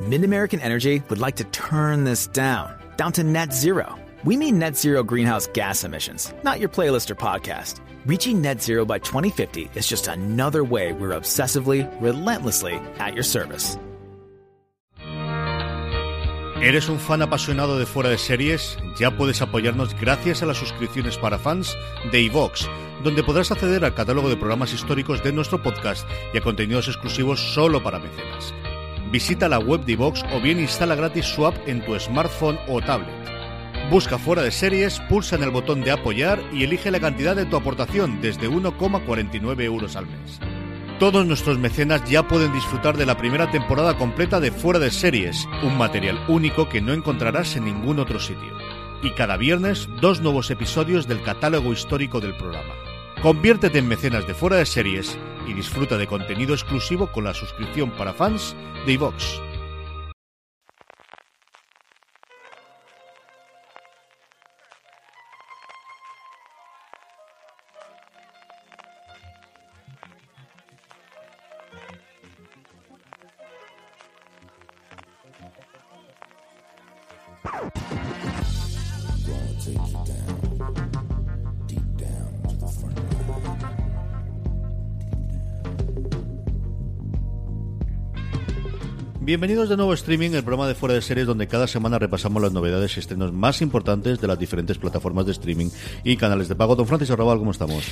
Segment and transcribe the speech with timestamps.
[0.00, 3.94] Mid American Energy would like to turn this down, down to net zero.
[4.24, 7.80] We mean net zero greenhouse gas emissions, not your playlist or podcast.
[8.06, 13.78] Reaching net zero by 2050 is just another way we're obsessively, relentlessly at your service.
[16.60, 18.78] ¿Eres un fan apasionado de fuera de series?
[18.98, 21.76] Ya puedes apoyarnos gracias a las suscripciones para fans
[22.10, 22.68] de iVox,
[23.02, 27.38] donde podrás acceder al catálogo de programas históricos de nuestro podcast y a contenidos exclusivos
[27.52, 28.54] solo para mecenas.
[29.10, 32.80] Visita la web de iVox o bien instala gratis su app en tu smartphone o
[32.80, 33.14] tablet.
[33.90, 37.44] Busca fuera de series, pulsa en el botón de apoyar y elige la cantidad de
[37.44, 40.40] tu aportación desde 1,49 euros al mes.
[40.98, 45.46] Todos nuestros mecenas ya pueden disfrutar de la primera temporada completa de Fuera de Series,
[45.62, 48.56] un material único que no encontrarás en ningún otro sitio.
[49.02, 52.83] Y cada viernes, dos nuevos episodios del catálogo histórico del programa.
[53.24, 55.16] Conviértete en mecenas de Fuera de Series
[55.48, 59.40] y disfruta de contenido exclusivo con la suscripción para fans de iVox.
[89.24, 92.42] Bienvenidos de nuevo a Streaming, el programa de fuera de series donde cada semana repasamos
[92.42, 95.70] las novedades y estrenos más importantes de las diferentes plataformas de streaming
[96.04, 96.76] y canales de pago.
[96.76, 97.90] Don Francis Arrabal, ¿cómo estamos?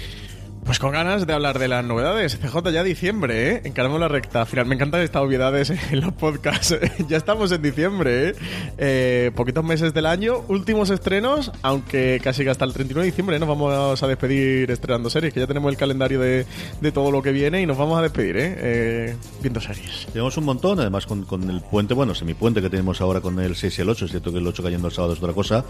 [0.64, 2.38] Pues con ganas de hablar de las novedades.
[2.38, 3.60] CJ ya diciembre, ¿eh?
[3.64, 4.66] Encaramos la recta final.
[4.66, 6.76] Me encantan estas obviedades en los podcasts.
[7.08, 8.34] ya estamos en diciembre, ¿eh?
[8.78, 9.30] ¿eh?
[9.34, 13.38] Poquitos meses del año, últimos estrenos, aunque casi hasta el 39 de diciembre ¿eh?
[13.40, 16.46] nos vamos a despedir estrenando series, que ya tenemos el calendario de,
[16.80, 18.54] de todo lo que viene y nos vamos a despedir, ¿eh?
[18.58, 20.06] eh viendo series.
[20.12, 23.56] Tenemos un montón, además con, con el puente, bueno, semipuente que tenemos ahora con el
[23.56, 25.64] 6 y el 8, es cierto que el 8 cayendo el sábado es otra cosa.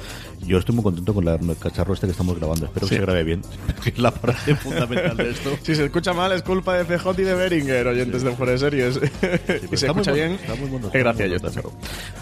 [0.46, 2.66] Yo estoy muy contento con el cacharro este que estamos grabando.
[2.66, 3.40] Espero que se grabe bien.
[3.96, 4.54] la parte
[5.62, 8.58] Si se escucha mal es culpa de CJ y de Beringer, oyentes de Fuera de
[8.58, 9.00] Series.
[9.70, 10.38] si se escucha bien,
[10.92, 11.42] gracias a ellos.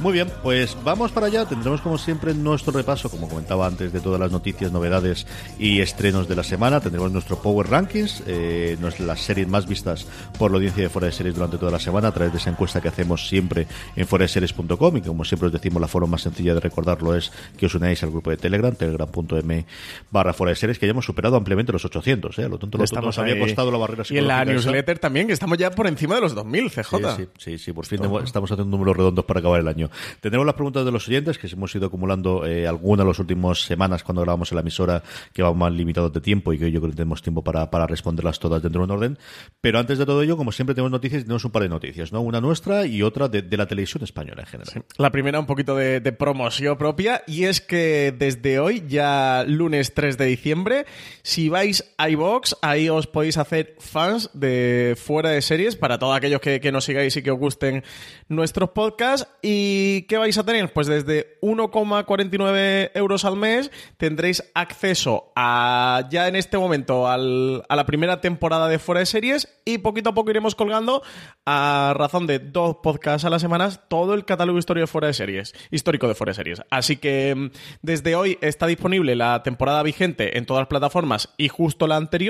[0.00, 1.46] Muy bien, pues vamos para allá.
[1.46, 5.26] Tendremos como siempre nuestro repaso, como comentaba antes, de todas las noticias, novedades
[5.58, 6.80] y estrenos de la semana.
[6.80, 10.06] Tendremos nuestro Power Rankings, eh, las series más vistas
[10.38, 12.50] por la audiencia de Fuera de Series durante toda la semana a través de esa
[12.50, 13.66] encuesta que hacemos siempre
[13.96, 17.66] en foradeseries.com y como siempre os decimos la forma más sencilla de recordarlo es que
[17.66, 19.66] os unáis al grupo de Telegram, telegram.m
[20.10, 22.48] barra Fuera de Series, que ya hemos superado ampliamente los 800, ¿eh?
[22.50, 25.70] Lo tonto estamos había costado la barrera Y en la newsletter también, que estamos ya
[25.70, 27.16] por encima de los 2000, CJ.
[27.16, 29.90] Sí, sí, sí, por fin estamos haciendo números redondos para acabar el año.
[30.20, 34.02] Tendremos las preguntas de los oyentes, que hemos ido acumulando eh, algunas las últimas semanas
[34.02, 35.02] cuando grabamos en la emisora,
[35.32, 37.86] que vamos más limitados de tiempo y que yo creo que tenemos tiempo para, para
[37.86, 39.18] responderlas todas dentro de un orden.
[39.60, 42.20] Pero antes de todo ello, como siempre tenemos noticias, tenemos un par de noticias, ¿no?
[42.20, 44.84] Una nuestra y otra de, la televisión española en general.
[44.96, 49.94] La primera un poquito de, de promoción propia y es que desde hoy, ya lunes
[49.94, 50.86] 3 de diciembre,
[51.22, 56.16] si vais a iVox, ahí os podéis hacer fans de fuera de series para todos
[56.16, 57.84] aquellos que, que nos sigáis y que os gusten
[58.28, 59.28] nuestros podcasts.
[59.42, 60.72] ¿Y qué vais a tener?
[60.72, 67.86] Pues desde 1,49 euros al mes tendréis acceso a ya en este momento a la
[67.86, 71.02] primera temporada de fuera de series y poquito a poco iremos colgando
[71.46, 75.14] a razón de dos podcasts a la semana todo el catálogo histórico de fuera de
[75.14, 76.62] series, histórico de fuera de series.
[76.70, 77.50] Así que mm,
[77.82, 82.29] desde hoy está disponible la temporada vigente en todas las plataformas y justo la anterior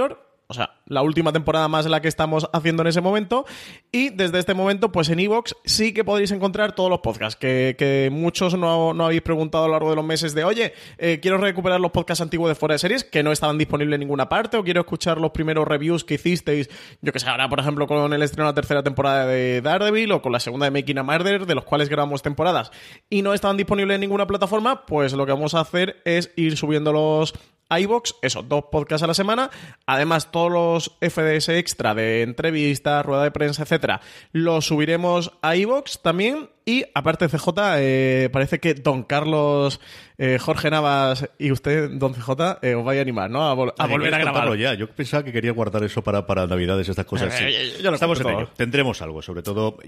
[0.51, 3.47] o sea, la última temporada más la que estamos haciendo en ese momento.
[3.93, 7.39] Y desde este momento, pues en Evox sí que podéis encontrar todos los podcasts.
[7.39, 11.39] Que, muchos no, habéis preguntado a lo largo de los meses de, oye, eh, quiero
[11.39, 14.57] recuperar los podcasts antiguos de fuera de series que no estaban disponibles en ninguna parte.
[14.57, 16.69] O quiero escuchar los primeros reviews que hicisteis.
[17.01, 20.11] Yo que sé, ahora, por ejemplo, con el estreno de la tercera temporada de Daredevil
[20.11, 22.73] o con la segunda de Making a Murder, de los cuales grabamos temporadas.
[23.09, 26.57] Y no estaban disponibles en ninguna plataforma, pues lo que vamos a hacer es ir
[26.57, 27.35] subiendo los
[27.79, 29.51] iBox, eso, dos podcasts a la semana.
[29.87, 34.01] Además, todos los FDS extra de entrevistas, rueda de prensa, etcétera,
[34.33, 36.51] los subiremos a iBox también.
[36.65, 37.49] Y aparte CJ,
[37.79, 39.81] eh, parece que Don Carlos
[40.23, 43.49] eh, Jorge Navas y usted, don CJ, eh, os vais a animar, ¿no?
[43.49, 44.75] A, volver a grabarlo ya.
[44.75, 47.35] Yo pensaba que quería guardar eso para, para Navidades, estas cosas.
[47.35, 47.83] Sí.
[47.83, 48.51] lo Estamos en ello.
[48.55, 49.79] Tendremos algo, sobre todo.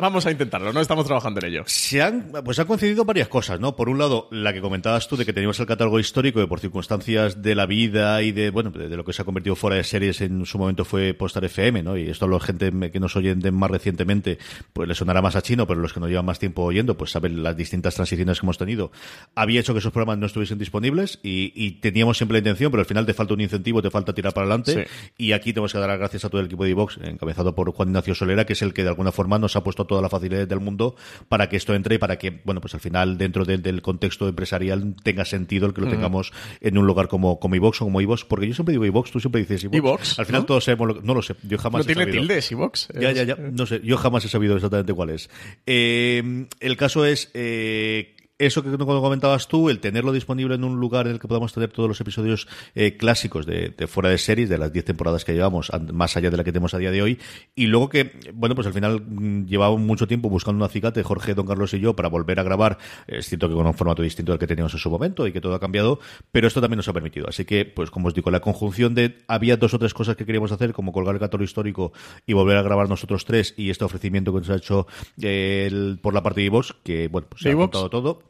[0.00, 0.30] vamos, a...
[0.30, 0.80] intentarlo, ¿no?
[0.80, 1.64] Estamos trabajando en ello.
[1.66, 3.76] Se han, pues han coincidido varias cosas, ¿no?
[3.76, 6.60] Por un lado, la que comentabas tú de que teníamos el catálogo histórico y por
[6.60, 9.84] circunstancias de la vida y de, bueno, de, lo que se ha convertido fuera de
[9.84, 11.98] series en su momento fue Postar FM, ¿no?
[11.98, 14.38] Y esto a la gente que nos oyen de más recientemente,
[14.72, 16.96] pues le sonará más a chino, pero los que nos llevan lleva más tiempo oyendo,
[16.96, 18.92] pues sabe las distintas transiciones que hemos tenido,
[19.34, 22.86] había hecho que esos programas no estuviesen disponibles y, teníamos siempre la intención, pero al
[22.86, 24.86] final te falta un incentivo, te falta tirar para adelante.
[25.16, 27.72] Y aquí tenemos que dar las gracias a todo el equipo de Ivox, encabezado por
[27.72, 30.08] Juan Ignacio Solera, que es el que de alguna forma nos ha puesto toda la
[30.08, 30.96] facilidad del mundo
[31.28, 34.94] para que esto entre y para que, bueno, pues al final dentro del contexto empresarial
[35.02, 38.24] tenga sentido el que lo tengamos en un lugar como, como Ivox o como Ivox,
[38.24, 40.18] porque yo siempre digo Ivox, tú siempre dices Ivox.
[40.18, 42.88] Al final todos sabemos, no lo sé, yo jamás no tiene tildes Ivox.
[43.00, 45.30] Ya, ya, ya, no sé, yo jamás he sabido exactamente cuál es.
[45.66, 48.14] Eh, el caso es eh,
[48.46, 51.70] eso que comentabas tú, el tenerlo disponible en un lugar en el que podamos tener
[51.70, 55.70] todos los episodios eh, clásicos de, fuera de series, de las 10 temporadas que llevamos,
[55.92, 57.18] más allá de la que tenemos a día de hoy,
[57.54, 61.34] y luego que, bueno, pues al final mm, llevábamos mucho tiempo buscando un acicate, Jorge,
[61.34, 64.32] Don Carlos y yo, para volver a grabar, es cierto que con un formato distinto
[64.32, 66.00] al que teníamos en su momento y que todo ha cambiado,
[66.32, 67.28] pero esto también nos ha permitido.
[67.28, 70.26] Así que, pues como os digo, la conjunción de, había dos o tres cosas que
[70.26, 71.92] queríamos hacer, como colgar el catálogo histórico
[72.26, 74.86] y volver a grabar nosotros tres, y este ofrecimiento que nos ha hecho
[75.20, 78.22] eh, por la parte de Ivox, que, bueno, pues se ha contado todo.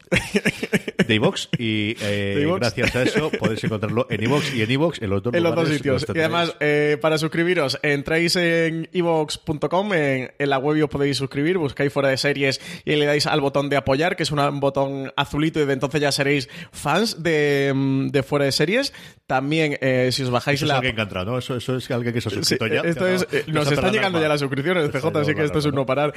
[1.07, 5.09] De iVox y eh, gracias a eso podéis encontrarlo en iVox y en iVox en
[5.09, 6.05] los dos, en los dos sitios.
[6.13, 11.57] Y además, eh, para suscribiros, entráis en iVox.com, en, en, la web os podéis suscribir,
[11.57, 15.11] buscáis fuera de series y le dais al botón de apoyar, que es un botón
[15.15, 17.73] azulito y de entonces ya seréis fans de,
[18.11, 18.93] de fuera de series.
[19.27, 20.75] También, eh, si os bajáis eso la...
[20.75, 21.37] Es alguien que ha entrado, ¿no?
[21.37, 22.81] Eso, eso es alguien que se ha suscrito ya.
[22.81, 25.85] Esto es, nos están llegando ya las suscripciones, CJ, así que esto es un no
[25.85, 26.13] parar.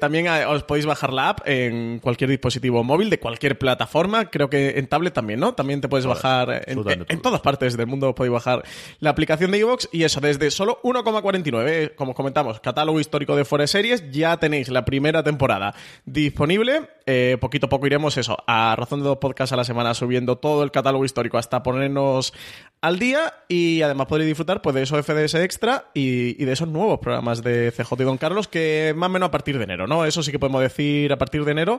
[0.00, 4.30] también os podéis bajar la app en cualquier dispositivo móvil de cualquier plataforma.
[4.30, 5.54] Creo que en tablet también, ¿no?
[5.54, 8.64] También te puedes bajar en, todas partes del mundo podéis bajar
[8.98, 11.68] la aplicación de iVoox y eso desde solo 1,49.
[11.68, 11.92] ¿eh?
[11.96, 14.10] Como comentamos, catálogo histórico de Forest Series.
[14.10, 15.74] Ya tenéis la primera temporada
[16.04, 16.88] disponible.
[17.06, 20.36] Eh, poquito a poco iremos eso, a razón de dos podcasts a la semana subiendo
[20.36, 22.32] todo el catálogo histórico hasta ponernos
[22.80, 26.98] al día y además podréis disfrutar pues, de esos FDS extra y, de esos nuevos
[26.98, 30.04] programas de CJ y Don Carlos que más o menos a partir de enero, ¿no?
[30.04, 31.69] Eso sí que podemos decir a partir de enero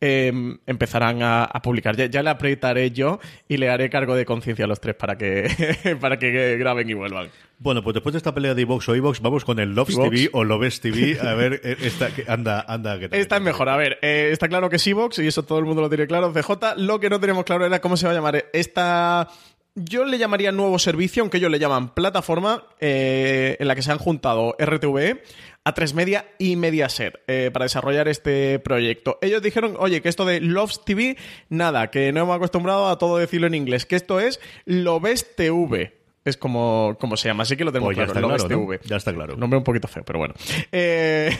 [0.00, 1.96] em, empezarán a, publicar.
[1.96, 5.96] Ya, le apretaré yo y le haré cargo de conciencia a los tres para que,
[6.00, 7.28] para que graben y vuelvan.
[7.58, 10.28] Bueno, pues después de esta pelea de Evox o Evox, vamos con el Loves TV
[10.32, 11.18] o Loves TV.
[11.20, 12.98] A ver, eh, esta, anda, anda.
[12.98, 13.68] ¿qué Esta es mejor.
[13.68, 16.06] A ver, eh, está claro que es Evox y eso todo el mundo lo tiene
[16.06, 16.32] claro.
[16.32, 19.28] CJ, lo que no tenemos claro era cómo se va a llamar esta
[19.76, 23.92] yo le llamaría nuevo servicio, aunque ellos le llaman plataforma, eh, en la que se
[23.92, 25.22] han juntado RTVE,
[25.66, 29.18] A3 Media y Mediaset eh, para desarrollar este proyecto.
[29.20, 31.16] Ellos dijeron, oye, que esto de Loves TV,
[31.48, 35.92] nada, que no hemos acostumbrado a todo decirlo en inglés, que esto es Loves TV
[36.24, 38.34] es como, como se llama, así que lo tenemos pues claro.
[38.34, 39.36] Está claro Ya está claro.
[39.36, 40.34] Nombre un poquito feo, pero bueno.
[40.72, 41.30] Eh,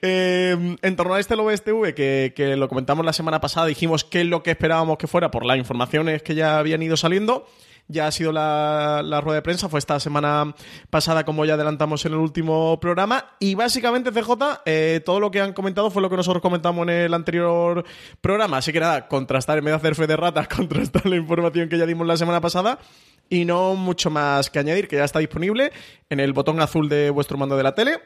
[0.00, 4.20] em, en torno a este LOBSTV, que, que lo comentamos la semana pasada, dijimos qué
[4.20, 7.46] es lo que esperábamos que fuera por las informaciones que ya habían ido saliendo
[7.88, 10.54] ya ha sido la, rueda de prensa, fue esta semana
[10.90, 13.24] pasada como ya adelantamos en el último programa.
[13.40, 14.30] Y básicamente CJ,
[14.66, 17.84] eh, todo lo que han comentado fue lo que nosotros comentamos en el anterior
[18.20, 21.68] programa, así que nada, contrastar, en vez de hacer fe de ratas, contrastar la información
[21.68, 22.78] que ya dimos la semana pasada.
[23.30, 25.70] Y no mucho más que añadir, que ya está disponible
[26.08, 28.00] en el botón azul de vuestro mando de la tele.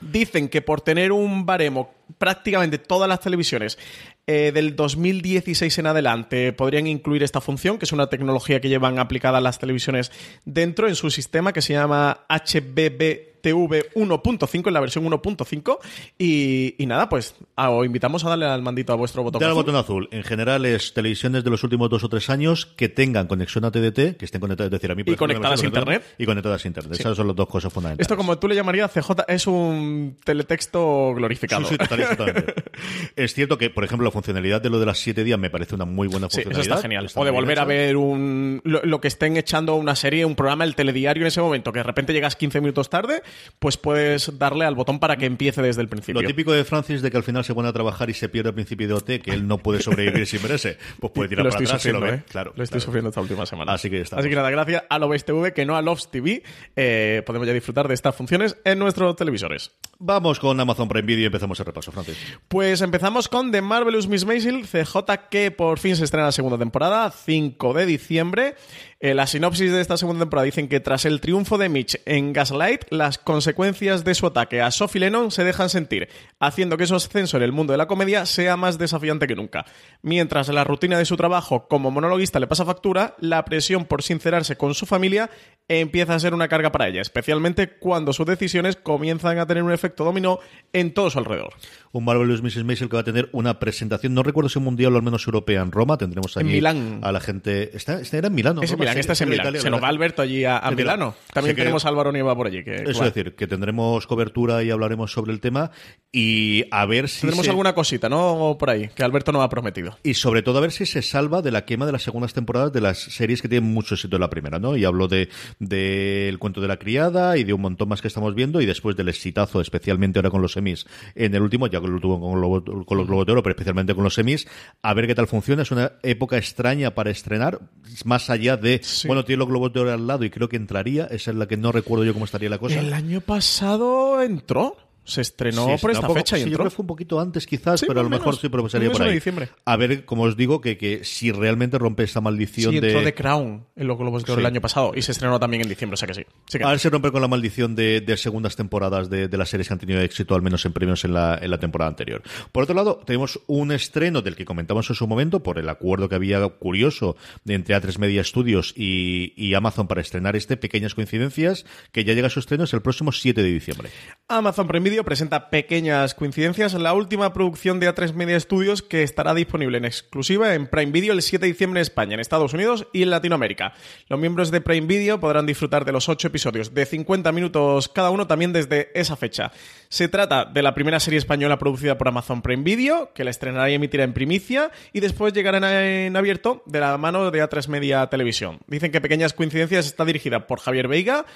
[0.00, 3.78] Dicen que por tener un baremo prácticamente todas las televisiones
[4.26, 8.98] eh, del 2016 en adelante podrían incluir esta función, que es una tecnología que llevan
[8.98, 10.12] aplicada las televisiones
[10.44, 15.78] dentro en su sistema que se llama HBB TV 1.5, en la versión 1.5.
[16.18, 19.60] Y, nada, pues ah, os invitamos a darle al mandito a vuestro botón Dale azul.
[19.60, 20.08] al botón azul.
[20.10, 23.70] En general es televisiones de los últimos dos o tres años que tengan conexión a
[23.70, 26.02] TDT, que estén conectadas, es decir, a mí Y conectadas a Internet.
[26.18, 26.98] Y conectadas a Internet.
[26.98, 28.04] Esas son las dos cosas fundamentales.
[28.04, 31.62] Esto, como tú le llamarías, CJ, es un teletexto glorificado.
[31.66, 32.54] Sí, sí, totalmente.
[33.16, 35.76] es cierto que, por ejemplo, la funcionalidad de lo de las siete días me parece
[35.76, 36.60] una muy buena funcionalidad.
[36.62, 37.08] eso está genial.
[37.14, 40.74] o de volver a ver un, lo, que estén echando una serie, un programa, el
[40.74, 43.22] telediario en ese momento, que de repente llegas 15 minutos tarde,
[43.58, 46.20] pues puedes darle al botón para que empiece desde el principio.
[46.20, 48.50] Lo típico de Francis de que al final se pone a trabajar y se pierde
[48.50, 51.50] al principio de OT, que él no puede sobrevivir sin verse, pues puede tirar lo
[51.50, 52.22] para atrás lo ¿eh?
[52.28, 53.72] Claro, lo estoy sufriendo esta última semana.
[53.72, 54.02] Así que.
[54.02, 56.42] Así que nada, gracias a Loves TV, que no a Loves TV,
[56.74, 59.72] eh, podemos ya disfrutar de estas funciones en nuestros televisores.
[59.98, 62.16] Vamos con Amazon Prime Video y empezamos el repaso, Francis.
[62.48, 64.96] Pues empezamos con The Marvelous Miss Maisel, CJ,
[65.30, 68.56] que por fin se estrena la segunda temporada, 5 de diciembre.
[68.98, 72.32] Eh, la sinopsis de esta segunda temporada dicen que tras el triunfo de Mitch en
[72.32, 76.08] Gaslight, las consecuencias de su ataque a Sophie Lennon se dejan sentir,
[76.40, 79.66] haciendo que su ascenso en el mundo de la comedia sea más desafiante que nunca.
[80.00, 84.56] Mientras la rutina de su trabajo como monologuista le pasa factura, la presión por sincerarse
[84.56, 85.28] con su familia
[85.68, 89.72] empieza a ser una carga para ella, especialmente cuando sus decisiones comienzan a tener un
[89.72, 90.38] efecto dominó
[90.72, 91.52] en todo su alrededor.
[91.96, 92.64] Un Marvelous Mrs.
[92.64, 95.62] Maisel que va a tener una presentación, no recuerdo si mundial o al menos europea
[95.62, 97.00] en Roma, tendremos allí Milán.
[97.02, 97.74] a la gente...
[97.74, 98.62] ¿Está, era en Milán?
[98.62, 99.58] Es en Milán, en este es en Milán.
[99.58, 101.14] Se nos va Alberto allí a, Milano.
[101.32, 102.62] También tenemos a Álvaro Nieva por allí.
[102.62, 105.70] Que, eso es decir, que tendremos cobertura y hablaremos sobre el tema
[106.12, 107.20] y a ver si.
[107.20, 108.56] Tendremos alguna cosita, ¿no?
[108.58, 109.98] Por ahí, que Alberto nos ha prometido.
[110.02, 112.72] Y sobre todo a ver si se salva de la quema de las segundas temporadas
[112.72, 114.76] de las series que tienen mucho éxito en la primera, ¿no?
[114.76, 118.34] Y hablo de del cuento de la criada y de un montón más que estamos
[118.34, 121.92] viendo y después del exitazo, especialmente ahora con los semis en el último, ya que
[121.92, 124.46] lo tuvo con, con los Globos de Oro, pero especialmente con los semis,
[124.82, 125.62] a ver qué tal funciona.
[125.62, 127.60] Es una época extraña para estrenar,
[128.04, 131.04] más allá de, bueno, tiene los Globos de Oro al lado y creo que entraría,
[131.06, 132.80] esa es la que no recuerdo yo cómo estaría la cosa.
[132.80, 134.76] El año pasado entró.
[135.06, 136.50] Se estrenó por esta fecha y sí, entró.
[136.50, 138.90] Yo creo que fue un poquito antes, quizás, pero a lo mejor sí, pero sería
[138.90, 139.14] por ahí.
[139.14, 139.48] Diciembre.
[139.64, 142.88] A ver, como os digo, que, que si realmente rompe esta maldición sí, de.
[142.88, 145.62] entró The Crown en los Globos de Oro el año pasado y se estrenó también
[145.62, 146.24] en diciembre, o sea que sí.
[146.62, 149.68] A ver si rompe con la maldición de, de segundas temporadas de, de, las series
[149.68, 152.22] que han tenido éxito, al menos en premios en la, en la temporada anterior.
[152.50, 156.08] Por otro lado, tenemos un estreno del que comentamos en su momento, por el acuerdo
[156.08, 161.64] que había curioso entre A3 Media Studios y, y Amazon para estrenar este, Pequeñas Coincidencias,
[161.92, 163.90] que ya llega a su estreno, es el próximo 7 de diciembre.
[164.28, 169.34] Amazon Prime Presenta Pequeñas pequeñas coincidencias, la última producción de A3 Media Studios que estará
[169.34, 172.86] disponible en exclusiva en Prime Video el 7 de diciembre en España, en Estados Unidos
[172.92, 173.74] y en Latinoamérica.
[174.08, 178.10] Los miembros de Prime Video podrán disfrutar de los 8 episodios de 50 minutos cada
[178.10, 179.50] uno también desde esa fecha.
[179.88, 183.68] Se trata de la primera serie española producida por Amazon Prime Video, que la estrenará
[183.68, 188.06] y emitirá en primicia, y después llegará en abierto de la mano de A3 Media
[188.06, 188.60] Televisión.
[188.66, 191.26] Dicen que Pequeñas Coincidencias está dirigida por Javier Veiga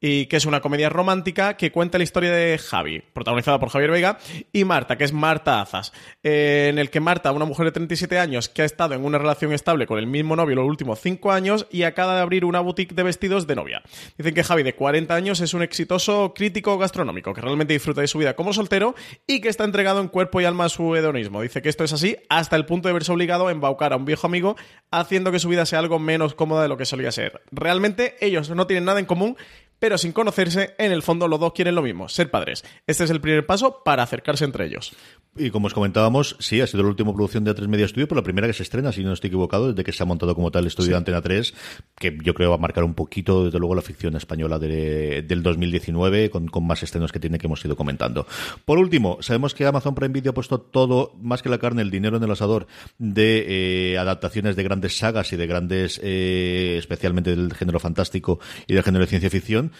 [0.00, 3.90] y que es una comedia romántica que cuenta la historia de Javi, protagonizada por Javier
[3.90, 4.18] Vega,
[4.52, 5.92] y Marta, que es Marta Azas,
[6.22, 9.18] eh, en el que Marta, una mujer de 37 años que ha estado en una
[9.18, 12.60] relación estable con el mismo novio los últimos 5 años y acaba de abrir una
[12.60, 13.82] boutique de vestidos de novia.
[14.16, 18.08] Dicen que Javi, de 40 años, es un exitoso crítico gastronómico que realmente disfruta de
[18.08, 18.94] su vida como soltero
[19.26, 21.42] y que está entregado en cuerpo y alma a su hedonismo.
[21.42, 24.04] Dice que esto es así hasta el punto de verse obligado a embaucar a un
[24.04, 24.56] viejo amigo,
[24.90, 27.42] haciendo que su vida sea algo menos cómoda de lo que solía ser.
[27.50, 29.36] Realmente ellos no tienen nada en común,
[29.80, 32.64] pero sin conocerse, en el fondo los dos quieren lo mismo, ser padres.
[32.86, 34.92] Este es el primer paso para acercarse entre ellos.
[35.36, 38.20] Y como os comentábamos, sí, ha sido la última producción de A3 Media Studio, pero
[38.20, 40.50] la primera que se estrena, si no estoy equivocado, desde que se ha montado como
[40.50, 41.54] tal el estudio de Antena 3,
[41.96, 45.44] que yo creo va a marcar un poquito, desde luego, la ficción española de, del
[45.44, 48.26] 2019, con, con, más estrenos que tiene que hemos ido comentando.
[48.64, 51.92] Por último, sabemos que Amazon Prime Video ha puesto todo, más que la carne, el
[51.92, 52.66] dinero en el asador
[52.98, 58.74] de eh, adaptaciones de grandes sagas y de grandes, eh, especialmente del género fantástico y
[58.74, 59.70] del género de ciencia ficción,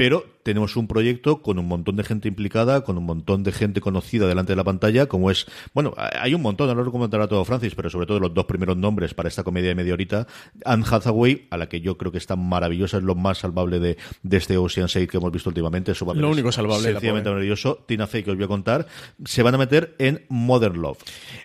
[0.00, 3.82] pero tenemos un proyecto con un montón de gente implicada, con un montón de gente
[3.82, 7.44] conocida delante de la pantalla, como es, bueno, hay un montón, no lo comentará todo
[7.44, 10.26] Francis, pero sobre todo los dos primeros nombres para esta comedia de media horita,
[10.64, 13.98] Anne Hathaway, a la que yo creo que está maravillosa, es lo más salvable de,
[14.22, 15.92] de este Ocean 6 que hemos visto últimamente.
[15.92, 16.92] Eso lo único salvable.
[16.92, 17.84] Sencillamente maravilloso.
[17.86, 18.86] Tina Fey, que os voy a contar,
[19.26, 20.98] se van a meter en Modern Love.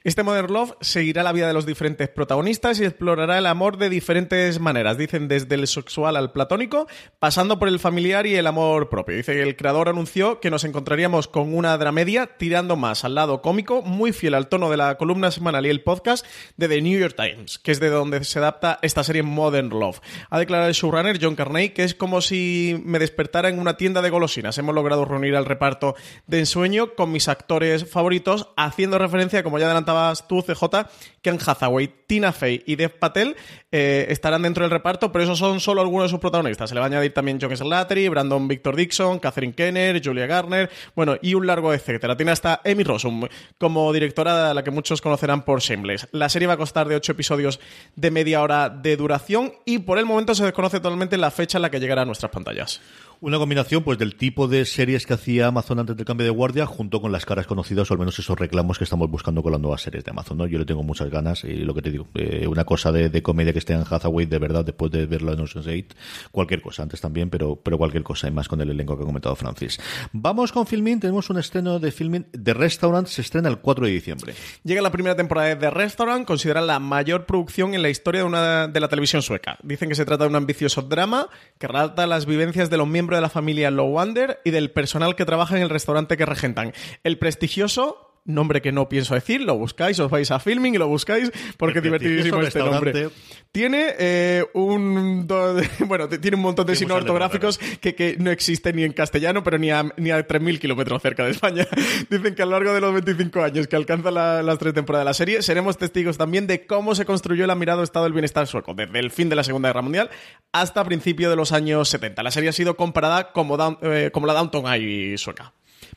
[0.06, 3.90] Este Modern Love seguirá la vida de los diferentes protagonistas y explorará el amor de
[3.90, 6.88] diferentes maneras, dicen desde el sexual al platónico,
[7.20, 9.16] pasando por el familiar y el amor propio.
[9.16, 13.42] Dice que el creador anunció que nos encontraríamos con una dramedia tirando más al lado
[13.42, 16.26] cómico, muy fiel al tono de la columna semanal y el podcast
[16.58, 20.00] de The New York Times, que es de donde se adapta esta serie Modern Love.
[20.30, 24.02] Ha declarado el showrunner John Carney que es como si me despertara en una tienda
[24.02, 24.58] de golosinas.
[24.58, 25.96] Hemos logrado reunir al reparto
[26.28, 30.88] de ensueño con mis actores favoritos, haciendo referencia, como ya adelantabas tú, CJ,
[31.22, 33.36] Ken Hathaway, Tina Fey y Dev Patel
[33.72, 36.70] eh, estarán dentro del reparto, pero esos son solo algunos de sus protagonistas.
[36.70, 40.70] Se le va a añadir también John Slattery, Brandon Victor Dixon, Catherine Kenner, Julia Garner,
[40.96, 42.16] bueno, y un largo etcétera.
[42.16, 43.28] Tiene hasta Amy Rossum
[43.58, 46.08] como directora, a la que muchos conocerán por Shameless.
[46.12, 47.60] La serie va a costar de 8 episodios
[47.96, 51.64] de media hora de duración y por el momento se desconoce totalmente la fecha en
[51.64, 52.82] la que llegará a nuestras pantallas.
[53.22, 56.66] Una combinación pues del tipo de series que hacía Amazon antes del cambio de guardia
[56.66, 59.62] junto con las caras conocidas o al menos esos reclamos que estamos buscando con las
[59.62, 60.38] nuevas series de Amazon.
[60.38, 60.48] ¿no?
[60.48, 63.24] Yo le tengo muchas ganas y lo que te digo, eh, una cosa de, de,
[63.24, 65.96] comedia que esté en Hathaway de verdad después de verlo en Ocean's 8,
[66.32, 69.06] cualquier cosa, antes también, pero, pero cualquier cosa y más con el elenco que ha
[69.06, 69.80] comentado Francis.
[70.12, 73.92] Vamos con Filmin, tenemos un estreno de Filmin de Restaurant, se estrena el 4 de
[73.92, 74.34] diciembre.
[74.64, 78.28] Llega la primera temporada de The Restaurant, considerada la mayor producción en la historia de,
[78.28, 79.58] una, de la televisión sueca.
[79.64, 83.15] Dicen que se trata de un ambicioso drama que relata las vivencias de los miembros
[83.16, 86.74] de la familia Low Wonder y del personal que trabaja en el restaurante que regentan.
[87.04, 90.88] El prestigioso nombre que no pienso decir, lo buscáis, os vais a filming y lo
[90.88, 93.10] buscáis porque es divertidísimo este nombre.
[93.52, 95.28] Tiene eh, un
[95.88, 99.58] bueno, tiene un montón de signos ortográficos que, que, no existen ni en castellano, pero
[99.58, 101.66] ni a, ni a 3.000 kilómetros cerca de España.
[102.10, 105.06] Dicen que a lo largo de los 25 años que alcanza la, las tres temporadas
[105.06, 108.48] de la serie, seremos testigos también de cómo se construyó el admirado estado del bienestar
[108.48, 110.10] sueco, desde el fin de la Segunda Guerra Mundial
[110.52, 112.24] hasta principio de los años 70.
[112.24, 115.54] La serie ha sido comparada como, eh, como la Downton Abbey sueca.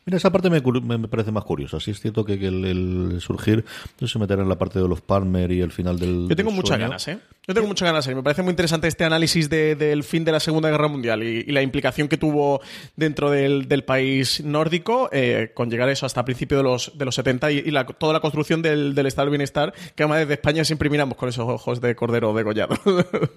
[0.08, 0.62] Mira, esa parte me,
[0.96, 1.78] me, parece más curiosa.
[1.80, 3.62] Sí es cierto que, el, surgir
[4.00, 6.26] no se meterá en la parte de los Palmer y el final del.
[6.30, 7.18] Yo tengo muchas ganas, ¿eh?
[7.46, 8.06] Yo tengo muchas ganas.
[8.06, 8.14] ¿eh?
[8.14, 11.60] Me parece muy interesante este análisis del fin de la Segunda Guerra Mundial y, la
[11.60, 12.62] implicación que tuvo
[12.96, 17.14] dentro del, país nórdico eh, con llegar a eso hasta principios de los, de los
[17.14, 20.88] 70 y, toda la construcción del, del Estado del Bienestar que además desde España siempre
[20.88, 22.76] miramos con esos ojos de cordero degollado.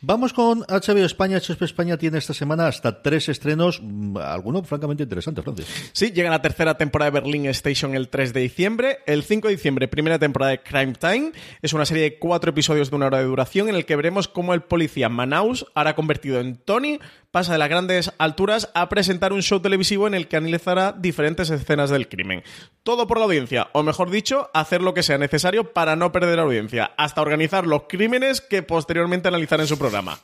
[0.00, 1.38] Vamos con HBO España.
[1.38, 5.90] HBO España tiene esta semana hasta tres estrenos, mm, algunos francamente interesantes, Francis.
[5.92, 8.98] Sí, llega la tercera temporada de Berlin Station el 3 de diciembre.
[9.06, 11.32] El 5 de diciembre, primera temporada de Crime Time.
[11.62, 14.28] Es una serie de cuatro episodios de una hora de duración en el que veremos
[14.28, 19.32] cómo el policía Manaus hará convertido en Tony pasa de las grandes alturas a presentar
[19.32, 22.42] un show televisivo en el que analizará diferentes escenas del crimen.
[22.82, 26.36] Todo por la audiencia, o mejor dicho, hacer lo que sea necesario para no perder
[26.36, 30.18] la audiencia, hasta organizar los crímenes que posteriormente analizará en su programa.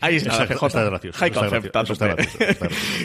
[0.00, 1.12] Ahí está, CJ.
[1.14, 1.74] High concept.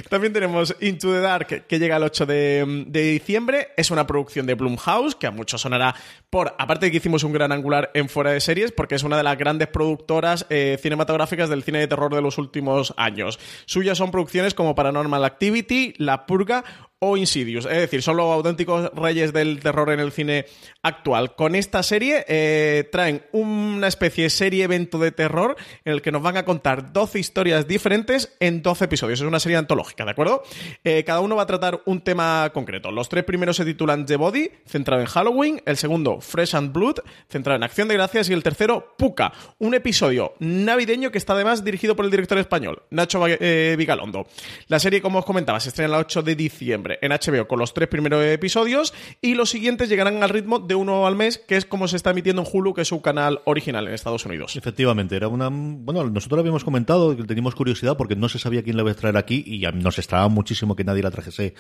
[0.10, 3.70] También tenemos Into the Dark, que llega el 8 de, diciembre.
[3.78, 5.96] Es una producción de Blumhouse, que a muchos sonará
[6.30, 9.18] por, aparte de que hicimos un gran angular en fuera de series, porque es una
[9.18, 13.40] de las grandes productoras eh, cinematográficas del cine de terror de los últimos años.
[13.66, 16.64] Suyas son producciones como Paranormal Activity, La Purga
[17.00, 17.66] o Insidious.
[17.66, 20.46] Es decir, son los auténticos reyes del terror en el cine
[20.84, 21.36] actual.
[21.36, 26.22] Con esta serie eh, traen una especie de serie-evento de terror en el que nos
[26.22, 29.22] van a contar 12 historias diferentes en 12 episodios.
[29.22, 30.44] Es una serie antológica, ¿de acuerdo?
[30.84, 32.92] Eh, cada uno va a tratar un tema concreto.
[32.92, 35.62] Los tres primeros se titulan The Body, centrado en Halloween.
[35.66, 36.98] El segundo, Fresh and Blood,
[37.30, 38.30] centrado en Acción de Gracias.
[38.30, 42.84] Y el tercero, Puka, un episodio navideño que está además dirigido por el director español,
[42.90, 44.28] Nacho eh, Vigalondo.
[44.68, 47.74] La serie, como os comentaba, se estrena el 8 de diciembre en HBO con los
[47.74, 51.66] tres primeros episodios y los siguientes llegarán al ritmo de uno al mes, que es
[51.66, 54.56] como se está emitiendo en Hulu, que es su canal original en Estados Unidos.
[54.56, 55.50] Efectivamente, era una.
[55.50, 58.92] Bueno, nosotros lo habíamos comentado que teníamos curiosidad porque no se sabía quién la iba
[58.92, 61.54] a traer aquí y nos extrañaba muchísimo que nadie la trajese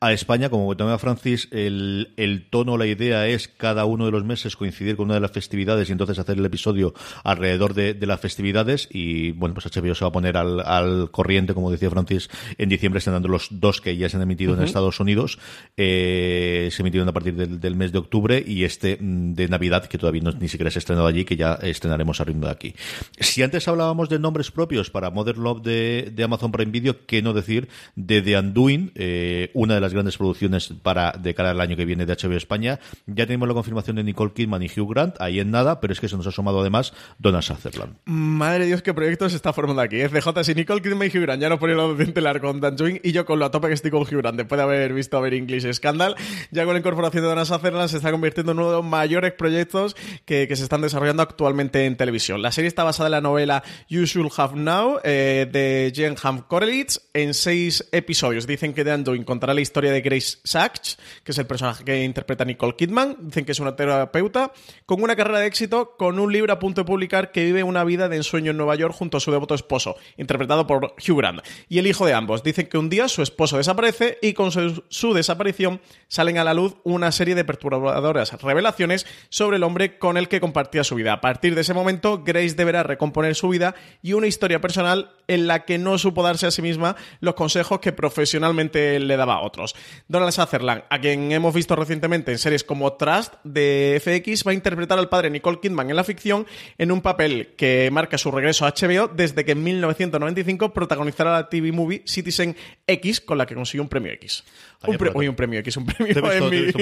[0.00, 0.48] a España.
[0.48, 4.96] Como a Francis, el, el tono, la idea es cada uno de los meses coincidir
[4.96, 8.88] con una de las festividades y entonces hacer el episodio alrededor de, las festividades.
[8.90, 12.28] Y bueno, pues HBO se va a poner al, corriente, como decía Francis,
[12.58, 15.38] en diciembre están dando los dos que ya se han emitido en Estados Unidos.
[15.76, 19.98] Eh, se emitieron a partir del, mes de octubre y este mm, de Navidad, que
[19.98, 22.74] todavía no, ni siquiera se ha estrenado allí, que ya estrenaremos a ritmo de aquí.
[23.18, 27.32] Si antes hablábamos de nombres propios para Modern Love de, Amazon Prime Video, ¿qué no
[27.32, 31.76] decir de The Undoing, eh, una de las grandes producciones para de cara al año
[31.76, 32.80] que viene de HBO España?
[33.06, 36.00] Ya tenemos la confirmación de Nicole Kidman y Hugh Grant, ahí en nada, pero es
[36.00, 37.96] que se nos ha sumado además Donald Sutherland.
[38.04, 40.00] Madre Dios, qué proyecto se está formando aquí.
[40.00, 42.60] Es CJ, si Nicole Kidman y Hugh Grant ya no ponen lo de largo con
[42.60, 44.92] Dan y yo con lo a tope que estoy con Hugh Grant después de haber
[44.92, 46.16] visto a ver English Scandal.
[46.50, 49.32] Ya con la incorporación de Donald Sutherland se está convirtiendo en uno de los mayores
[49.32, 52.40] proyectos que, se están desarrollando actualmente en televisión.
[52.40, 56.42] La serie está basada en la novela You Should Have Now eh, de Jen Ham
[56.48, 58.46] Korelitz en seis episodios.
[58.46, 62.04] Dicen que de Anduin contará la historia de Grace Sachs, que es el personaje que
[62.04, 63.16] interpreta Nicole Kidman.
[63.20, 64.52] Dicen que es una terapeuta
[64.86, 67.84] con una carrera de éxito, con un libro a punto de publicar que vive una
[67.84, 71.40] vida de ensueño en Nueva York junto a su devoto esposo, interpretado por Hugh Grant,
[71.68, 72.42] y el hijo de ambos.
[72.42, 76.54] Dicen que un día su esposo desaparece y con su, su desaparición salen a la
[76.54, 81.12] luz una serie de perturbadoras revelaciones sobre el hombre con el que compartía su vida.
[81.12, 85.46] A partir de ese momento, Grace deberá recomponer su vida y una historia personal en
[85.46, 89.40] la que no supo darse a sí misma los consejos que profesionalmente le daba a
[89.40, 89.74] otros.
[90.08, 94.54] Donald Sutherland, a quien hemos visto recientemente en series como Trust de FX, va a
[94.54, 96.46] interpretar al padre Nicole Kidman en la ficción
[96.78, 101.48] en un papel que marca su regreso a HBO desde que en 1995 protagonizará la
[101.48, 104.44] TV movie Citizen X, con la que consiguió un premio X.
[104.86, 106.72] Un, un premio X, un premio Emmy.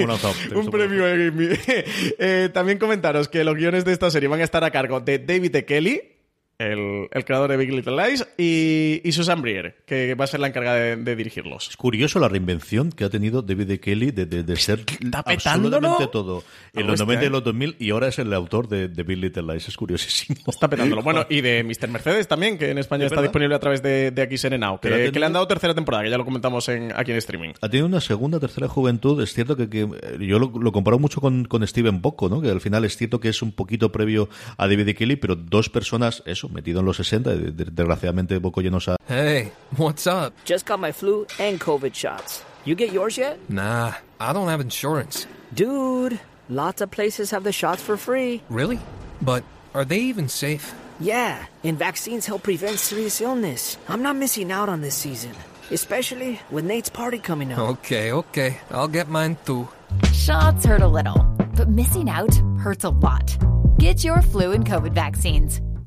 [0.53, 1.49] un premio Emmy.
[2.19, 5.19] Eh, también comentaros que los guiones de esta serie van a estar a cargo de
[5.19, 5.65] David E.
[5.65, 6.01] Kelly,
[6.57, 10.95] el, creador de Big Little Lies, y, Susan Brier, que va a ser la encargada
[10.95, 11.69] de, dirigirlos.
[11.69, 13.79] Es curioso la reinvención que ha tenido David E.
[13.79, 16.43] Kelly de, ser absolutamente todo.
[16.73, 19.67] En los 90 y los 2000, y ahora es el autor de, Big Little Lies.
[19.67, 20.39] Es curiosísimo.
[20.47, 21.01] Está petándolo.
[21.01, 21.89] Bueno, y de Mr.
[21.89, 25.25] Mercedes también, que en España está disponible a través de, de XN Now, que, le
[25.25, 27.53] han dado tercera temporada, que ya lo comentamos en, aquí en streaming.
[27.61, 29.21] Ha tenido una segunda, tercera juventud.
[29.21, 29.87] Es cierto que,
[30.19, 32.41] yo lo, comparo mucho con, con Steven Poco, ¿no?
[32.41, 34.95] que al final es cierto que es un poquito previo a David E.
[34.95, 37.35] Kelly, pero dos personas, eso, metido en los 60,
[37.71, 38.97] desgraciadamente poco llenos a...
[39.07, 40.33] Hey, what's up?
[40.45, 42.43] Just got my flu and COVID shots.
[42.65, 43.37] You get yours yet?
[43.49, 45.27] Nah, I don't have insurance.
[45.53, 48.41] Dude, lots of places have the shots for free.
[48.49, 48.79] Really?
[49.21, 50.73] But are they even safe?
[50.99, 53.77] Yeah, and vaccines help prevent serious illness.
[53.87, 55.31] I'm not missing out on this season,
[55.69, 57.59] especially with Nate's party coming up.
[57.59, 59.67] Okay, okay, I'll get mine too.
[60.13, 61.21] Shots hurt a little,
[61.55, 63.37] but missing out hurts a lot.
[63.77, 65.61] Get your flu and COVID vaccines.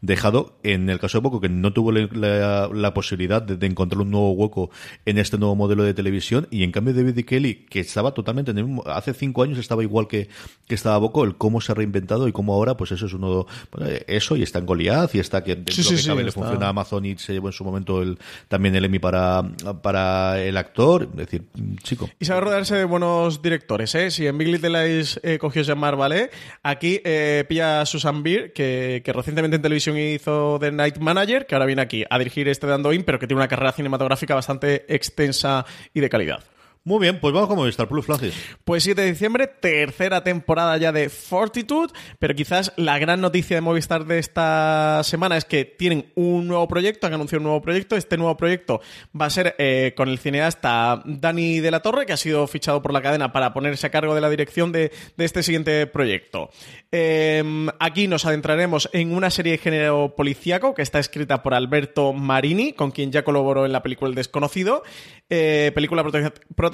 [0.00, 4.10] Dejado en el caso de Poco que no tuvo la, posibilidad de, de, encontrar un
[4.10, 4.70] nuevo hueco
[5.06, 6.48] en este nuevo modelo de televisión.
[6.50, 9.58] Y en cambio David y Kelly que estaba totalmente en el mismo, hace cinco años
[9.58, 10.28] estaba igual que,
[10.66, 13.46] que estaba Boco el cómo se ha reinventado y cómo ahora pues eso es uno
[13.72, 16.26] bueno, eso y está en Goliath y está que dentro sí, sí, que cabe sí,
[16.26, 18.18] le funciona a Amazon y se llevó en su momento el,
[18.48, 19.42] también el Emmy para,
[19.82, 21.08] para el actor.
[21.12, 21.44] Es decir
[21.82, 22.08] chico.
[22.18, 24.10] Y sabe rodearse de buenos directores ¿eh?
[24.10, 26.30] si en Big Little Lies eh, cogió Jean-Marc Vallée
[26.62, 31.46] aquí eh, pilla a Susan Beer que, que recientemente en televisión hizo The Night Manager,
[31.46, 34.34] que ahora viene aquí a dirigir este de Andoin, pero que tiene una carrera cinematográfica
[34.34, 36.42] bastante extensa y de calidad.
[36.82, 38.32] Muy bien, pues vamos con Movistar Plus, Francis.
[38.64, 43.60] Pues 7 de diciembre, tercera temporada ya de Fortitude, pero quizás la gran noticia de
[43.60, 47.96] Movistar de esta semana es que tienen un nuevo proyecto, han anunciado un nuevo proyecto.
[47.96, 48.80] Este nuevo proyecto
[49.18, 52.80] va a ser eh, con el cineasta Dani de la Torre, que ha sido fichado
[52.80, 56.48] por la cadena para ponerse a cargo de la dirección de, este siguiente proyecto.
[56.92, 57.44] Eh,
[57.78, 62.72] aquí nos adentraremos en una serie de género policíaco que está escrita por Alberto Marini,
[62.72, 64.82] con quien ya colaboró en la película El Desconocido,
[65.28, 66.69] eh, película protagonizada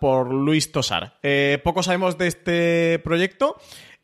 [0.00, 1.18] por Luis Tosar.
[1.22, 3.56] Eh, poco sabemos de este proyecto.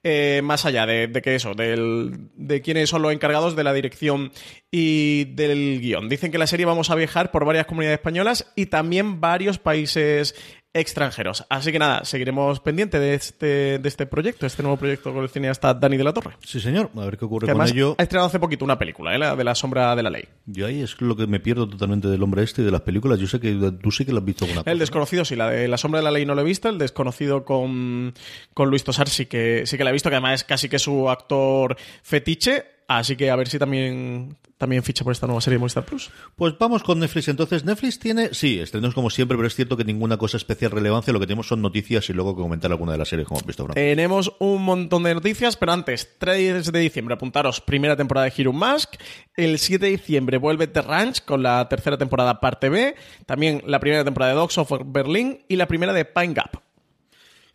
[0.07, 4.33] Eh, más allá de, de, que eso, de quiénes son los encargados de la dirección
[4.71, 6.11] y del guion.
[6.11, 10.35] Dicen que la serie vamos a viajar por varias comunidades españolas y también varios países
[10.75, 11.47] extranjeros.
[11.49, 15.29] Así que nada, seguiremos pendiente de este, de este proyecto, este nuevo proyecto con el
[15.31, 16.37] cineasta Dani de la Torre.
[16.45, 16.91] Sí, señor.
[16.97, 17.95] A ver qué ocurre que además con ello.
[17.97, 19.19] Ha estrenado hace poquito una película, ¿eh?
[19.19, 20.25] la de la sombra de la ley.
[20.47, 23.19] Yo ahí es lo que me pierdo totalmente del hombre este y de las películas.
[23.21, 24.81] Yo sé que tú sí que lo has visto alguna El cosa.
[24.81, 26.69] desconocido sí, la de la sombra de la ley no lo he visto.
[26.69, 28.13] El desconocido con,
[28.53, 30.81] con Luis Tosar sí que, sí que la he visto, que además es casi que
[30.81, 32.74] su actor fetiche.
[32.89, 36.11] Así que a ver si también, también ficha por esta nueva serie de Movistar Plus.
[36.37, 37.29] Pues vamos con Netflix.
[37.29, 41.13] Entonces, Netflix tiene, sí, estrenos como siempre, pero es cierto que ninguna cosa especial relevancia.
[41.13, 43.47] Lo que tenemos son noticias y luego que comentar alguna de las series como hemos
[43.47, 43.67] visto.
[43.67, 43.75] ¿no?
[43.75, 48.53] Tenemos un montón de noticias, pero antes, 3 de diciembre, apuntaros, primera temporada de Hero
[48.53, 48.95] Mask.
[49.37, 52.95] El 7 de diciembre vuelve The Ranch con la tercera temporada parte B.
[53.27, 56.64] También la primera temporada de Dogs of Berlin y la primera de Pine Gap.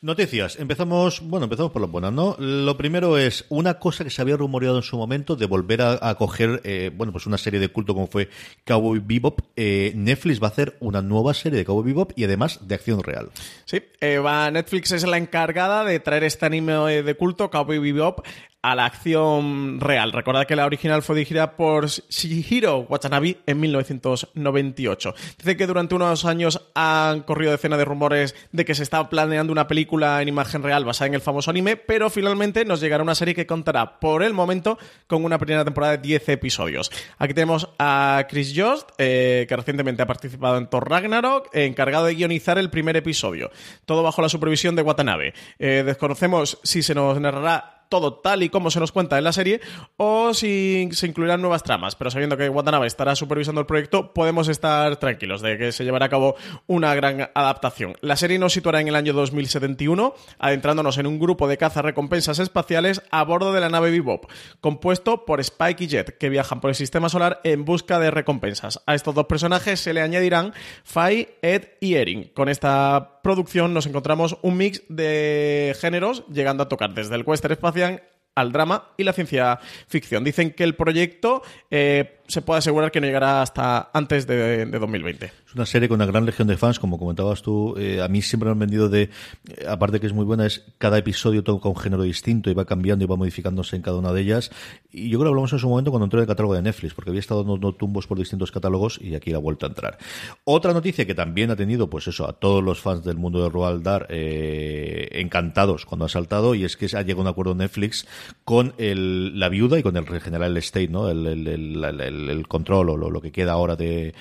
[0.01, 0.57] Noticias.
[0.57, 2.37] Empezamos, bueno, empezamos por lo buenas, ¿no?
[2.39, 6.15] Lo primero es una cosa que se había rumoreado en su momento de volver a,
[6.15, 8.29] coger, eh, bueno, pues una serie de culto como fue
[8.65, 9.41] Cowboy Bebop.
[9.57, 13.03] Eh, Netflix va a hacer una nueva serie de Cowboy Bebop y además de acción
[13.03, 13.29] real.
[13.65, 18.25] Sí, eh, va, Netflix es la encargada de traer este anime de culto, Cowboy Bebop,
[18.61, 20.11] a la acción real.
[20.11, 25.15] Recordad que la original fue dirigida por Shihiro Watanabe en 1998.
[25.37, 29.53] Dice que durante unos años han corrido decenas de rumores de que se estaba planeando
[29.53, 33.15] una película en imagen real basada en el famoso anime, pero finalmente nos llegará una
[33.15, 36.91] serie que contará por el momento con una primera temporada de 10 episodios.
[37.17, 42.15] Aquí tenemos a Chris Jost, eh, que recientemente ha participado en Thor Ragnarok, encargado de
[42.15, 43.51] guionizar el primer episodio.
[43.85, 45.33] Todo bajo la supervisión de Watanabe.
[45.59, 49.33] Eh, desconocemos si se nos narrará todo tal y como se nos cuenta en la
[49.33, 49.61] serie
[49.97, 51.95] o si se incluirán nuevas tramas.
[51.95, 56.07] Pero sabiendo que Watanabe estará supervisando el proyecto, podemos estar tranquilos de que se llevará
[56.07, 56.35] a cabo
[56.67, 57.95] una gran adaptación.
[58.01, 63.01] La serie nos situará en el año 2071, adentrándonos en un grupo de recompensas espaciales
[63.11, 64.25] a bordo de la nave Bebop,
[64.61, 68.81] compuesto por Spike y Jet, que viajan por el sistema solar en busca de recompensas.
[68.85, 72.31] A estos dos personajes se le añadirán Fai, Ed y Erin.
[72.33, 77.53] Con esta producción nos encontramos un mix de géneros, llegando a tocar desde el western
[77.53, 78.03] espacial
[78.35, 80.23] al drama y la ciencia ficción.
[80.23, 84.79] Dicen que el proyecto eh, se puede asegurar que no llegará hasta antes de, de,
[84.79, 85.31] 2020.
[85.49, 87.73] Es una serie con una gran legión de fans, como comentabas tú.
[87.75, 90.63] Eh, a mí siempre me han vendido de, eh, aparte que es muy buena, es
[90.77, 94.13] cada episodio toca un género distinto y va cambiando y va modificándose en cada una
[94.13, 94.51] de ellas.
[94.91, 96.93] Y yo creo que hablamos en su momento cuando entró en el catálogo de Netflix,
[96.93, 99.97] porque había estado dando tumbos por distintos catálogos y aquí la ha vuelto a entrar.
[100.43, 103.49] Otra noticia que también ha tenido, pues eso, a todos los fans del mundo de
[103.49, 107.55] Roald Dahl eh, encantados cuando ha saltado, y es que ha llegado a un acuerdo
[107.55, 108.05] Netflix
[108.43, 111.09] con el, la viuda y con el general State, ¿no?
[111.09, 114.13] El, el, el, control o lo, lo, que queda ahora de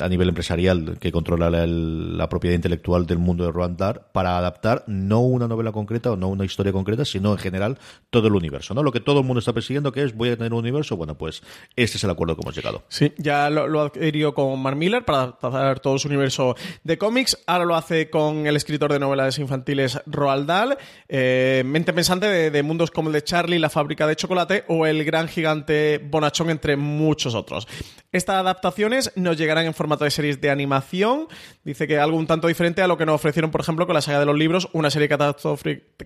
[0.00, 0.51] a nivel empresarial
[1.00, 5.48] que controla la, la propiedad intelectual del mundo de Roald Dahl para adaptar no una
[5.48, 7.78] novela concreta o no una historia concreta, sino en general
[8.10, 8.82] todo el universo, ¿no?
[8.82, 11.16] Lo que todo el mundo está persiguiendo, que es voy a tener un universo, bueno,
[11.16, 11.42] pues
[11.76, 12.82] este es el acuerdo que hemos llegado.
[12.88, 17.38] Sí, ya lo, lo adquirió con Mark Miller para adaptar todo su universo de cómics,
[17.46, 22.50] ahora lo hace con el escritor de novelas infantiles Roald Dahl, eh, mente pensante de,
[22.50, 26.50] de, mundos como el de Charlie, la fábrica de chocolate o el gran gigante Bonachón,
[26.50, 27.66] entre muchos otros.
[28.12, 31.28] Estas adaptaciones nos llegarán en formato de series de animación,
[31.64, 34.02] dice que algo un tanto diferente a lo que nos ofrecieron, por ejemplo, con la
[34.02, 35.08] saga de los libros, una serie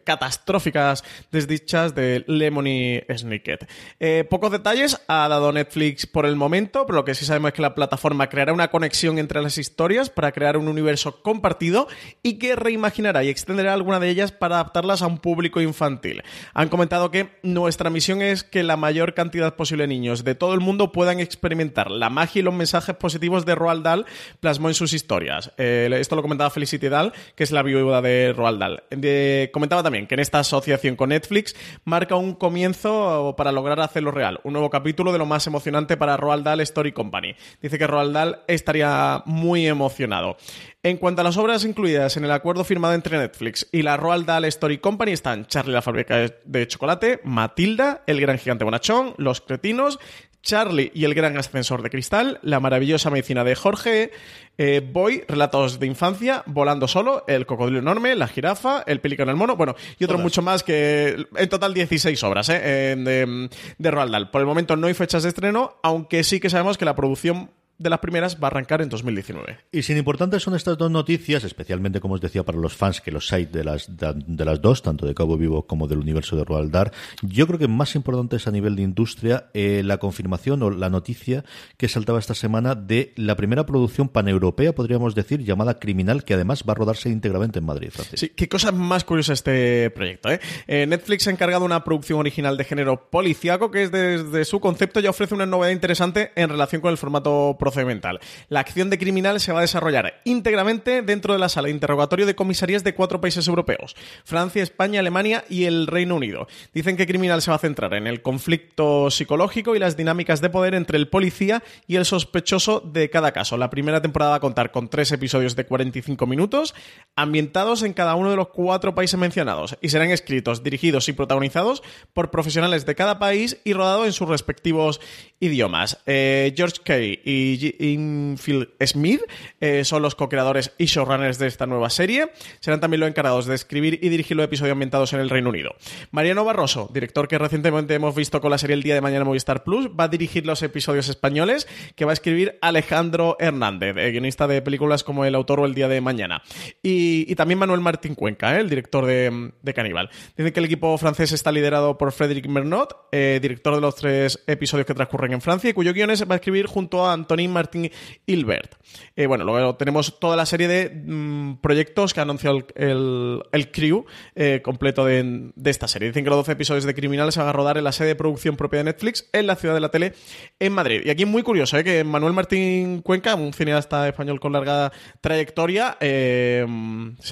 [0.04, 3.68] catastróficas desdichas de Lemony Snicket.
[3.98, 7.54] Eh, pocos detalles ha dado Netflix por el momento, pero lo que sí sabemos es
[7.54, 11.88] que la plataforma creará una conexión entre las historias para crear un universo compartido
[12.22, 16.22] y que reimaginará y extenderá alguna de ellas para adaptarlas a un público infantil.
[16.52, 20.52] Han comentado que nuestra misión es que la mayor cantidad posible de niños de todo
[20.52, 24.06] el mundo puedan experimentar la magia y los mensajes positivos de Roald Dahl
[24.40, 25.52] plasmó en sus historias.
[25.58, 29.50] Eh, esto lo comentaba Felicity Dahl, que es la viuda de Roald Dahl.
[29.52, 34.40] Comentaba también que en esta asociación con Netflix marca un comienzo para lograr hacerlo real.
[34.44, 37.34] Un nuevo capítulo de lo más emocionante para Roald Dahl Story Company.
[37.60, 40.36] Dice que Roald Dahl estaría muy emocionado.
[40.82, 44.24] En cuanto a las obras incluidas en el acuerdo firmado entre Netflix y la Roald
[44.24, 49.40] Dahl Story Company están Charlie la fábrica de chocolate, Matilda, El gran gigante bonachón, Los
[49.40, 49.98] cretinos,
[50.46, 54.12] Charlie y el gran ascensor de cristal, La maravillosa medicina de Jorge,
[54.56, 59.36] eh, Boy, relatos de infancia, Volando solo, El cocodrilo enorme, La jirafa, El pelícano el
[59.36, 64.12] mono, bueno, y otro mucho más que en total 16 obras eh, de, de Roald
[64.12, 64.30] Dahl.
[64.30, 67.50] Por el momento no hay fechas de estreno, aunque sí que sabemos que la producción
[67.78, 69.58] de las primeras va a arrancar en 2019.
[69.72, 73.10] Y sin importantes son estas dos noticias, especialmente como os decía para los fans que
[73.10, 76.44] los hay de las de, las dos, tanto de Cabo Vivo como del universo de
[76.44, 76.92] Roald Dahl.
[77.22, 80.90] Yo creo que más importante es a nivel de industria eh, la confirmación o la
[80.90, 81.44] noticia
[81.76, 86.64] que saltaba esta semana de la primera producción paneuropea, podríamos decir, llamada Criminal, que además
[86.68, 87.90] va a rodarse íntegramente en Madrid.
[87.90, 88.20] Francis.
[88.20, 90.30] Sí, qué cosa más curiosa este proyecto.
[90.30, 90.40] ¿eh?
[90.66, 95.00] Eh, Netflix ha encargado una producción original de género policiaco que es desde su concepto
[95.00, 98.20] ya ofrece una novedad interesante en relación con el formato procedimental.
[98.48, 102.26] La acción de criminal se va a desarrollar íntegramente dentro de la sala de interrogatorio
[102.26, 106.46] de comisarías de cuatro países europeos, Francia, España, Alemania y el Reino Unido.
[106.72, 110.50] Dicen que criminal se va a centrar en el conflicto psicológico y las dinámicas de
[110.50, 113.56] poder entre el policía y el sospechoso de cada caso.
[113.56, 116.74] La primera temporada va a contar con tres episodios de 45 minutos,
[117.16, 121.82] ambientados en cada uno de los cuatro países mencionados, y serán escritos, dirigidos y protagonizados
[122.12, 125.00] por profesionales de cada país y rodados en sus respectivos
[125.40, 125.98] idiomas.
[126.06, 129.20] Eh, George Kay y Infield Smith
[129.60, 132.30] eh, son los co-creadores y showrunners de esta nueva serie.
[132.60, 135.74] Serán también los encargados de escribir y dirigir los episodios ambientados en el Reino Unido.
[136.10, 139.64] Mariano Barroso, director que recientemente hemos visto con la serie El Día de Mañana Movistar
[139.64, 144.46] Plus, va a dirigir los episodios españoles que va a escribir Alejandro Hernández, eh, guionista
[144.46, 146.42] de películas como El Autor o El Día de Mañana.
[146.82, 150.10] Y, también Manuel Martín Cuenca, eh, el director de, de Caníbal.
[150.36, 154.86] Dicen que el equipo francés está liderado por Frédéric Mernot, director de los tres episodios
[154.86, 157.12] que transcurren en Francia, y cuyo guiones va a escribir junto a
[157.46, 157.90] Antonín Martín
[158.26, 158.74] Hilbert.
[159.16, 163.70] Eh, bueno, luego tenemos toda la serie de mmm, proyectos que ha anunciado el, el,
[163.70, 164.04] crew
[164.34, 166.08] eh, completo de, de, esta serie.
[166.08, 168.14] Dicen que los 12 episodios de Criminales se van a rodar en la sede de
[168.14, 170.14] producción propia de Netflix en la ciudad de la tele
[170.60, 171.02] en Madrid.
[171.04, 171.84] Y aquí muy curioso, ¿eh?
[171.84, 176.66] que Manuel Martín Cuenca, un cineasta español con larga trayectoria, se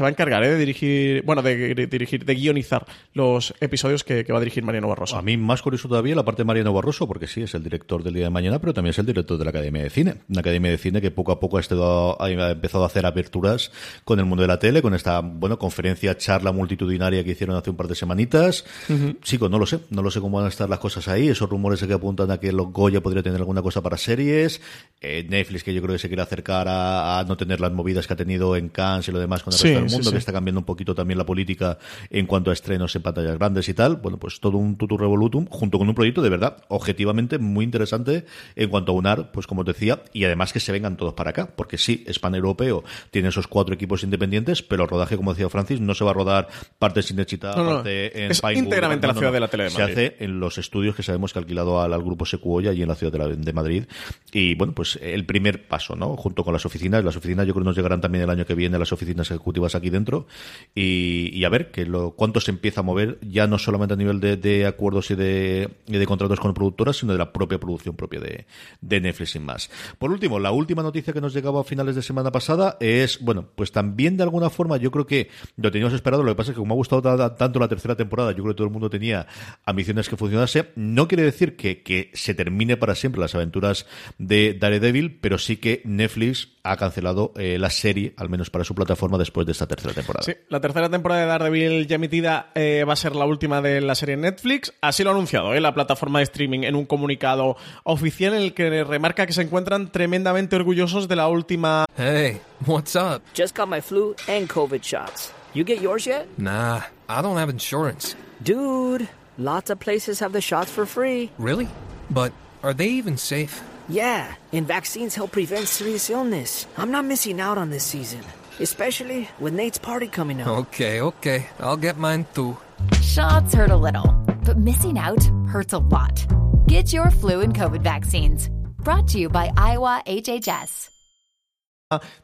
[0.01, 4.33] va a encargar de dirigir, bueno, de, de, dirigir, de guionizar los episodios que, que,
[4.33, 5.17] va a dirigir Mariano Barroso.
[5.17, 8.03] A mí más curioso todavía la parte de Mariano Barroso, porque sí, es el director
[8.03, 10.04] del día de mañana, pero también es el director de la Academia de Cine.
[10.29, 13.71] Una Academia de Cine que poco a poco ha, estado, ha empezado a hacer aperturas
[14.05, 17.71] con el mundo de la tele, con esta bueno conferencia, charla multitudinaria que hicieron hace
[17.71, 18.65] un par de semanitas.
[18.89, 19.21] Uh -huh.
[19.23, 21.29] Chico, no lo sé, no lo sé cómo van a estar las cosas ahí.
[21.29, 24.61] Esos rumores que apuntan a que los Goya podría tener alguna cosa para series.
[25.01, 28.07] Eh, Netflix, que yo creo que se quiere acercar a, a, no tener las movidas
[28.07, 30.09] que ha tenido en Cannes y lo demás con el sí, resto del mundo, sí,
[30.09, 30.13] sí.
[30.13, 31.79] que está cambiando un poquito también la política
[32.11, 33.97] en cuanto a estrenos en pantallas grandes y tal.
[33.97, 38.25] Bueno, pues todo un tutu revolutum junto con un proyecto de verdad objetivamente muy interesante
[38.57, 41.31] en cuanto a unar, pues como os decía, y además que se vengan todos para
[41.31, 45.49] acá, porque sí, es pan-europeo, tiene esos cuatro equipos independientes, pero el rodaje, como decía
[45.49, 49.07] Francis, no se va a rodar parte sin Cinechita, no, no, parte en es íntegramente
[49.07, 51.39] no, la ciudad de la tele de Se hace en los estudios que sabemos que
[51.39, 53.85] ha alquilado al, al grupo Secuoya y en la ciudad de, la, de, Madrid.
[54.33, 56.17] Y bueno, pues el primer paso, ¿no?
[56.17, 57.05] Junto con las oficinas.
[57.05, 59.75] Las oficinas yo creo que nos llegarán también el año que viene las oficinas ejecutivas
[59.75, 60.27] aquí dentro.
[60.75, 63.97] Y, y a ver que lo, cuánto se empieza a mover, ya no solamente a
[63.97, 67.59] nivel de, de acuerdos y de, y de contratos con productoras, sino de la propia
[67.59, 68.47] producción propia de,
[68.81, 69.71] de Netflix sin más.
[69.99, 73.49] Por último, la última noticia que nos llegaba a finales de semana pasada es, bueno,
[73.55, 76.55] pues también de alguna forma yo creo que lo teníamos esperado, lo que pasa es
[76.55, 77.03] que como ha gustado
[77.35, 79.27] tanto la tercera temporada, yo creo que todo el mundo tenía
[79.65, 80.71] ambiciones que funcionase.
[80.77, 83.87] No quiere decir que, que se termine para siempre las aventuras
[84.19, 88.75] de Daredevil, pero sí que Netflix ha cancelado eh, la serie, al menos para su
[88.75, 90.25] plataforma, después de esta tercera temporada.
[90.25, 93.83] Sí, la tercera temporada de Daredevil ya emitida eh, va a ser la última de
[93.83, 94.73] la serie Netflix.
[94.81, 95.61] Así lo ha anunciado ¿eh?
[95.61, 99.93] la plataforma de streaming en un comunicado oficial en el que remarca que se encuentran
[99.93, 101.85] tremendamente orgullosos de la última.
[101.97, 103.23] Hey, what's up?
[103.37, 105.33] Just got my flu and COVID shots.
[105.53, 106.27] You get yours yet?
[106.39, 108.17] Nah, I don't have insurance.
[108.43, 111.31] Dude, lots of places have the shots for free.
[111.39, 111.69] Really?
[112.11, 113.63] But are they even safe?
[113.89, 116.67] Yeah, and vaccines help prevent serious illness.
[116.79, 118.21] I'm not missing out on this season,
[118.61, 120.49] especially with Nate's party coming up.
[120.49, 121.47] Okay, okay.
[121.61, 122.57] I'll get mine too.
[123.03, 124.11] Shots hurt a little,
[124.45, 126.25] but missing out hurts a lot.
[126.67, 128.49] Get your flu and COVID vaccines.
[128.79, 130.94] Brought to you by Iowa HHS.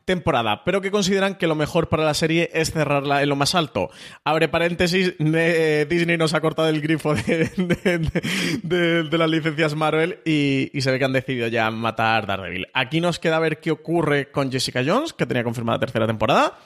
[0.05, 3.55] Temporada, pero que consideran que lo mejor para la serie es cerrarla en lo más
[3.55, 3.91] alto.
[4.25, 10.81] Abre paréntesis, ne- Disney nos ha cortado el grifo de las licencias Marvel y, y
[10.81, 12.69] se ve que han decidido ya matar Daredevil.
[12.75, 16.59] Aquí nos queda ver qué ocurre con Jessica Jones, que tenía confirmada tercera temporada,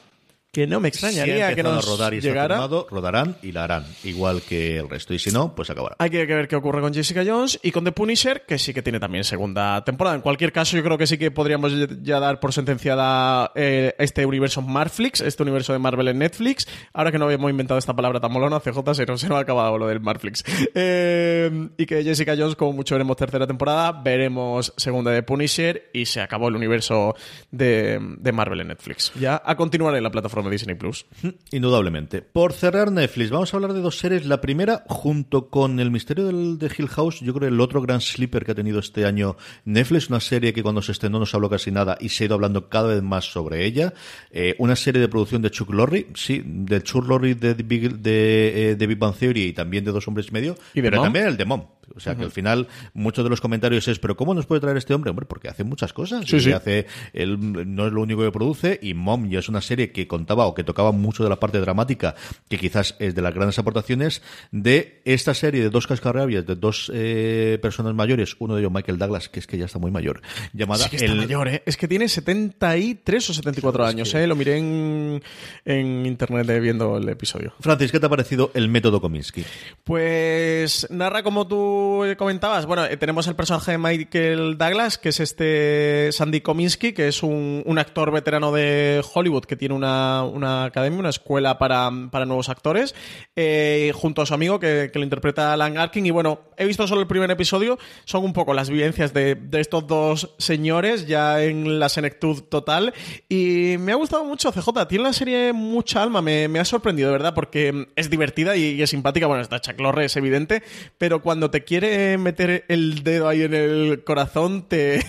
[0.55, 2.67] que no me Si extrañaría que empezado nos a rodar y llegara.
[2.89, 5.13] rodarán y la harán, igual que el resto.
[5.13, 5.97] Y si no, pues acabará.
[5.99, 8.81] Hay que ver qué ocurre con Jessica Jones y con The Punisher, que sí que
[8.83, 10.15] tiene también segunda temporada.
[10.17, 14.25] En cualquier caso, yo creo que sí que podríamos ya dar por sentenciada eh, este
[14.25, 16.69] universo Marflix, este universo de Marvel en Netflix.
[16.93, 19.41] Ahora que no habíamos inventado esta palabra tan molona, CJ se nos, se nos ha
[19.41, 20.45] acabado lo del Marflix.
[20.77, 26.07] Eh, y que Jessica Jones, como mucho veremos tercera temporada, veremos segunda de Punisher y
[26.07, 27.17] se acabó el universo
[27.51, 29.13] de, de Marvel en Netflix.
[29.19, 31.07] Ya a continuar en la plataforma Disney Plus.
[31.53, 32.23] Indudablemente.
[32.23, 34.27] Por cerrar Netflix, vamos a hablar de dos series.
[34.27, 38.01] La primera, junto con El misterio del, de Hill House, yo creo el otro gran
[38.01, 41.37] sleeper que ha tenido este año Netflix, una serie que cuando se estrenó no se
[41.37, 43.95] habló casi nada y se ha ido hablando cada vez más sobre ella.
[44.31, 48.71] Eh, una serie de producción de Chuck Lorre, sí, de Chuck Lorre de, Big- de,
[48.71, 50.97] eh, de Big Bang Theory y también de Dos Hombres y Medio, ¿Y de pero
[50.99, 51.07] Mom?
[51.07, 51.65] también el de Mom.
[51.97, 54.77] O sea que al final muchos de los comentarios es, pero ¿cómo nos puede traer
[54.77, 55.11] este hombre?
[55.11, 56.25] Hombre, porque hace muchas cosas.
[56.27, 56.53] Sí, sí.
[56.53, 57.37] hace, él
[57.75, 60.55] no es lo único que produce y Mom ya es una serie que contaba o
[60.55, 62.15] que tocaba mucho de la parte dramática,
[62.49, 66.91] que quizás es de las grandes aportaciones de esta serie de dos cascarrabias, de dos
[66.95, 70.21] eh, personas mayores, uno de ellos Michael Douglas, que es que ya está muy mayor,
[70.53, 71.63] llamada Sí que está El- mayor, ¿eh?
[71.67, 74.27] Es que tiene 73 o 74 años, ¿eh?
[74.27, 75.23] Lo miré en,
[75.65, 77.53] en internet eh, viendo el episodio.
[77.61, 79.45] Francis, ¿qué te ha parecido el método Kominsky?
[79.85, 81.84] Pues narra como tú
[82.17, 82.67] comentabas.
[82.67, 87.23] Bueno, eh, tenemos el personaje de Michael Douglas, que es este Sandy Kominsky, que es
[87.23, 92.49] un, actor veterano de Hollywood que tiene una, una academia, una escuela para, para nuevos
[92.49, 92.95] actores,
[93.35, 96.07] eh, junto a su amigo que, que lo interpreta Alan Arkin.
[96.07, 99.61] Y bueno, he visto solo el primer episodio, son un poco las vivencias de, de
[99.61, 102.95] estos dos señores ya en la senectud total.
[103.29, 107.09] Y me ha gustado mucho CJ, tiene la serie mucha alma, me, me ha sorprendido,
[107.09, 109.27] de verdad, porque es divertida y, y es simpática.
[109.27, 110.63] Bueno, está Chuck Lorre, es evidente,
[110.99, 115.01] pero cuando te quiere meter el dedo ahí en el corazón, te,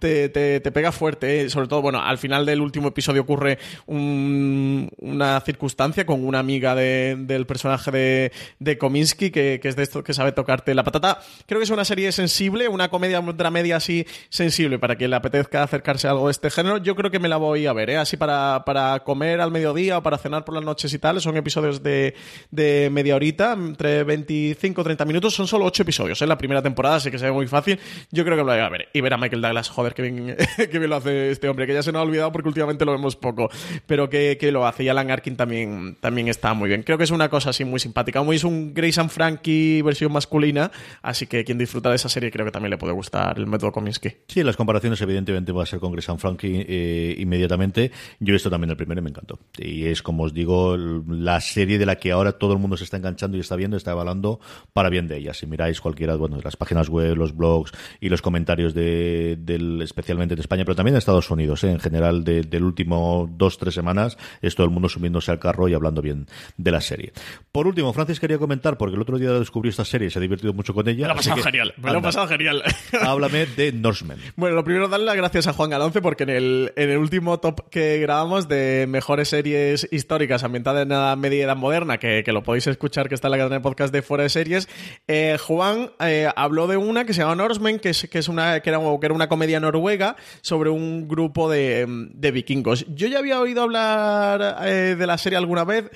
[0.00, 1.42] te, te- pega fuerte.
[1.42, 1.50] ¿eh?
[1.50, 6.74] Sobre todo, bueno, al final del último episodio ocurre un- una circunstancia con una amiga
[6.74, 10.82] de- del personaje de, de Kominsky, que, que es de esto que sabe tocarte la
[10.84, 11.20] patata.
[11.46, 15.62] Creo que es una serie sensible, una comedia dramedia así sensible para que le apetezca
[15.62, 16.78] acercarse a algo de este género.
[16.78, 17.96] Yo creo que me la voy a ver, ¿eh?
[17.98, 21.20] así para, para comer al mediodía o para cenar por las noches y tal.
[21.20, 22.14] Son episodios de,
[22.50, 25.34] de media horita, entre 25 y 30 minutos.
[25.34, 27.78] Son solo 8 episodios, en la primera temporada, así que se ve muy fácil.
[28.10, 28.88] Yo creo que lo voy a ver.
[28.92, 31.74] Y ver a Michael Douglas, joder, que bien, que bien lo hace este hombre, que
[31.74, 33.50] ya se nos ha olvidado porque últimamente lo vemos poco,
[33.86, 34.84] pero que, que lo hace.
[34.84, 36.82] Y Alan Arkin también, también está muy bien.
[36.82, 38.22] Creo que es una cosa así muy simpática.
[38.22, 40.70] Muy es un Grace and Frankie versión masculina,
[41.02, 43.72] así que quien disfruta de esa serie creo que también le puede gustar el método
[43.72, 44.10] Kominsky.
[44.28, 47.90] Sí, las comparaciones evidentemente va a ser con Grayson Frankie eh, inmediatamente.
[48.20, 49.38] Yo he visto también el primero y me encantó.
[49.58, 52.84] Y es, como os digo, la serie de la que ahora todo el mundo se
[52.84, 54.40] está enganchando y está viendo, está evaluando
[54.72, 55.34] para bien de ella.
[55.48, 60.34] Miráis cualquiera, bueno, de las páginas web, los blogs y los comentarios de, del, especialmente
[60.34, 61.70] de España, pero también de Estados Unidos, ¿eh?
[61.70, 65.68] en general, de- del último dos, tres semanas, es todo el mundo subiéndose al carro
[65.68, 67.12] y hablando bien de la serie.
[67.52, 70.22] Por último, Francis quería comentar, porque el otro día descubrí esta serie y se ha
[70.22, 71.08] divertido mucho con ella.
[71.08, 72.62] Me lo así pasado que, genial, me lo anda, pasado genial.
[73.00, 74.18] Háblame de Norsemen.
[74.36, 77.40] Bueno, lo primero darle las gracias a Juan Galonce porque en el, en el último
[77.40, 82.32] top que grabamos de mejores series históricas ambientadas en la media edad moderna, que, que
[82.32, 84.68] lo podéis escuchar, que está en la cadena de podcast de Fuera de Series,
[85.06, 88.60] eh, Juan eh, habló de una que se llama Norsemen, que es, que es una,
[88.60, 92.84] que era, que era una comedia noruega sobre un grupo de, de vikingos.
[92.88, 95.90] Yo ya había oído hablar eh, de la serie alguna vez.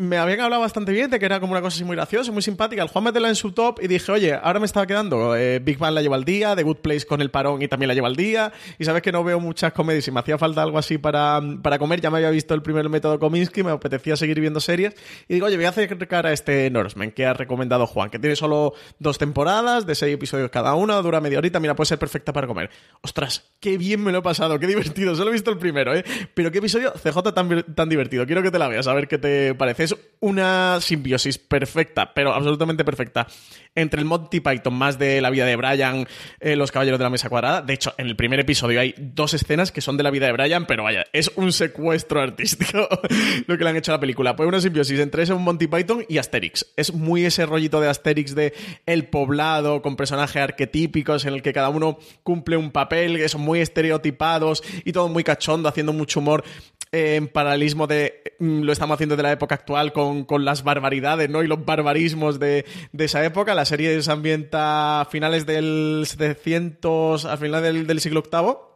[0.00, 2.40] Me habían hablado bastante bien de que era como una cosa así muy graciosa, muy
[2.40, 2.82] simpática.
[2.82, 5.36] El Juan metela en su top y dije, oye, ahora me estaba quedando.
[5.36, 7.88] eh, Big Bang la lleva al día, The Good Place con el parón y también
[7.88, 8.50] la lleva al día.
[8.78, 11.78] Y sabes que no veo muchas comedias y me hacía falta algo así para, para
[11.78, 12.00] comer.
[12.00, 14.94] Ya me había visto el primer método Kominsky, me apetecía seguir viendo series.
[15.28, 18.36] Y digo, oye, voy a acercar a este Norseman que ha recomendado Juan, que tiene
[18.36, 21.60] solo dos temporadas de seis episodios cada una, dura media horita.
[21.60, 22.70] Mira, puede ser perfecta para comer.
[23.02, 25.14] Ostras, qué bien me lo he pasado, qué divertido.
[25.14, 26.04] Solo he visto el primero, ¿eh?
[26.32, 28.24] Pero qué episodio CJ tan, tan divertido.
[28.24, 29.89] Quiero que te la veas, a ver qué te parece.
[29.90, 33.26] Es una simbiosis perfecta, pero absolutamente perfecta,
[33.74, 36.06] entre el Monty Python más de la vida de Brian,
[36.40, 37.62] eh, los caballeros de la mesa cuadrada.
[37.62, 40.32] De hecho, en el primer episodio hay dos escenas que son de la vida de
[40.32, 42.86] Brian, pero vaya, es un secuestro artístico
[43.46, 44.36] lo que le han hecho a la película.
[44.36, 46.66] Pues una simbiosis entre ese Monty Python y Asterix.
[46.76, 48.52] Es muy ese rollito de Asterix de
[48.84, 53.40] el poblado con personajes arquetípicos en el que cada uno cumple un papel, que son
[53.40, 56.44] muy estereotipados y todo muy cachondo, haciendo mucho humor
[56.92, 60.62] eh, en paralelismo de mm, lo estamos haciendo de la época actual con, con las
[60.62, 61.42] barbaridades ¿no?
[61.42, 63.54] y los barbarismos de, de, esa época.
[63.54, 68.69] La serie se ambienta a finales del 700, al final del, del siglo VIII.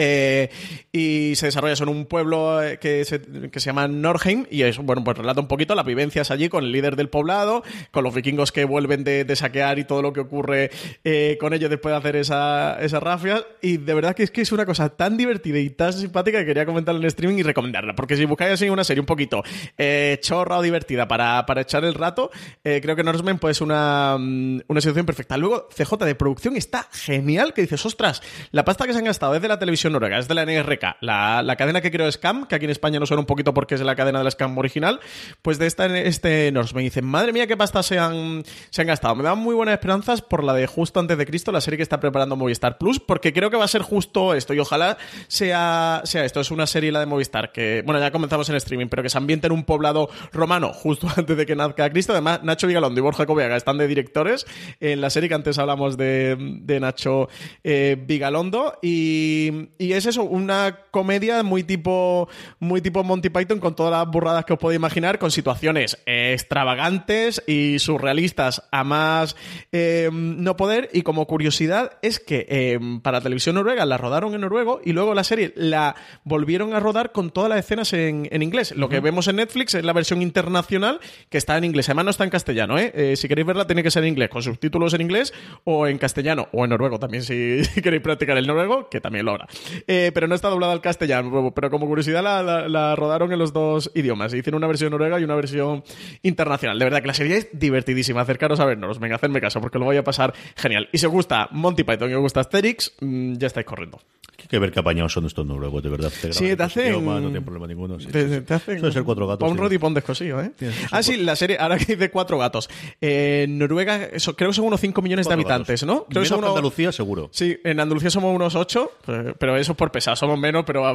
[0.00, 0.48] Eh,
[0.92, 4.84] y se desarrolla en un pueblo eh, que se, que se llama Norheim y eso,
[4.84, 8.14] bueno, pues relata un poquito las vivencias allí con el líder del poblado, con los
[8.14, 10.70] vikingos que vuelven de, saquear y todo lo que ocurre
[11.02, 14.40] eh, con ellos después de hacer esa, esa rafia y de verdad que es que
[14.40, 17.96] es una cosa tan divertida y tan simpática que quería comentarla en streaming y recomendarla,
[17.96, 19.42] porque si buscáis así una serie un poquito
[19.76, 22.30] eh, chorra o divertida para, para echar el rato,
[22.62, 25.36] creo que Norseman pues una, una situación perfecta.
[25.36, 28.22] Luego CJ de producción está genial, que dices, ostras,
[28.52, 31.42] la pasta que se han gastado desde la televisión noruega, es de la NRK, la,
[31.42, 33.80] la, cadena que creo Scam, que aquí en España no suena un poquito porque es
[33.80, 35.00] la cadena de la Scam original,
[35.42, 36.84] pues de esta, este Norseman.
[36.84, 39.14] dicen, madre mía, qué pasta se han, se han gastado.
[39.14, 41.82] Me dan muy buenas esperanzas por la de Justo antes de Cristo, la serie que
[41.82, 46.02] está preparando Movistar Plus, porque creo que va a ser justo esto y ojalá sea,
[46.04, 46.40] sea esto.
[46.40, 49.18] Es una serie la de Movistar que, bueno, ya comenzamos en streaming, pero que se
[49.18, 52.12] ambienta en un poblado romano justo antes de que nazca Cristo.
[52.12, 54.46] Además, Nacho Vigalondo y Borja Coveaga están de directores
[54.80, 57.28] en la serie que antes hablamos de, de Nacho
[57.64, 63.74] eh, Vigalondo y, y es eso, una comedia muy tipo, muy tipo Monty Python con
[63.76, 69.36] todas las burradas que os podéis imaginar, con situaciones extravagantes y surrealistas a más
[69.72, 70.90] eh, no poder.
[70.92, 75.14] Y como curiosidad es que eh, para televisión noruega la rodaron en noruego y luego
[75.14, 78.74] la serie la volvieron a rodar con todas las escenas en, en inglés.
[78.76, 81.88] Lo que vemos en Netflix es la versión internacional que está en inglés.
[81.88, 82.92] Además no está en castellano, ¿eh?
[82.94, 85.32] eh si queréis verla tiene que ser en inglés, con subtítulos en inglés
[85.64, 89.34] o en castellano o en noruego también si queréis practicar el noruego, que también lo
[89.34, 89.46] hará.
[89.86, 91.52] Eh, pero no está doblada al castellano.
[91.54, 94.34] Pero como curiosidad la, la, la, rodaron en los dos idiomas.
[94.34, 95.84] Hicieron una versión noruega y una versión
[96.22, 96.78] internacional.
[96.78, 98.20] De verdad que la serie es divertidísima.
[98.20, 98.98] Acercaros a vernos.
[98.98, 100.88] Venga, hacedme caso porque lo voy a pasar genial.
[100.92, 104.00] Y si os gusta Monty Python y os gusta Asterix, mmm, ya estáis corriendo.
[104.40, 106.12] Hay que ver qué apañados son estos noruegos, de verdad.
[106.22, 106.86] Te sí, te hacen...
[106.86, 107.98] Idioma, no tienen problema ninguno.
[107.98, 108.78] Sí, te, sí, te hacen...
[108.78, 109.44] Suele ser cuatro gatos.
[109.44, 110.52] Pa un roti pon descosillo, ¿eh?
[110.92, 112.70] Ah, sí, la serie, ahora que dice cuatro gatos.
[113.00, 115.96] Eh, Noruega, eso, creo que son unos 5 millones cuatro de habitantes, gatos.
[115.96, 116.04] ¿no?
[116.04, 116.50] Creo Menos que unos...
[116.50, 117.30] Andalucía, seguro.
[117.32, 118.92] Sí, en Andalucía somos unos 8,
[119.38, 120.16] pero eso es por pesar.
[120.16, 120.86] Somos menos, pero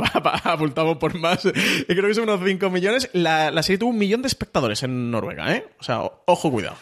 [0.43, 1.45] abultamos por más.
[1.45, 3.09] Y creo que son unos 5 millones.
[3.13, 5.65] La, la serie tuvo un millón de espectadores en Noruega, ¿eh?
[5.79, 6.75] O sea, ojo, cuidado.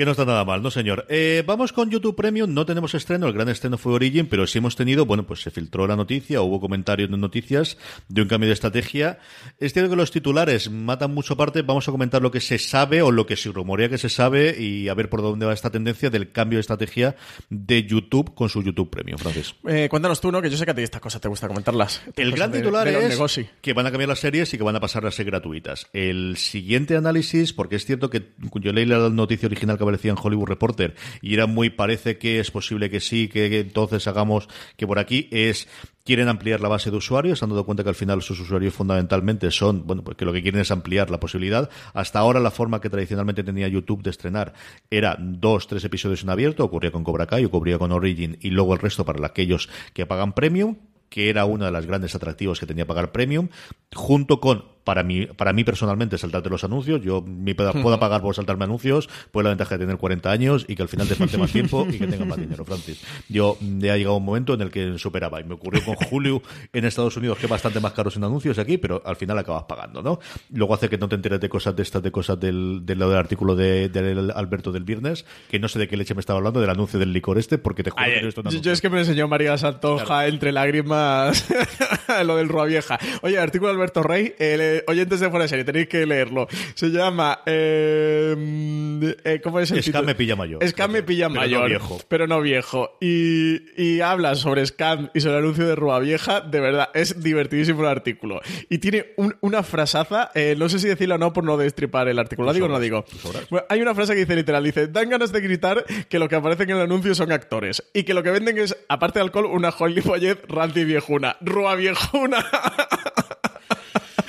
[0.00, 1.04] Que no está nada mal, ¿no, señor?
[1.10, 2.54] Eh, vamos con YouTube Premium.
[2.54, 5.50] No tenemos estreno, el gran estreno fue Origin, pero sí hemos tenido, bueno, pues se
[5.50, 7.76] filtró la noticia, hubo comentarios de noticias
[8.08, 9.18] de un cambio de estrategia.
[9.58, 11.60] Es cierto que los titulares matan mucho parte.
[11.60, 14.56] Vamos a comentar lo que se sabe o lo que se rumorea que se sabe
[14.58, 17.16] y a ver por dónde va esta tendencia del cambio de estrategia
[17.50, 19.54] de YouTube con su YouTube Premium, Francis.
[19.68, 20.40] Eh, cuéntanos tú, ¿no?
[20.40, 22.00] Que yo sé que a ti estas cosas te gusta comentarlas.
[22.16, 24.76] El gran titular de, de es que van a cambiar las series y que van
[24.76, 25.88] a pasar a ser gratuitas.
[25.92, 30.18] El siguiente análisis, porque es cierto que yo leí la noticia original que aparecía en
[30.22, 34.86] Hollywood Reporter y era muy parece que es posible que sí, que, entonces hagamos que
[34.86, 35.66] por aquí es
[36.04, 38.72] quieren ampliar la base de usuarios, se han dado cuenta que al final sus usuarios
[38.72, 41.68] fundamentalmente son, bueno, pues que lo que quieren es ampliar la posibilidad.
[41.92, 44.54] Hasta ahora la forma que tradicionalmente tenía YouTube de estrenar
[44.90, 48.74] era dos, tres episodios en abierto, ocurría con Cobra Kai, ocurría con Origin y luego
[48.74, 50.76] el resto para aquellos que pagan premium
[51.08, 53.48] que era uno de los grandes atractivos que tenía pagar premium,
[53.92, 57.00] junto con para mí, para mí personalmente saltarte los anuncios.
[57.02, 60.64] Yo me puedo, puedo pagar por saltarme anuncios, pues la ventaja de tener 40 años
[60.68, 63.02] y que al final te falte más tiempo y que tengas más dinero, Francis.
[63.28, 66.42] Yo ya ha llegado un momento en el que superaba y me ocurrió con Julio
[66.72, 69.64] en Estados Unidos que es bastante más caro sin anuncios aquí, pero al final acabas
[69.64, 70.18] pagando, ¿no?
[70.52, 73.14] Luego hace que no te enteres de cosas de estas, de cosas del, del, del
[73.14, 73.90] artículo de,
[74.34, 77.12] Alberto del viernes, que no sé de qué leche me estaba hablando, del anuncio del
[77.12, 79.56] licor este, porque te juro Ay, que esto yo, yo es que me enseñó María
[79.58, 80.28] Santoja claro.
[80.28, 81.46] entre lágrimas
[82.24, 82.98] lo del Rua Vieja.
[83.22, 86.46] Oye, artículo de Alberto Rey, el eh, oyentes de fuera de serie, tenéis que leerlo.
[86.74, 87.40] Se llama.
[87.46, 90.66] Eh, eh, ¿Cómo es el Scam me pilla mayor.
[90.68, 91.68] Scam me pilla Pero no mayor.
[91.68, 91.98] viejo.
[92.08, 92.96] Pero no viejo.
[93.00, 96.40] Y, y habla sobre Scam y sobre el anuncio de Rua Vieja.
[96.40, 98.40] De verdad, es divertidísimo el artículo.
[98.68, 100.30] Y tiene un- una frasaza.
[100.34, 102.46] eh, no sé si decirlo o no por no destripar el artículo.
[102.46, 103.04] ¿La digo o no la digo?
[103.50, 106.36] Bueno, hay una frase que dice literal: dice, dan ganas de gritar que lo que
[106.36, 107.82] aparece en el anuncio son actores.
[107.94, 111.36] Y que lo que venden es, aparte de alcohol, una Hollywood ranci viejuna.
[111.40, 112.44] Rua Viejuna.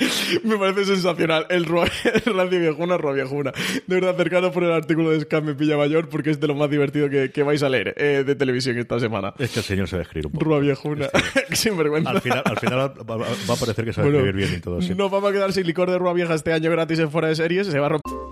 [0.44, 1.46] Me parece sensacional.
[1.50, 1.64] El,
[2.26, 3.52] el rancio viejuna, Rua Viejuna.
[3.86, 6.54] De verdad, cercano por el artículo de Scam me pilla mayor porque es de lo
[6.54, 9.34] más divertido que, que vais a leer eh, de televisión esta semana.
[9.38, 10.44] Es que el señor sabe escribir un poco.
[10.44, 11.08] Rua Viejuna.
[11.52, 12.10] Sin vergüenza.
[12.10, 14.62] Al final, al final va, va- va a parecer que sabe Bueno, escribir bien y
[14.62, 14.80] todo.
[14.82, 14.94] sí.
[14.94, 17.36] Nos vamos a quedar sin licor de Rua Vieja este año gratis en fuera de
[17.36, 17.66] series.
[17.66, 18.31] Se va a romper.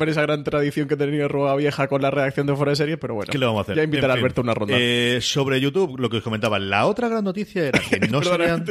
[0.00, 3.14] Esa gran tradición que tenía Rua Vieja con la redacción de fuera de series, pero
[3.14, 3.30] bueno.
[3.30, 3.76] ¿Qué le vamos a hacer?
[3.76, 4.74] Ya invitar En a Alberto a una ronda.
[4.78, 8.64] eh, sobre YouTube, lo que os comentaba, la otra gran noticia era que no sabían...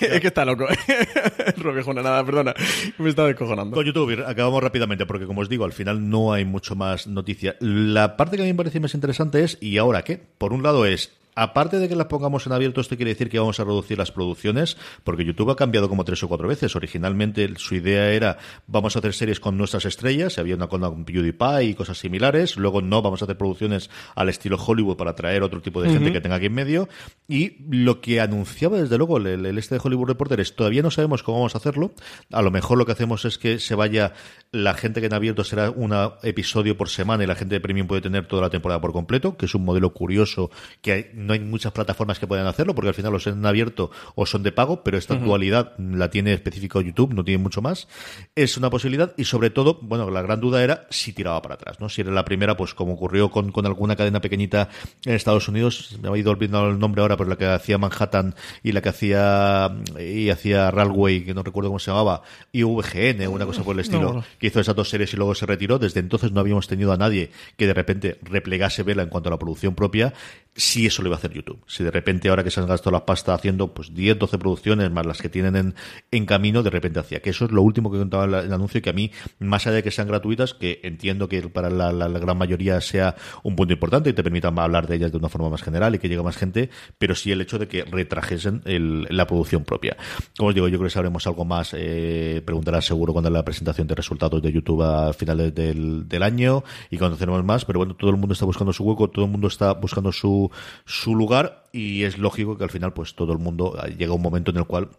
[0.00, 0.66] es que está loco.
[1.58, 2.54] Rua Viejuna, nada, perdona.
[2.98, 3.76] Me está descojonando.
[3.76, 7.54] Con YouTube, acabamos rápidamente, porque como os digo, al final no hay mucho más noticia.
[7.60, 10.20] La parte que a mí me parece más interesante es, ¿y ahora qué?
[10.38, 13.38] Por un lado es, aparte de que las pongamos en abierto, esto quiere decir que
[13.38, 16.76] vamos a reducir las producciones, porque YouTube ha cambiado como tres o cuatro veces.
[16.76, 21.64] Originalmente su idea era, vamos a hacer series con nuestras estrellas, había una con PewDiePie
[21.64, 22.56] y cosas similares.
[22.56, 26.12] Luego no, vamos a hacer producciones al estilo Hollywood para atraer otro tipo de gente
[26.12, 26.88] que tenga aquí en medio.
[27.28, 30.90] Y lo que anunciaba desde luego el, el este de Hollywood Reporter es, todavía no
[30.90, 31.92] sabemos cómo vamos a hacerlo.
[32.30, 34.12] A lo mejor lo que hacemos es que se vaya,
[34.50, 37.86] la gente que en abierto será un episodio por semana y la gente de Premium
[37.86, 41.32] puede tener toda la temporada por completo, que es un modelo curioso que hay- no
[41.32, 44.52] hay muchas plataformas que puedan hacerlo, porque al final o son abierto o son de
[44.52, 47.88] pago, pero esta dualidad la tiene específico YouTube, no tiene mucho más.
[48.34, 51.80] Es una posibilidad y sobre todo, bueno, la gran duda era si tiraba para atrás,
[51.80, 51.88] ¿no?
[51.88, 54.68] Si era la primera, pues como ocurrió con, con alguna cadena pequeñita
[55.04, 58.34] en Estados Unidos, me ha ido olvidando el nombre ahora, pero la que hacía Manhattan
[58.62, 63.26] y la que hacía y hacía Railway, que no recuerdo cómo se llamaba, y VGN,
[63.28, 64.24] una cosa por el estilo, no.
[64.38, 65.78] que hizo esas dos series y luego se retiró.
[65.78, 69.32] Desde entonces no habíamos tenido a nadie que de repente replegase vela en cuanto a
[69.32, 70.12] la producción propia.
[70.54, 71.60] Si eso lo hacer YouTube.
[71.66, 74.90] Si de repente ahora que se han gastado la pasta haciendo pues 10, 12 producciones
[74.90, 75.74] más las que tienen en,
[76.10, 77.20] en camino, de repente hacía.
[77.20, 79.76] Que eso es lo último que contaba el anuncio y que a mí, más allá
[79.76, 83.56] de que sean gratuitas, que entiendo que para la, la- la gran mayoría sea un
[83.56, 86.08] punto importante y te permitan hablar de ellas de una forma más general y que
[86.08, 89.96] llegue más gente, pero sí el hecho de que retrajesen el- la producción propia.
[90.36, 93.86] Como os digo, yo creo que sabremos algo más, eh, preguntarás seguro cuando la presentación
[93.86, 97.94] de resultados de YouTube a finales del, del año y cuando tenemos más, pero bueno,
[97.96, 100.50] todo el mundo está buscando su hueco, todo el mundo está buscando su,
[100.84, 104.22] su lugar y es lógico que al final pues todo el mundo eh, llega un
[104.22, 104.90] momento en el cual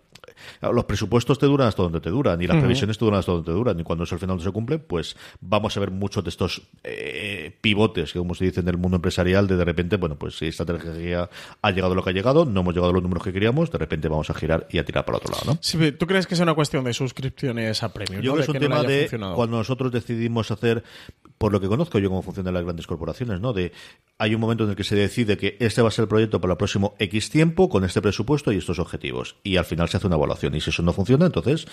[0.62, 3.46] los presupuestos te duran hasta donde te duran y las previsiones te duran hasta donde
[3.46, 6.24] te duran y cuando eso al final no se cumple pues vamos a ver muchos
[6.24, 9.98] de estos eh, pivotes que como se dice en el mundo empresarial de de repente
[9.98, 11.30] bueno pues si esta estrategia
[11.62, 13.72] ha llegado a lo que ha llegado no hemos llegado a los números que queríamos
[13.72, 15.58] de repente vamos a girar y a tirar para otro lado ¿no?
[15.62, 18.22] Sí, ¿Tú crees que es una cuestión de suscripciones a premium?
[18.22, 18.36] Yo ¿no?
[18.36, 20.84] creo que es un tema de cuando nosotros decidimos hacer,
[21.38, 23.54] por lo que conozco yo cómo funcionan las grandes corporaciones, ¿no?
[23.54, 23.72] De
[24.24, 26.40] hay un momento en el que se decide que este va a ser el proyecto
[26.40, 29.36] para el próximo X tiempo, con este presupuesto y estos objetivos.
[29.44, 30.56] Y al final se hace una evaluación.
[30.56, 31.62] Y si eso no funciona, entonces.
[31.62, 31.68] Se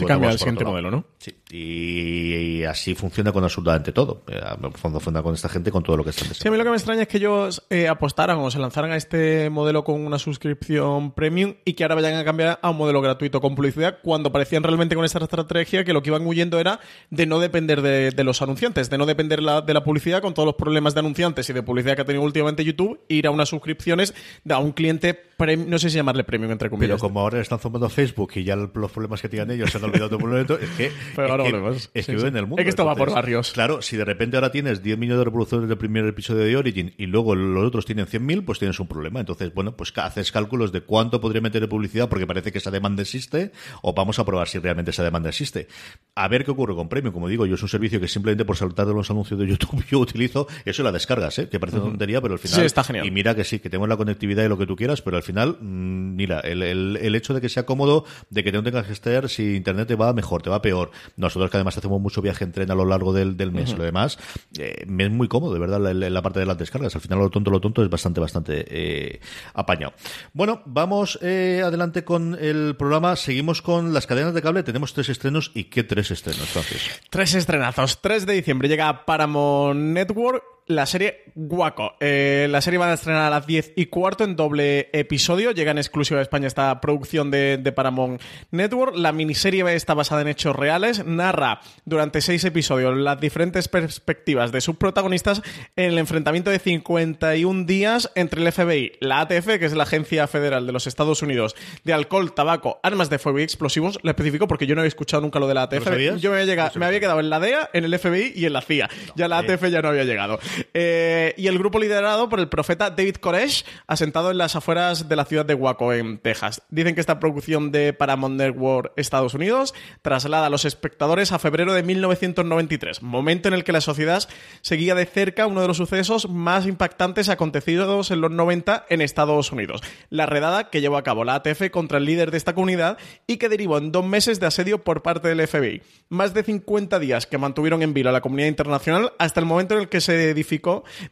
[0.00, 0.90] pivoteamos cambia por siguiente modelo.
[0.90, 1.04] ¿no?
[1.18, 1.34] Sí.
[1.50, 4.22] Y, y así funciona con absolutamente todo.
[4.28, 6.50] Eh, En el fondo funciona con esta gente, con todo lo que están Sí, a
[6.50, 9.48] mí lo que me extraña es que ellos eh, apostaran o se lanzaran a este
[9.50, 13.40] modelo con una suscripción premium y que ahora vayan a cambiar a un modelo gratuito
[13.40, 16.80] con publicidad cuando parecían realmente con esta estrategia que lo que iban huyendo era
[17.10, 20.34] de no depender de, de los anunciantes, de no depender la- de la publicidad con
[20.34, 23.30] todos los problemas de anunciantes y de publicidad que ha tenido últimamente YouTube, ir a
[23.30, 24.14] unas suscripciones
[24.48, 25.26] a un cliente
[25.66, 26.96] no sé si llamarle premium entre comillas.
[26.96, 29.84] Pero como ahora están zumbando Facebook y ya los problemas que tienen ellos se han
[29.84, 31.90] olvidado de un momento, es que, Pero es ahora que, volvemos.
[31.92, 32.56] es que Sí, en el mundo.
[32.58, 33.52] Es que esto va por barrios.
[33.52, 36.94] Claro, si de repente ahora tienes 10 millones de reproducciones del primer episodio de Origin
[36.96, 39.20] y luego los otros tienen 100.000, pues tienes un problema.
[39.20, 42.70] Entonces, bueno, pues haces cálculos de cuánto podría meter de publicidad porque parece que esa
[42.70, 45.68] demanda existe o vamos a probar si realmente esa demanda existe.
[46.14, 47.12] A ver qué ocurre con Premium.
[47.12, 49.84] Como digo, yo es un servicio que simplemente por saltar de los anuncios de YouTube
[49.90, 50.46] yo utilizo.
[50.64, 51.48] Eso y la descargas, ¿eh?
[51.50, 52.60] que parece una tontería, pero al final...
[52.60, 53.06] Sí, está genial.
[53.06, 55.22] Y mira que sí, que tenemos la conectividad y lo que tú quieras, pero al
[55.22, 58.86] final, mm, mira, el, el- el hecho de que sea cómodo, de que no tengas
[58.86, 60.90] que estar si internet te va mejor, te va peor.
[61.16, 63.76] Nosotros que además hacemos mucho viaje en tren a lo largo del, del mes y
[63.76, 64.18] lo demás,
[64.58, 66.94] eh, es muy cómodo, de verdad, la, la- la parte de las descargas.
[66.94, 69.20] Al final lo tonto, lo tonto es bastante, bastante eh,
[69.54, 69.92] apañado.
[70.32, 73.16] Bueno, vamos eh, adelante con el programa.
[73.16, 74.62] Seguimos con las cadenas de cable.
[74.62, 75.50] Tenemos tres estrenos.
[75.54, 77.00] ¿Y qué tres estrenos, Francis?
[77.10, 78.00] Tres estrenazos.
[78.00, 81.94] 3 de diciembre llega Paramount Network la serie Guaco.
[82.00, 85.52] Eh, la serie va a estrenar a las 10 y cuarto en doble episodio.
[85.52, 88.96] Llega en exclusiva a España esta producción de, de Paramount Network.
[88.96, 91.04] La miniserie está basada en hechos reales.
[91.04, 95.42] Narra durante seis episodios las diferentes perspectivas de sus protagonistas
[95.76, 100.26] en el enfrentamiento de 51 días entre el FBI, la ATF, que es la Agencia
[100.26, 101.54] Federal de los Estados Unidos
[101.84, 103.98] de Alcohol, Tabaco, Armas de Fuego y Explosivos.
[104.02, 105.84] Lo especifico porque yo no había escuchado nunca lo de la ATF.
[106.16, 108.52] Yo me había, llegado- me había quedado en la DEA, en el FBI y en
[108.52, 108.88] la CIA.
[109.14, 110.38] ya la ATF ya no había llegado.
[110.78, 115.16] Eh, y el grupo liderado por el profeta David Koresh, asentado en las afueras de
[115.16, 116.62] la ciudad de Waco, en Texas.
[116.70, 121.72] Dicen que esta producción de Paramount Network Estados Unidos traslada a los espectadores a febrero
[121.72, 124.22] de 1993, momento en el que la sociedad
[124.60, 129.52] seguía de cerca uno de los sucesos más impactantes acontecidos en los 90 en Estados
[129.52, 129.82] Unidos.
[130.10, 133.38] La redada que llevó a cabo la ATF contra el líder de esta comunidad y
[133.38, 135.82] que derivó en dos meses de asedio por parte del FBI.
[136.08, 139.74] Más de 50 días que mantuvieron en vilo a la comunidad internacional hasta el momento
[139.74, 140.34] en el que se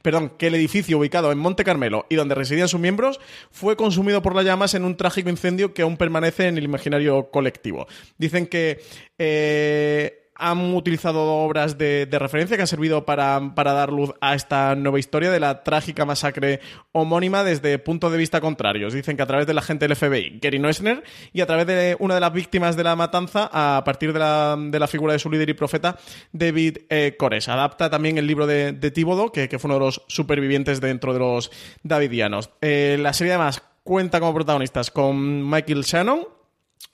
[0.03, 3.21] perdón, que el edificio ubicado en Monte Carmelo y donde residían sus miembros
[3.51, 7.31] fue consumido por las llamas en un trágico incendio que aún permanece en el imaginario
[7.31, 7.87] colectivo.
[8.19, 8.81] Dicen que
[9.19, 14.75] eh, han utilizado obras de, de referencia que han servido para, dar luz a esta
[14.75, 16.61] nueva historia de la trágica masacre
[16.93, 18.93] homónima desde puntos de vista contrarios.
[18.93, 22.15] Dicen que a través del agente del FBI, Gary Noesner, y a través de una
[22.15, 25.31] de las víctimas de la matanza, a partir de la, de la figura de su
[25.31, 25.99] líder y profeta,
[26.33, 27.49] David eh, Koresh.
[27.49, 31.13] Adapta también el libro de, de Tíbodo, que, que fue uno de los supervivientes dentro
[31.13, 31.51] de los
[31.83, 32.51] davidianos.
[32.61, 36.27] Eh, la serie además cuenta como protagonistas con Michael Shannon,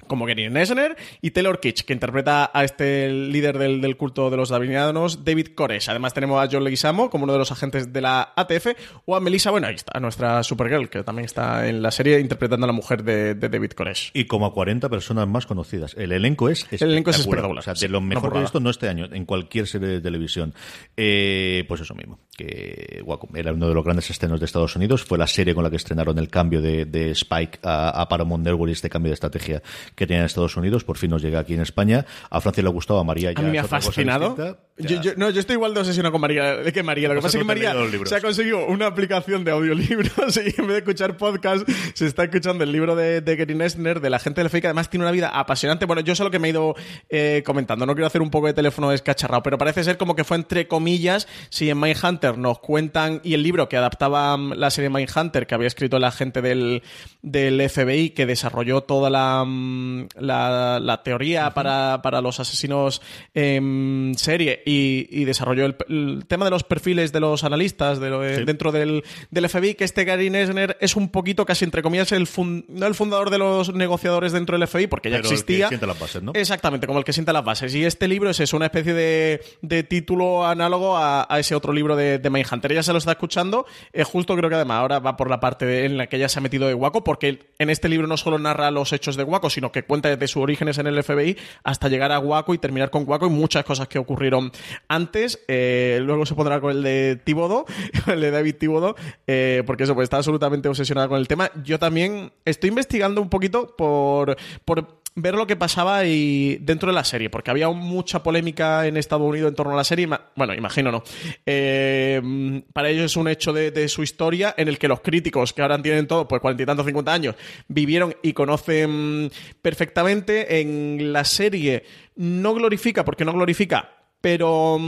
[0.07, 4.36] como Gary Nesner y Taylor Kitsch, que interpreta a este líder del, del culto de
[4.36, 5.88] los davidianos, David Koresh.
[5.90, 8.68] Además tenemos a John Leguizamo como uno de los agentes de la ATF,
[9.07, 12.64] o a Melissa, bueno, ahí está, nuestra Supergirl, que también está en la serie interpretando
[12.64, 14.11] a la mujer de, de David Koresh.
[14.14, 15.94] Y como a 40 personas más conocidas.
[15.96, 17.61] El elenco es El elenco es espectacular.
[17.61, 20.01] O sea, de lo mejor que he visto, no este año, en cualquier serie de
[20.01, 20.55] televisión.
[20.96, 22.18] Eh, pues eso mismo.
[22.36, 25.05] Que Waco era uno de los grandes estrenos de Estados Unidos.
[25.05, 28.44] Fue la serie con la que estrenaron el cambio de, de Spike a, a Paramount
[28.44, 29.62] Network y este cambio de estrategia
[29.95, 30.84] que tenía en Estados Unidos.
[30.84, 32.05] Por fin nos llega aquí en España.
[32.30, 34.36] A Francia le ha gustado, a María ya A mí me ha fascinado.
[34.78, 37.09] Yo, yo- no, yo estoy igual de obsesionado con María de que María.
[37.09, 37.74] Lo que Pues pasa es que María
[38.07, 42.24] se ha conseguido una aplicación de audiolibros y en vez de escuchar podcast se está
[42.24, 45.05] escuchando el libro de, de Gary Nesner, de la gente del FEI, que además tiene
[45.05, 45.84] una vida apasionante.
[45.84, 46.74] Bueno, yo sé lo que me he ido
[47.11, 47.84] eh, comentando.
[47.84, 50.66] No quiero hacer un poco de teléfono escacharrado, pero parece ser como que fue entre
[50.66, 51.28] comillas.
[51.51, 55.55] Si en Mindhunter nos cuentan, y el libro que adaptaba mm, la serie Mindhunter, que
[55.55, 56.82] había escrito la gente del,
[57.20, 59.80] del FBI, que desarrolló toda la, mm,
[60.18, 63.01] la, la teoría para, para los asesinos
[63.35, 68.11] en serie y, y desarrolló el, el tema de los perfiles de los analistas de
[68.11, 71.83] lo- eh, dentro del, del FBI, que este Gary Nesner es un poquito, casi entre
[71.83, 75.24] comillas, el fun- no el fundador de los negociadores dentro del FBI, porque ya Pero
[75.24, 75.68] el que existía.
[75.68, 76.33] sienta las bases, ¿no?
[76.35, 77.74] Exactamente, como el que sienta las bases.
[77.74, 81.72] Y este libro es eso, una especie de, de título análogo a, a ese otro
[81.72, 82.72] libro de, de Mindhunter.
[82.72, 85.64] Ella se lo está escuchando, eh, justo creo que además ahora va por la parte
[85.66, 88.16] de- en la que ella se ha metido de Waco, porque en este libro no
[88.16, 91.37] solo narra los hechos de Waco, sino que cuenta desde sus orígenes en el FBI
[91.64, 94.53] hasta llegar a Waco y terminar con Waco y muchas cosas que ocurrieron
[94.89, 95.41] antes.
[95.49, 97.66] Eh, luego se pondrá con el de Tíbodo,
[98.07, 98.97] el de David Tíbodo,
[99.27, 101.51] eh, porque eso, pues está absolutamente obsesionada con el tema.
[101.64, 106.94] Yo también estoy investigando un poquito por, por ver lo que pasaba y dentro de
[106.94, 110.08] la serie, porque había mucha polémica en Estados Unidos en torno a la serie.
[110.36, 111.02] Bueno, imagino no.
[111.44, 115.52] Eh, para ellos es un hecho de, de su historia en el que los críticos,
[115.52, 117.34] que ahora tienen todos, pues cuarenta y tantos, cincuenta años,
[117.68, 119.30] vivieron y conocen
[119.61, 120.61] perfectamente.
[120.61, 121.84] En la serie
[122.16, 123.90] no glorifica, porque no glorifica,
[124.20, 124.78] pero.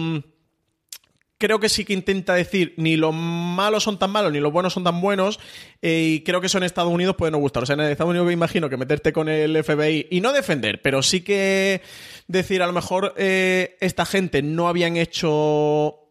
[1.42, 4.74] Creo que sí que intenta decir ni los malos son tan malos ni los buenos
[4.74, 5.40] son tan buenos
[5.82, 7.64] eh, y creo que eso en Estados Unidos puede no gustar.
[7.64, 10.80] O sea, en Estados Unidos me imagino que meterte con el FBI y no defender,
[10.82, 11.82] pero sí que
[12.28, 16.01] decir a lo mejor eh, esta gente no habían hecho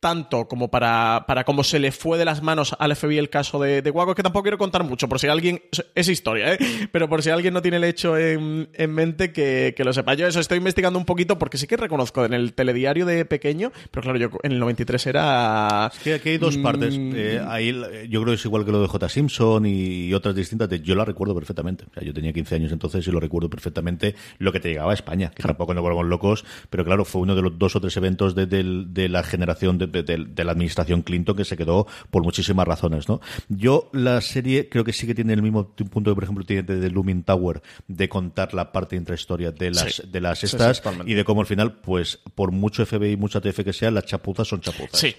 [0.00, 3.60] tanto como para, para cómo se le fue de las manos al FBI el caso
[3.60, 5.62] de, de Waco, que tampoco quiero contar mucho, por si alguien.
[5.94, 6.58] Es historia, ¿eh?
[6.90, 10.14] Pero por si alguien no tiene el hecho en, en mente, que, que, lo sepa.
[10.14, 13.72] Yo eso estoy investigando un poquito, porque sí que reconozco en el telediario de pequeño,
[13.90, 15.90] pero claro, yo en el 93 era.
[15.92, 16.98] Es que aquí hay dos partes.
[16.98, 17.12] Mm.
[17.14, 17.72] Eh, ahí,
[18.08, 19.08] yo creo que es igual que lo de J.
[19.08, 20.68] Simpson y, otras distintas.
[20.82, 21.84] yo la recuerdo perfectamente.
[21.90, 24.92] O sea, yo tenía 15 años entonces y lo recuerdo perfectamente lo que te llegaba
[24.92, 27.80] a España, que tampoco nos volvamos locos, pero claro, fue uno de los dos o
[27.80, 31.86] tres eventos de, de, de la generación de, de, la administración Clinton que se quedó
[32.10, 33.20] por muchísimas razones, ¿no?
[33.48, 36.62] Yo la serie creo que sí que tiene el mismo punto que, por ejemplo, tiene
[36.62, 41.24] de Looming Tower de contar la parte intrahistoria de las, de las estas y de
[41.24, 44.98] cómo al final, pues, por mucho FBI, mucha TF que sea, las chapuzas son chapuzas.
[44.98, 45.14] Sí.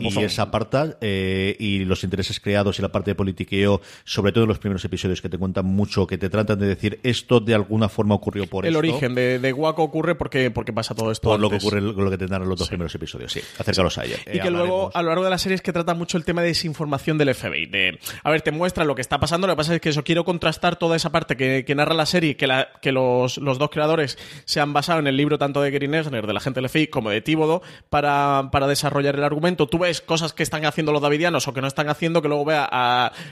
[0.00, 0.66] Y esa parte
[1.00, 4.84] eh, y los intereses creados y la parte de politiqueo, sobre todo en los primeros
[4.84, 8.46] episodios que te cuentan mucho, que te tratan de decir esto de alguna forma ocurrió
[8.46, 8.78] por el esto.
[8.78, 11.28] Origen de, de Waco ocurre porque, porque pasa todo esto.
[11.28, 13.40] Por lo que ocurre, lo que los dos primeros episodios, sí.
[13.58, 14.16] Acércalos a ella.
[14.32, 16.42] Y que luego, a lo largo de la serie, es que trata mucho el tema
[16.42, 17.66] de desinformación del FBI.
[17.66, 19.46] De, a ver, te muestra lo que está pasando.
[19.46, 22.06] Lo que pasa es que eso quiero contrastar toda esa parte que, que narra la
[22.06, 25.62] serie, que, la, que los, los, dos creadores se han basado en el libro tanto
[25.62, 29.24] de Gary Nesner, de la gente del FBI, como de Tíbodo, para, para desarrollar el
[29.24, 29.66] argumento.
[29.66, 32.44] Tú ves cosas que están haciendo los davidianos o que no están haciendo, que luego
[32.44, 32.64] vea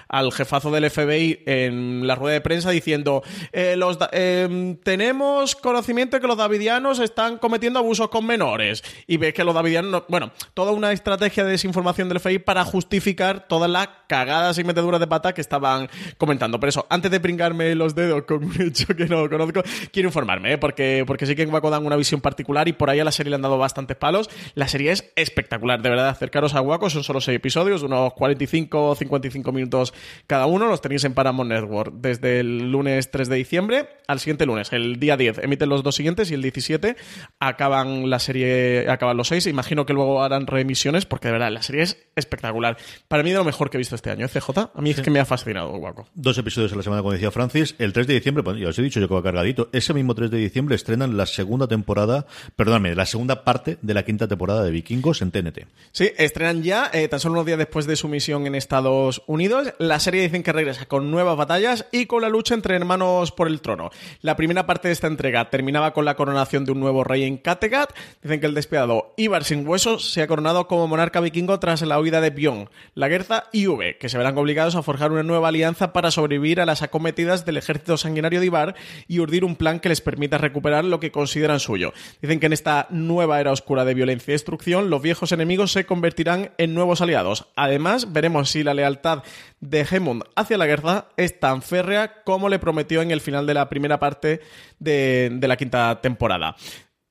[0.09, 3.23] al jefazo del FBI en la rueda de prensa diciendo
[3.53, 9.17] eh, los eh, tenemos conocimiento de que los davidianos están cometiendo abusos con menores y
[9.17, 13.71] ves que los davidianos, bueno, toda una estrategia de desinformación del FBI para justificar todas
[13.71, 15.89] las cagadas y meteduras de pata que estaban
[16.19, 16.59] comentando.
[16.61, 20.53] Pero eso, antes de pringarme los dedos con un hecho que no conozco, quiero informarme,
[20.53, 20.59] ¿eh?
[20.59, 23.31] porque, porque sí que en Waco una visión particular y por ahí a la serie
[23.31, 24.31] le han dado bastantes palos.
[24.55, 28.91] La serie es espectacular, de verdad, acercaros a Waco, son solo seis episodios, unos 45
[28.91, 29.95] o 55 minutos
[30.27, 30.67] cada uno.
[30.67, 34.99] Los tenéis en Paramount Network desde el lunes 3 de diciembre al siguiente lunes, el
[34.99, 35.39] día 10.
[35.39, 36.97] Emiten los dos siguientes y el 17
[37.39, 39.47] acaban la serie, acaban los seis.
[39.47, 42.77] Imagino que luego harán reemisiones porque de verdad la serie es espectacular.
[43.09, 44.71] Para mí de lo mejor que he visto este año, ¿eh, CJ.
[44.75, 46.09] A mí es que me ha fascinado Guaco.
[46.15, 47.75] Dos episodios a la semana, como decía Francis.
[47.79, 49.69] El 3 de diciembre, pues, ya os he dicho yo que va cargadito.
[49.73, 52.27] Ese mismo 3 de diciembre estrenan la segunda temporada,
[52.57, 55.67] perdóname, la segunda parte de la quinta temporada de Vikingos en TNT.
[55.93, 59.75] Sí, estrenan ya, eh, tan solo unos días después de su misión en Estados Unidos.
[59.79, 63.47] La serie dicen que regresa con nuevas batallas y con la lucha entre hermanos por
[63.47, 63.91] el trono.
[64.23, 67.37] La primera parte de esta entrega terminaba con la coronación de un nuevo rey en
[67.37, 67.95] Kattegat.
[68.23, 72.01] Dicen que el despiadado Ivar sin huesos se ha coronado como monarca vikingo tras la
[72.01, 75.49] huida de Bjorn, la Gerza y V, que se verán obligados a forjar una nueva
[75.49, 78.75] alianza para sobrevivir a las acometidas del ejército sanguinario de Ivar
[79.09, 81.93] y urdir un plan que les permita recuperar lo que consideran suyo.
[82.23, 85.85] Dicen que en esta nueva era oscura de violencia y destrucción, los viejos enemigos se
[85.85, 87.47] convertirán en nuevos aliados.
[87.57, 89.23] Además, veremos si la lealtad
[89.61, 93.55] de Hemund hacia la guerra es tan férrea como le prometió en el final de
[93.55, 94.41] la primera parte
[94.79, 96.57] de la quinta temporada.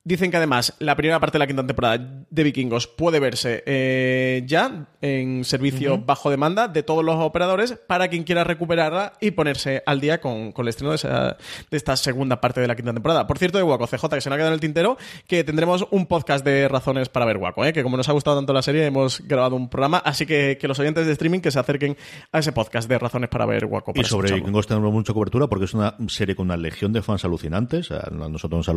[0.05, 4.43] Dicen que además la primera parte de la quinta temporada de Vikingos puede verse eh,
[4.45, 9.81] ya en servicio bajo demanda de todos los operadores para quien quiera recuperarla y ponerse
[9.85, 11.35] al día con, con el estreno de,
[11.71, 13.27] esta segunda parte de la quinta temporada.
[13.27, 15.87] Por cierto, de Waco CJ, que se me ha quedado en el tintero, que tendremos
[15.89, 17.71] un podcast de razones para ver Waco, ¿eh?
[17.71, 20.67] que como nos ha gustado tanto la serie, hemos grabado un programa, así que, que
[20.67, 21.95] los oyentes de streaming que se acerquen
[22.33, 23.93] a ese podcast de razones para ver Waco.
[23.95, 27.23] y sobre Vikingos tenemos mucha cobertura porque es una serie con una legión de fans
[27.23, 27.89] alucinantes.
[27.91, 28.73] A nosotros nos ha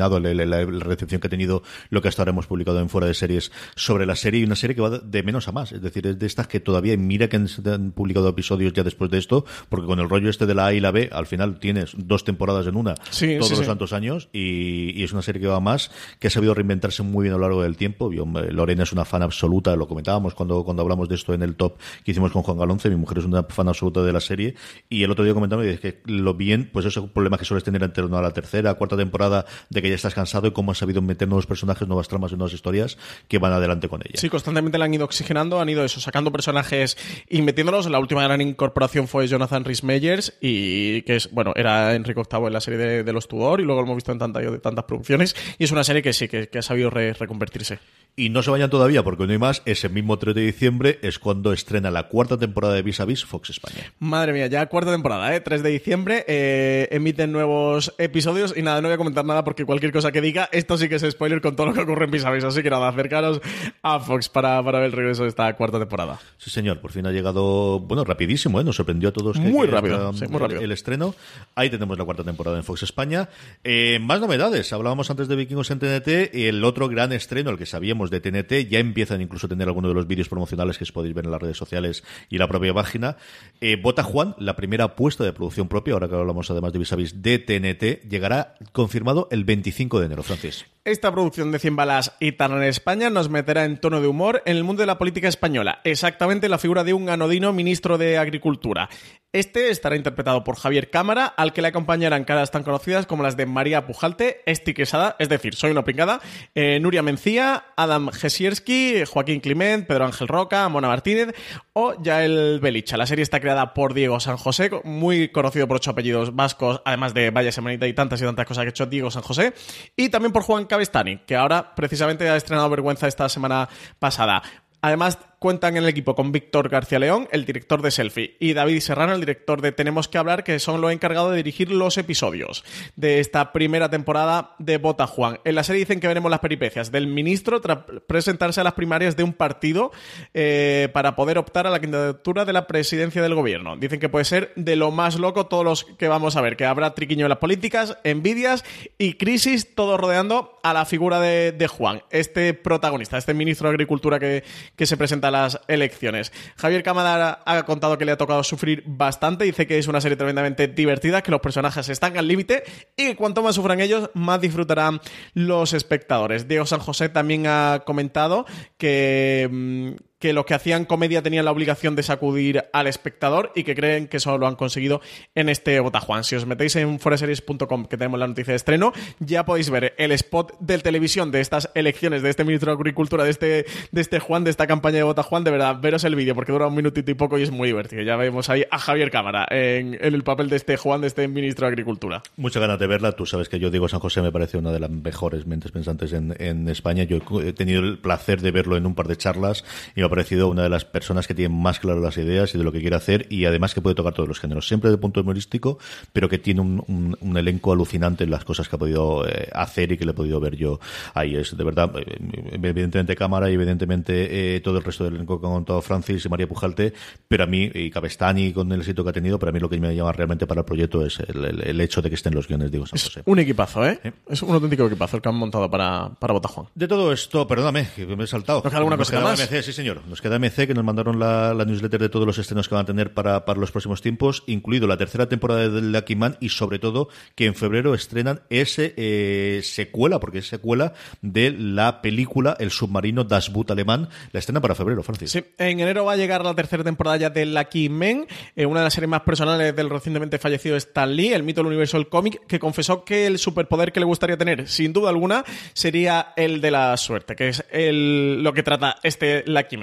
[0.00, 3.14] alucinado la, recepción que ha tenido lo que hasta ahora hemos publicado en fuera de
[3.14, 5.72] series sobre la serie y una serie que va de menos a más.
[5.72, 9.18] Es decir, es de estas que todavía mira que han, publicado episodios ya después de
[9.18, 11.92] esto, porque con el rollo este de la A y la B, al final tienes
[11.96, 15.90] dos temporadas en una todos los tantos años y, es una serie que va más,
[16.18, 18.10] que ha sabido reinventarse muy bien a lo largo del tiempo.
[18.10, 21.78] Lorena es una fan absoluta, lo comentábamos cuando, cuando hablamos de esto en el top
[22.04, 24.54] que hicimos con Juan Galonce, mi mujer es una fan absoluta de la serie
[24.88, 27.92] y el otro día comentamos que lo bien, pues esos problemas que sueles tener en
[27.92, 31.02] torno a la tercera, cuarta temporada, de que ya estás cansado y cómo ha sabido
[31.02, 34.14] meter nuevos personajes, nuevas tramas y nuevas historias que van adelante con ella.
[34.14, 36.96] Sí, constantemente la han ido oxigenando, han ido eso, sacando personajes
[37.28, 37.88] y metiéndolos.
[37.90, 42.46] La última gran incorporación fue Jonathan Rhys Meyers y que es, bueno, era Enrique VIII
[42.46, 45.34] en la serie de, los Tudor y luego lo hemos visto en tantas, tantas producciones
[45.58, 47.78] y es una serie que sí, que, ha sabido reconvertirse.
[48.16, 49.62] Y no se vayan todavía porque no hay más.
[49.64, 53.24] Ese mismo 3 de diciembre es cuando estrena la cuarta temporada de Vis a Vis
[53.24, 53.92] Fox España.
[53.98, 55.40] Madre mía, ya cuarta temporada, ¿eh?
[55.40, 56.24] 3 de diciembre.
[56.28, 60.20] Eh, emiten nuevos episodios y nada, no voy a comentar nada porque cualquier cosa que
[60.20, 62.24] diga, esto sí que es spoiler con todo lo que ocurre en Vis.
[62.24, 63.40] Así que nada, acercaros
[63.82, 66.18] a Fox para, para ver el regreso de esta cuarta temporada.
[66.38, 66.80] Sí, señor.
[66.80, 68.64] Por fin ha llegado, bueno, rapidísimo, ¿eh?
[68.64, 69.38] Nos sorprendió a todos.
[69.38, 70.60] muy rápido, sí, muy rápido.
[70.60, 71.14] El estreno.
[71.54, 73.28] Ahí tenemos la cuarta temporada en Fox España.
[73.64, 74.72] Eh, más novedades.
[74.72, 76.34] Hablábamos antes de Vikingos en TNT.
[76.34, 79.90] El otro gran estreno, el que sabíamos de TNT, ya empiezan incluso a tener algunos
[79.90, 82.74] de los vídeos promocionales que os podéis ver en las redes sociales y la propia
[82.74, 83.16] página.
[83.60, 87.22] Eh, Bota Juan, la primera apuesta de producción propia, ahora que hablamos además de Visavis
[87.22, 89.69] de TNT, llegará confirmado el 25
[90.00, 90.64] de enero, Francis.
[90.82, 94.56] Esta producción de 100 balas y en España nos meterá en tono de humor en
[94.56, 98.88] el mundo de la política española, exactamente la figura de un anodino ministro de Agricultura.
[99.32, 103.36] Este estará interpretado por Javier Cámara, al que le acompañarán caras tan conocidas como las
[103.36, 106.20] de María Pujalte, Esti Quesada, es decir, Soy una pingada,
[106.56, 111.32] eh, Nuria Mencía, Adam Gesierski, Joaquín Climent, Pedro Ángel Roca, Mona Martínez
[111.74, 112.96] o Yael Belicha.
[112.96, 117.14] La serie está creada por Diego San José, muy conocido por ocho apellidos vascos, además
[117.14, 119.52] de Vaya Semanita y tantas y tantas cosas que ha hecho Diego San José,
[119.94, 123.68] y también por Juan Cabestani, que ahora precisamente ha estrenado Vergüenza esta semana
[123.98, 124.42] pasada.
[124.80, 128.80] Además, cuentan en el equipo con Víctor García León, el director de Selfie, y David
[128.80, 132.62] Serrano, el director de Tenemos que hablar, que son los encargados de dirigir los episodios
[132.94, 135.40] de esta primera temporada de Bota Juan.
[135.44, 139.16] En la serie dicen que veremos las peripecias del ministro tras presentarse a las primarias
[139.16, 139.92] de un partido
[140.34, 143.78] eh, para poder optar a la candidatura de la presidencia del gobierno.
[143.78, 146.66] Dicen que puede ser de lo más loco todos los que vamos a ver, que
[146.66, 148.62] habrá triquiño en las políticas, envidias
[148.98, 153.72] y crisis, todo rodeando a la figura de, de Juan, este protagonista, este ministro de
[153.72, 154.44] Agricultura que,
[154.76, 156.32] que se presenta las elecciones.
[156.56, 160.16] Javier Cámara ha contado que le ha tocado sufrir bastante, dice que es una serie
[160.16, 162.62] tremendamente divertida, que los personajes están al límite
[162.96, 165.00] y que cuanto más sufran ellos, más disfrutarán
[165.34, 166.48] los espectadores.
[166.48, 171.50] Diego San José también ha comentado que, mm, que los que hacían comedia tenían la
[171.50, 175.00] obligación de sacudir al espectador y que creen que eso lo han conseguido
[175.34, 176.24] en este Botajuan.
[176.24, 180.12] Si os metéis en foreseries.com, que tenemos la noticia de estreno, ya podéis ver el
[180.12, 184.20] spot de televisión de estas elecciones, de este ministro de Agricultura, de este, de este
[184.20, 185.42] Juan, de esta campaña de Botajuan.
[185.42, 188.02] De verdad, veros el vídeo porque dura un minutito y poco y es muy divertido.
[188.02, 191.66] Ya vemos ahí a Javier Cámara en, el papel de este Juan, de este ministro
[191.66, 192.22] de Agricultura.
[192.36, 193.12] Muchas ganas de verla.
[193.12, 196.12] Tú sabes que yo digo San José me parece una de las mejores mentes pensantes
[196.12, 197.04] en, España.
[197.04, 199.64] Yo he tenido el placer de verlo en un par de charlas
[199.96, 202.58] y me ha parecido una de las personas que tiene más claras las ideas y
[202.58, 204.98] de lo que quiere hacer y además que puede tocar todos los géneros, siempre de
[204.98, 205.78] punto humorístico,
[206.12, 209.92] pero que tiene un, un, elenco alucinante en las cosas que ha podido eh, hacer
[209.92, 210.80] y que le he podido ver yo
[211.14, 211.36] ahí.
[211.36, 212.18] Es de verdad, eh,
[212.60, 216.28] evidentemente cámara y evidentemente eh, todo el resto del elenco que han contado Francis y
[216.28, 216.92] María Pujalte,
[217.28, 219.78] pero a mí, y Cabestani con el éxito que ha tenido, para mí lo que
[219.78, 222.72] me llama realmente para el proyecto es el, el, hecho de que estén los guiones,
[222.72, 223.20] digo, San José.
[223.20, 224.00] Es un equipazo, ¿eh?
[224.28, 226.66] Es un auténtico equipazo el que han montado para, para Botajuan.
[226.74, 228.60] De todo esto, perdóname, que me he saltado.
[228.64, 229.40] ¿Nos queda alguna cosa más?
[229.40, 229.99] MC, sí, señor.
[230.08, 232.86] Nos queda MC que nos mandaron la, newsletter de todos los estrenos que van a
[232.86, 236.78] tener para, para los próximos tiempos, incluido la tercera temporada de Lucky Man y sobre
[236.78, 242.70] todo que en febrero estrenan ese eh, secuela, porque es secuela de la película El
[242.70, 244.08] submarino Das Boot alemán.
[244.32, 245.30] La estrena para febrero, Francis.
[245.30, 248.26] Sí, en enero va a llegar la tercera temporada ya de Lucky Men,
[248.56, 251.68] eh, una de las series más personales del recientemente fallecido Stan Lee, el mito del
[251.68, 255.44] universo del cómic, que confesó que el superpoder que le gustaría tener, sin duda alguna,
[255.72, 259.76] sería el de la suerte, que es el, lo que trata este Lucky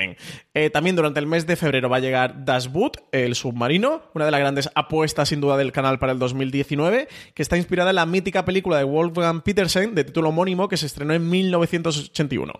[0.53, 4.25] Eh, también durante el mes de febrero va a llegar Das Boot, el submarino, una
[4.25, 7.97] de las grandes apuestas sin duda del canal para el 2019, que está inspirada en
[7.97, 12.53] la mítica película de Wolfgang Petersen de título homónimo que se estrenó en 1981.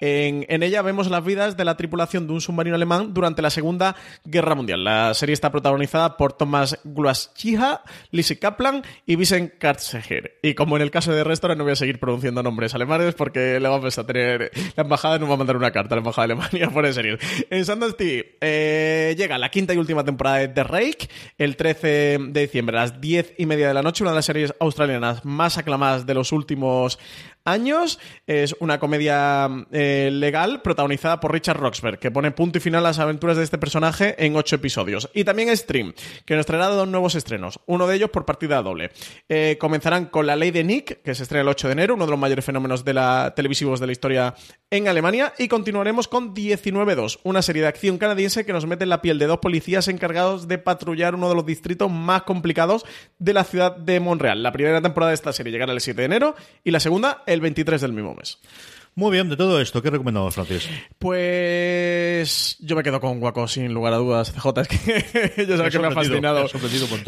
[0.00, 3.96] En, ella vemos las vidas de la tripulación de un submarino alemán durante la Segunda
[4.24, 4.84] Guerra Mundial.
[4.84, 10.38] La serie está protagonizada por Thomas Glaschija, Lizzie Kaplan y Vincent Kartzeger.
[10.42, 13.60] Y como en el caso de Restaurant, no voy a seguir pronunciando nombres alemanes porque
[13.60, 14.50] le vamos a tener...
[14.76, 17.18] La embajada nos va a mandar una carta a la embajada de Alemania por serie.
[17.50, 21.08] En Sundance TV eh, llega la quinta y última temporada de The Rake
[21.38, 24.26] el 13 de diciembre a las 10 y media de la noche, una de las
[24.26, 26.98] series australianas más aclamadas de los últimos
[27.46, 27.98] años.
[28.26, 32.88] Es una comedia eh, legal protagonizada por Richard Roxburgh, que pone punto y final a
[32.88, 35.08] las aventuras de este personaje en ocho episodios.
[35.14, 35.94] Y también Stream,
[36.26, 38.90] que nos traerá dos nuevos estrenos, uno de ellos por partida doble.
[39.28, 42.04] Eh, comenzarán con La Ley de Nick, que se estrena el 8 de enero, uno
[42.04, 44.34] de los mayores fenómenos de la televisivos de la historia
[44.70, 48.90] en Alemania, y continuaremos con 19-2, una serie de acción canadiense que nos mete en
[48.90, 52.84] la piel de dos policías encargados de patrullar uno de los distritos más complicados
[53.18, 54.42] de la ciudad de Montreal.
[54.42, 56.34] La primera temporada de esta serie llegará el 7 de enero
[56.64, 58.38] y la segunda el 23 del mismo mes.
[58.98, 60.70] Muy bien, de todo esto, ¿qué recomendamos, Francis?
[60.98, 64.32] Pues yo me quedo con Guaco, sin lugar a dudas.
[64.34, 66.46] CJ, es que yo sé que me ha fascinado.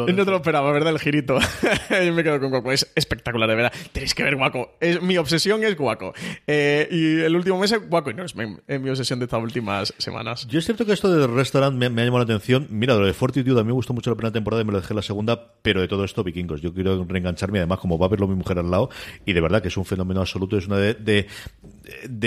[0.07, 0.93] Me no te lo esperaba, ¿verdad?
[0.93, 1.39] El girito.
[1.91, 2.73] yo me quedo con Guaco.
[2.73, 3.73] Es espectacular, de verdad.
[3.91, 4.77] Tenéis que ver Guaco.
[4.81, 6.13] Es, mi obsesión es Guaco.
[6.47, 8.45] Eh, y el último mes es Guaco y no es mi,
[8.79, 10.47] mi, obsesión de estas últimas semanas.
[10.47, 12.67] Yo es cierto que esto del restaurant me, me ha llamado la atención.
[12.69, 14.81] Mira, lo de Fortitude a mí me gustó mucho la primera temporada y me lo
[14.83, 16.61] dejé la segunda, pero de todo esto, vikingos.
[16.61, 18.91] Yo quiero reengancharme, además, como va a verlo mi mujer al lado,
[19.25, 20.59] y de verdad que es un fenómeno absoluto.
[20.59, 21.27] Es una de de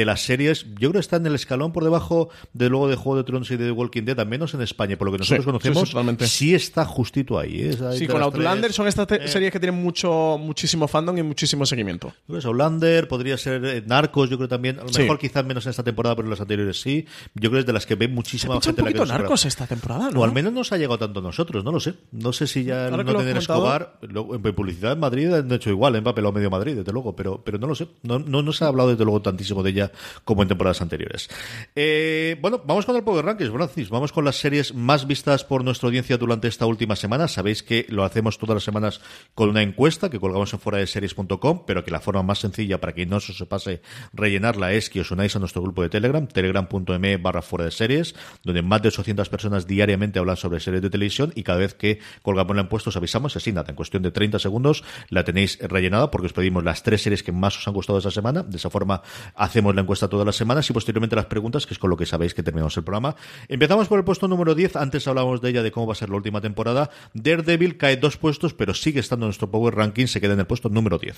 [0.06, 3.18] las series, yo creo que está en el escalón por debajo de luego de Juego
[3.18, 5.44] de Tronos y de The Walking Dead, al menos en España, por lo que nosotros
[5.44, 6.28] Sí, conocemos, sí, sí, totalmente.
[6.28, 7.62] sí está justito ahí.
[7.62, 7.78] ¿eh?
[7.90, 8.76] Ahí Sí, de con Outlander tres.
[8.76, 9.28] son estas Eh.
[9.28, 12.08] series que tienen mucho, muchísimo fandom y muchísimo seguimiento.
[12.08, 15.02] Yo creo que es Outlander, podría ser eh, Narcos, yo creo también, a lo Sí.
[15.04, 17.06] mejor quizás menos en esta temporada, pero en las anteriores sí.
[17.36, 19.14] Yo creo que es de las que ve Se muchísima un gente la que poquito
[19.14, 20.22] narcos esta temporada, ¿no?
[20.22, 21.94] O al menos nos ha llegado tanto a nosotros, no lo sé.
[22.12, 25.96] No sé si ya Ahora no tener Escobar, en publicidad en Madrid han hecho igual,
[25.96, 27.88] en papel o medio Madrid, desde luego, pero, pero no lo sé.
[28.04, 29.92] No, no, no se ha hablado desde luego tantísimo de ella
[30.24, 31.30] como en temporadas anteriores.
[31.76, 33.90] Eh, bueno, vamos con el Power Rankings, Francis.
[33.90, 37.28] Vamos con las series más vistas por nuestra audiencia durante esta última semana.
[37.28, 39.02] Sabéis que lo hacemos todas las semanas
[39.36, 42.80] con una encuesta que colgamos en fuera de series.com, pero que la forma más sencilla
[42.80, 43.82] para que no se os pase
[44.14, 48.16] rellenarla es que os unáis a nuestro grupo de Telegram, telegram.me barra fuera de series,
[48.44, 52.00] donde más de 800 personas diariamente hablan sobre series de televisión y cada vez que
[52.22, 56.12] colgamos la encuesta os avisamos, así nada, en cuestión de 30 segundos la tenéis rellenada
[56.12, 58.44] porque os pedimos las tres series que más os han gustado esa semana.
[58.44, 59.02] De esa forma
[59.42, 62.06] hacemos la encuesta todas las semanas y posteriormente las preguntas, que es con lo que
[62.06, 63.16] sabéis que terminamos el programa.
[63.48, 64.76] Empezamos por el puesto número 10.
[64.76, 66.92] Antes hablábamos de ella, de cómo va a ser la última temporada.
[67.14, 70.06] Daredevil cae dos puestos, pero sigue estando en nuestro Power Ranking.
[70.06, 71.18] Se queda en el puesto número 10.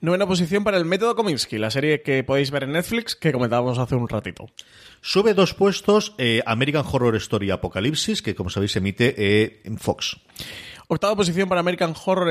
[0.00, 3.78] Novena posición para el método Kominsky, la serie que podéis ver en Netflix que comentábamos
[3.78, 4.50] hace un ratito.
[5.00, 10.18] Sube dos puestos eh, American Horror Story Apocalipsis, que como sabéis emite eh, en Fox.
[10.88, 12.30] Octava posición para American Horror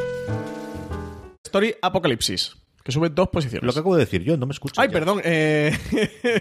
[1.51, 3.63] Story Apocalipsis, que sube dos posiciones.
[3.67, 4.79] Lo que acabo de decir yo, no me escucho.
[4.81, 4.93] Ay, ya.
[4.93, 5.21] perdón.
[5.23, 5.71] eh,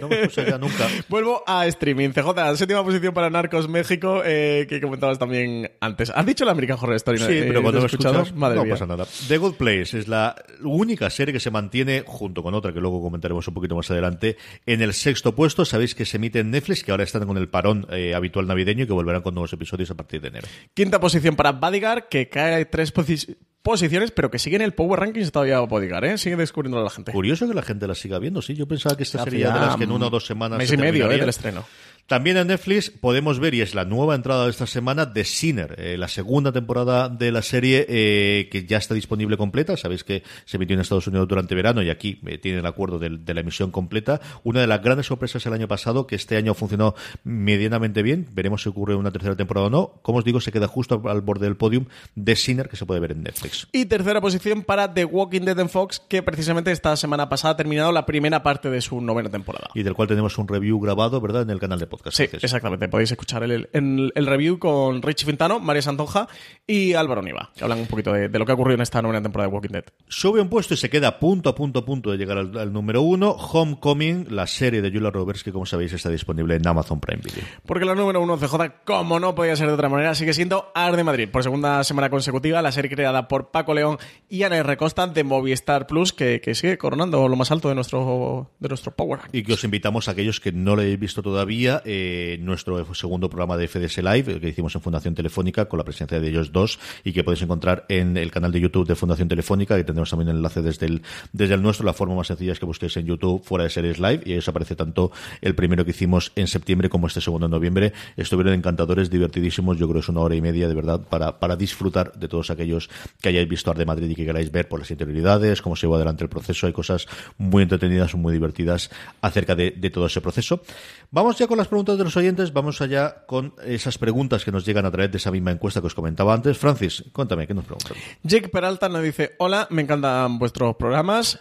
[0.01, 0.87] No me escucho ya nunca.
[1.09, 2.11] Vuelvo a streaming.
[2.11, 6.11] CJ, séptima posición para Narcos México, eh, que comentabas también antes.
[6.15, 7.19] ¿Has dicho la American Horror Story?
[7.19, 8.15] Sí, eh, pero cuando ¿te me has escuchado?
[8.23, 8.73] escuchas, Madre no mía.
[8.75, 9.07] pasa nada.
[9.29, 13.03] The Good Place es la única serie que se mantiene, junto con otra que luego
[13.03, 15.65] comentaremos un poquito más adelante, en el sexto puesto.
[15.67, 18.87] Sabéis que se emite en Netflix, que ahora están con el parón habitual navideño y
[18.87, 20.49] que volverán con nuevos episodios a partir de enero.
[20.73, 25.01] Quinta posición para Bodyguard, que cae tres posi- posiciones, pero que sigue en el Power
[25.01, 26.19] Rankings todavía Bodyguard, ¿eh?
[26.19, 27.13] Sigue descubriendo a la gente.
[27.13, 28.55] Curioso que la gente la siga viendo, sí.
[28.55, 30.59] Yo pensaba que esta sería de las que en una o dos semanas.
[30.59, 31.65] mes se y medio, eh, del estreno.
[32.07, 35.77] También en Netflix podemos ver, y es la nueva entrada de esta semana, The Sinner,
[35.79, 39.77] eh, la segunda temporada de la serie eh, que ya está disponible completa.
[39.77, 42.99] Sabéis que se emitió en Estados Unidos durante verano y aquí eh, tiene el acuerdo
[42.99, 44.21] de, la emisión completa.
[44.43, 48.27] Una de las grandes sorpresas el año pasado, que este año funcionó medianamente bien.
[48.33, 50.01] Veremos si ocurre una tercera temporada o no.
[50.03, 51.87] Como os digo, se queda justo al borde del podium
[52.23, 53.69] The Sinner, que se puede ver en Netflix.
[53.73, 57.57] Y tercera posición para The Walking Dead en Fox, que precisamente esta semana pasada ha
[57.57, 59.69] terminado la primera parte de su novena temporada.
[59.75, 62.17] Y del cual tenemos un review grabado, ¿verdad?, en el canal de podcast.
[62.17, 62.89] Sí, exactamente.
[62.89, 66.29] Podéis escuchar el, el- el review con Richie Fintano, María Santonja
[66.67, 69.03] y Álvaro Niva, que hablan un poquito de, de lo que ha ocurrido en esta
[69.03, 69.85] novena temporada de Walking Dead.
[70.09, 72.73] Sube un puesto y se queda punto, a punto, a punto de llegar al, al
[72.73, 73.31] número uno.
[73.33, 77.45] Homecoming, la serie de Julia Roberts, que como sabéis está disponible en Amazon Prime Video.
[77.67, 80.97] Porque la número uno CJ, como no podía ser de otra manera, sigue siendo Ar
[80.97, 81.29] de Madrid.
[81.29, 84.77] Por segunda semana consecutiva, la serie creada por Paco León y Ana R.
[84.77, 88.93] Costa de Movistar Plus, que, que sigue coronando lo más alto de nuestro, de nuestro
[88.95, 89.21] Power.
[89.33, 93.29] Y que os invitamos a aquellos que no lo hayáis visto todavía, eh, nuestro segundo
[93.29, 96.79] programa de FDS Live, que hicimos en Fundación Telefónica, con la presencia de ellos dos,
[97.05, 100.29] y que podéis encontrar en el canal de YouTube de Fundación Telefónica, que tendremos también
[100.31, 101.03] el enlace desde el,
[101.33, 101.87] desde el nuestro.
[101.87, 104.39] La forma más sencilla es que busquéis en YouTube fuera de series live, y ahí
[104.39, 107.93] os aparece tanto el primero que hicimos en septiembre como este segundo en noviembre.
[108.17, 109.79] Estuvieron encantadores, divertidísimos.
[109.79, 112.51] Yo creo que es una hora y media, de verdad, para, para disfrutar de todos
[112.51, 115.77] aquellos que hayáis visto Ar de Madrid y que queráis ver por las interioridades, cómo
[115.77, 116.67] se lleva adelante el proceso.
[116.67, 117.07] Hay cosas
[117.39, 120.63] muy entretenidas, muy divertidas acerca de, de todo ese proceso.
[121.11, 124.67] Vamos ya con las preguntas de los oyentes, vamos allá con esas preguntas que nos
[124.67, 126.59] llegan a través de esa misma encuesta que os comentaba antes.
[126.59, 127.97] Francis, cuéntame, ¿qué nos preguntan?
[128.23, 131.41] Jake Peralta nos dice, hola, me encantan vuestros programas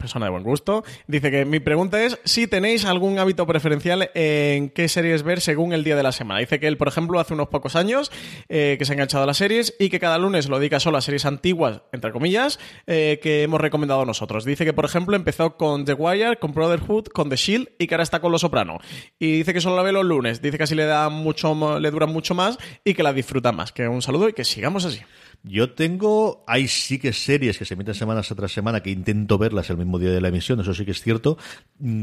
[0.00, 4.70] persona de buen gusto, dice que mi pregunta es si tenéis algún hábito preferencial en
[4.70, 6.40] qué series ver según el día de la semana.
[6.40, 8.10] Dice que él, por ejemplo, hace unos pocos años
[8.48, 10.98] eh, que se ha enganchado a las series y que cada lunes lo dedica solo
[10.98, 14.44] a series antiguas, entre comillas, eh, que hemos recomendado nosotros.
[14.44, 17.94] Dice que, por ejemplo, empezó con The Wire, con Brotherhood, con The Shield y que
[17.94, 18.78] ahora está con Los Soprano.
[19.18, 20.42] Y dice que solo la ve los lunes.
[20.42, 23.70] Dice que así le da mucho, le dura mucho más y que la disfruta más.
[23.70, 25.00] Que un saludo y que sigamos así.
[25.42, 29.70] Yo tengo, hay sí que series que se emiten semanas tras semana que intento verlas
[29.70, 31.38] el mismo día de la emisión, eso sí que es cierto.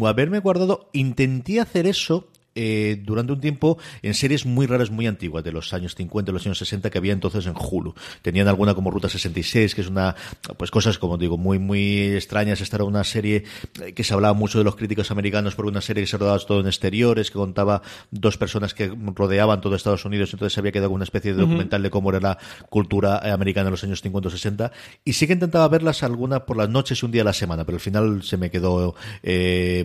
[0.04, 2.30] Haberme guardado, intenté hacer eso
[2.60, 6.34] eh, durante un tiempo en series muy raras, muy antiguas, de los años 50, de
[6.34, 7.93] los años 60, que había entonces en Hulu.
[8.24, 10.16] Tenían alguna como Ruta 66, que es una,
[10.58, 12.60] pues cosas como digo, muy, muy extrañas.
[12.60, 13.43] Esta era una serie
[13.84, 16.39] eh, que se hablaba mucho de los críticos americanos por una serie que se rodaba
[16.39, 20.72] todo en exteriores, que contaba dos personas que rodeaban todo Estados Unidos, entonces se había
[20.72, 22.39] quedado una especie de documental de cómo era la
[22.70, 24.72] cultura eh, americana en los años 50 o 60.
[25.05, 27.66] Y sí que intentaba verlas alguna por las noches y un día a la semana,
[27.66, 28.95] pero al final se me quedó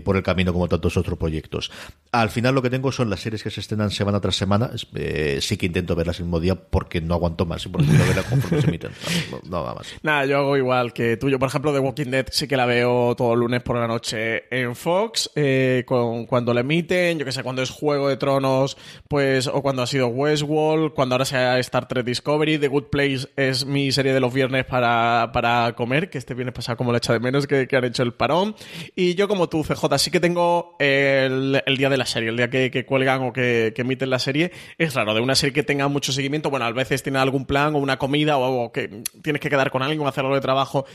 [0.04, 1.70] por el camino como tantos otros proyectos.
[2.12, 4.70] Al final lo que tengo son las series que se estrenan semana tras semana.
[4.94, 8.26] Eh, sí que intento verlas el mismo día porque no aguanto más porque quiero verlas
[8.26, 8.90] conforme se emiten.
[9.48, 9.86] No, nada más.
[10.02, 11.28] Nada, yo hago igual que tú.
[11.28, 14.44] Yo, por ejemplo, The Walking Dead sí que la veo todo lunes por la noche
[14.50, 18.76] en Fox, eh, con, cuando la emiten, yo que sé, cuando es Juego de Tronos,
[19.08, 22.58] pues, o cuando ha sido Westworld, cuando ahora sea Star Trek Discovery.
[22.58, 26.54] The Good Place es mi serie de los viernes para, para comer, que este viernes
[26.54, 28.54] pasado como la echa de menos que, que han hecho el parón.
[28.94, 32.36] Y yo, como tú, CJ, sí que tengo el, el día de la serie, el
[32.36, 35.14] día que, cuelgan o que, emiten la serie, es raro.
[35.14, 37.98] De una serie que tenga mucho seguimiento, bueno, a veces tiene algún plan o una
[37.98, 40.86] comida o, o que tienes que quedar con alguien o hacer algo de trabajo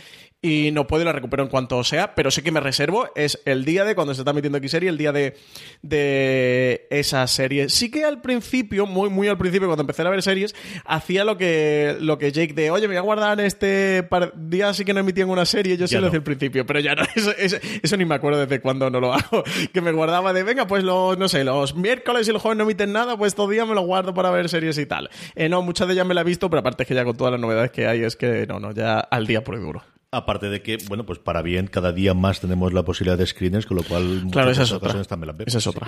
[0.42, 3.42] y no puedo y la recupero en cuanto sea, pero sí que me reservo es
[3.46, 5.36] el día de cuando se está metiendo aquí serie, el día de,
[5.82, 7.70] de esa serie.
[7.70, 11.38] Sí que al principio, muy, muy al principio, cuando empecé a ver series, hacía lo
[11.38, 15.00] que, lo que Jake de, oye, me voy a guardar este día sí que no
[15.00, 18.16] emitían una serie, yo sí lo decía al principio, pero ya no, eso, ni me
[18.16, 21.44] acuerdo desde cuándo no lo hago, que me guardaba de, venga, pues los, no sé,
[21.44, 24.30] los miércoles y los jueves no emiten nada, pues todo día me lo guardo para
[24.30, 25.10] ver series y tal.
[25.36, 27.18] Eh, no, muchas de ellas me la he visto, pero aparte es que ya con
[27.18, 29.97] todas las novedades que hay, es que no, no, ya al día por el duro.
[30.10, 33.66] Aparte de que, bueno, pues para bien, cada día más tenemos la posibilidad de screeners,
[33.66, 35.04] con lo cual claro, esa es otra.
[35.04, 35.86] también las Esa es otra.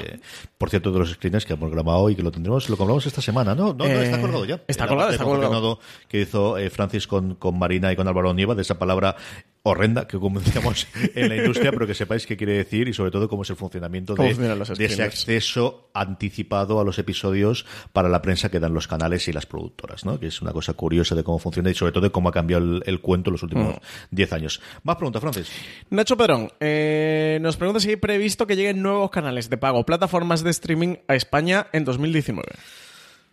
[0.57, 3.21] por cierto, de los screeners que hemos grabado y que lo tendremos, lo hablamos esta
[3.21, 3.67] semana, ¿no?
[3.67, 4.61] No, no está eh, colgado ya.
[4.67, 5.79] Está colgado, está colgado.
[6.09, 9.15] Que hizo eh, Francis con, con Marina y con Álvaro Nieva, de esa palabra
[9.63, 13.11] horrenda que como decíamos en la industria, pero que sepáis qué quiere decir y sobre
[13.11, 18.21] todo cómo es el funcionamiento de, de, ese acceso anticipado a los episodios para la
[18.21, 20.19] prensa que dan los canales y las productoras, ¿no?
[20.19, 22.81] Que es una cosa curiosa de cómo funciona y sobre todo de cómo ha cambiado
[22.85, 23.75] el, cuento en los últimos
[24.11, 24.33] 10 mm.
[24.33, 24.61] años.
[24.83, 25.51] Más preguntas, Francis.
[25.89, 30.43] Nacho Perón eh, nos pregunta si hay previsto que lleguen nuevos canales de pago, plataformas
[30.43, 32.47] de streaming a España en 2019.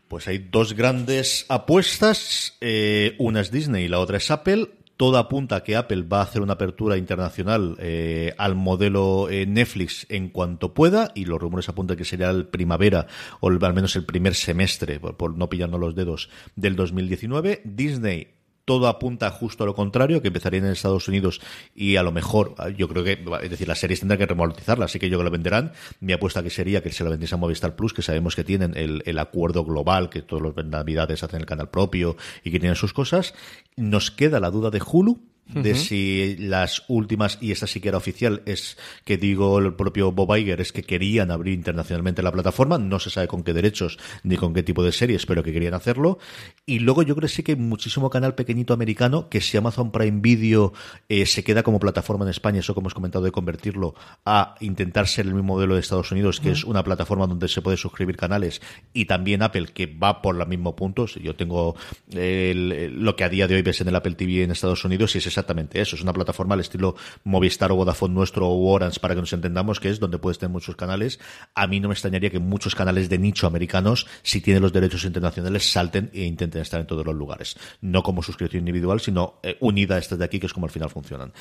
[0.09, 5.18] Pues hay dos grandes apuestas, eh, una es Disney y la otra es Apple todo
[5.18, 10.07] apunta a que Apple va a hacer una apertura internacional eh, al modelo eh, Netflix
[10.09, 13.07] en cuanto pueda y los rumores apuntan que sería el primavera
[13.40, 17.62] o al menos el primer semestre, por, por no pillarnos los dedos, del 2019.
[17.64, 18.36] Disney
[18.66, 21.40] todo apunta justo a lo contrario, que empezarían en Estados Unidos
[21.74, 24.98] y a lo mejor, yo creo que, es decir, las series tendrán que remolotizarla, así
[24.98, 25.72] que yo que lo venderán.
[26.00, 28.76] Mi apuesta que sería que se la vendiese a Movistar Plus, que sabemos que tienen
[28.76, 32.76] el, el acuerdo global, que todos los navidades hacen el canal propio y que tienen
[32.76, 33.34] sus cosas.
[33.76, 37.99] Nos queda la duda de Hulu, de si las últimas, y esta sí que era
[37.99, 42.78] oficial, es que digo el propio Bob Iger, es que querían abrir internacionalmente la plataforma,
[42.78, 45.74] no se sabe con qué derechos ni con qué tipo de series, pero que querían
[45.74, 46.18] hacerlo.
[46.64, 49.92] Y luego yo creo que sí que hay muchísimo canal pequeñito americano que si Amazon
[49.92, 50.72] Prime Video
[51.09, 53.94] eh, se queda como plataforma en España, eso como hemos comentado de convertirlo
[54.24, 57.62] a intentar ser el mismo modelo de Estados Unidos, que es una plataforma donde se
[57.62, 58.61] puede suscribir canales,
[58.92, 61.14] y también Apple, que va por los mismos puntos.
[61.16, 61.76] Yo tengo
[62.11, 65.18] lo que a día de hoy ves en el Apple TV en Estados Unidos y
[65.18, 65.97] es exactamente eso.
[65.97, 69.80] Es una plataforma al estilo Movistar o Vodafone nuestro o Orange para que nos entendamos
[69.80, 71.20] que es donde puedes tener muchos canales.
[71.55, 75.05] A mí no me extrañaría que muchos canales de nicho americanos, si tienen los derechos
[75.05, 77.57] internacionales, salten e intenten estar en todos los lugares.
[77.82, 80.72] No como suscripción individual, sino eh, unida a estas de aquí, que es como al
[80.72, 81.32] final funcionan.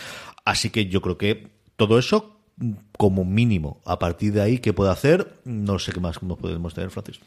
[0.43, 2.39] Así que yo creo que todo eso
[2.97, 3.81] como mínimo.
[3.85, 5.39] A partir de ahí, ¿qué puede hacer?
[5.43, 7.19] No sé qué más podemos tener, Francis.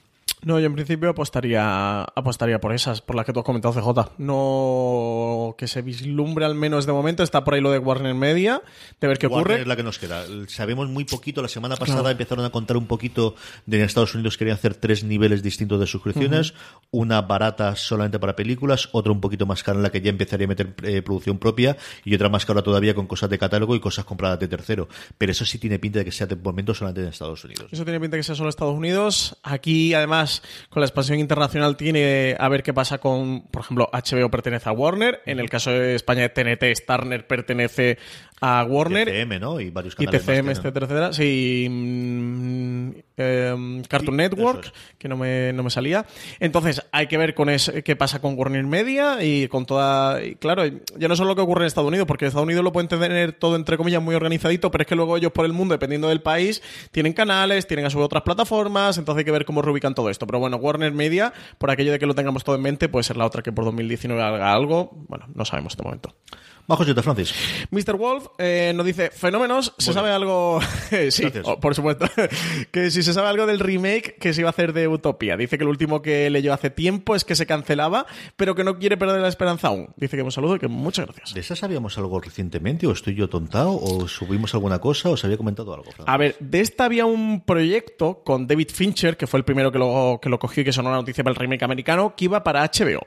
[0.43, 4.13] No, yo en principio apostaría, apostaría por esas, por las que tú has comentado, CJ.
[4.19, 7.23] No que se vislumbre al menos de momento.
[7.23, 8.63] Está por ahí lo de Warner Media,
[9.01, 9.61] de ver qué Warner ocurre.
[9.63, 10.25] es la que nos queda.
[10.49, 11.43] Sabemos muy poquito.
[11.43, 13.35] La semana pasada empezaron a contar un poquito
[13.67, 16.55] de en Estados Unidos querían hacer tres niveles distintos de suscripciones.
[16.91, 20.47] Una barata solamente para películas, otra un poquito más cara en la que ya empezaría
[20.47, 23.81] a meter eh, producción propia y otra más cara todavía con cosas de catálogo y
[23.81, 24.89] cosas compradas de tercero.
[25.17, 27.67] Pero eso sí tiene pinta de que sea de momento solamente en Estados Unidos.
[27.71, 29.37] Eso tiene pinta que sea solo Estados Unidos.
[29.43, 30.28] Aquí, además,
[30.71, 34.73] con la expansión internacional, tiene a ver qué pasa con, por ejemplo, HBO pertenece a
[34.73, 35.21] Warner.
[35.27, 37.99] En el caso de España, TNT, Starner pertenece
[38.41, 39.09] a Warner.
[39.09, 39.61] TCM, ¿no?
[39.61, 41.13] Y varios Y canales más TCM, etcétera, etcétera.
[41.13, 44.73] Sí, mm, em, Cartoon Network, es.
[44.99, 46.07] que no me, no me salía.
[46.41, 50.23] Entonces, hay que ver con es- qué pasa con Warner Media y con toda.
[50.23, 50.63] y claro,
[50.99, 52.89] ya no solo lo que ocurre en Estados Unidos, porque en Estados Unidos lo pueden
[52.89, 56.09] tener todo, entre comillas, muy organizadito, pero es que luego ellos por el mundo, dependiendo
[56.09, 59.63] del país, tienen canales, tienen a su vez otras plataformas, entonces hay que ver cómo
[59.63, 60.18] reubican todo esto.
[60.27, 63.17] Pero bueno, Warner Media, por aquello de que lo tengamos todo en mente, puede ser
[63.17, 64.91] la otra que por 2019 haga algo.
[65.09, 66.15] Bueno, no sabemos de momento.
[66.69, 67.35] Bajo siete, Francis.
[67.71, 67.97] Mr.
[67.97, 70.61] Wolf eh, nos dice, fenómenos, ¿se sabe algo?
[71.11, 72.05] sí, oh, por supuesto.
[72.71, 75.39] que si se sabe algo del remake que se iba a hacer de Utopía.
[75.39, 78.05] Dice que el último que leyó hace tiempo es que se cancelaba,
[78.37, 79.95] pero que no quiere perder la esperanza aún.
[79.97, 81.33] Dice que un saludo y que muchas gracias.
[81.33, 82.87] ¿De esa sabíamos algo recientemente?
[82.87, 83.73] ¿O estoy yo tontado?
[83.73, 85.09] ¿O subimos alguna cosa?
[85.09, 85.85] ¿O se había comentado algo?
[85.85, 86.05] Francis?
[86.07, 89.79] A ver, de esta había un proyecto con David Fincher, que fue el primero que
[89.79, 92.45] lo, que lo cogió y que sonó la noticia para el remake americano, que iba
[92.45, 93.01] para HBO.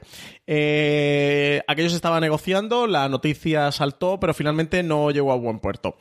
[0.48, 5.96] Eh, aquello se estaba negociando, la noticia saltó, pero finalmente no llegó a buen puerto.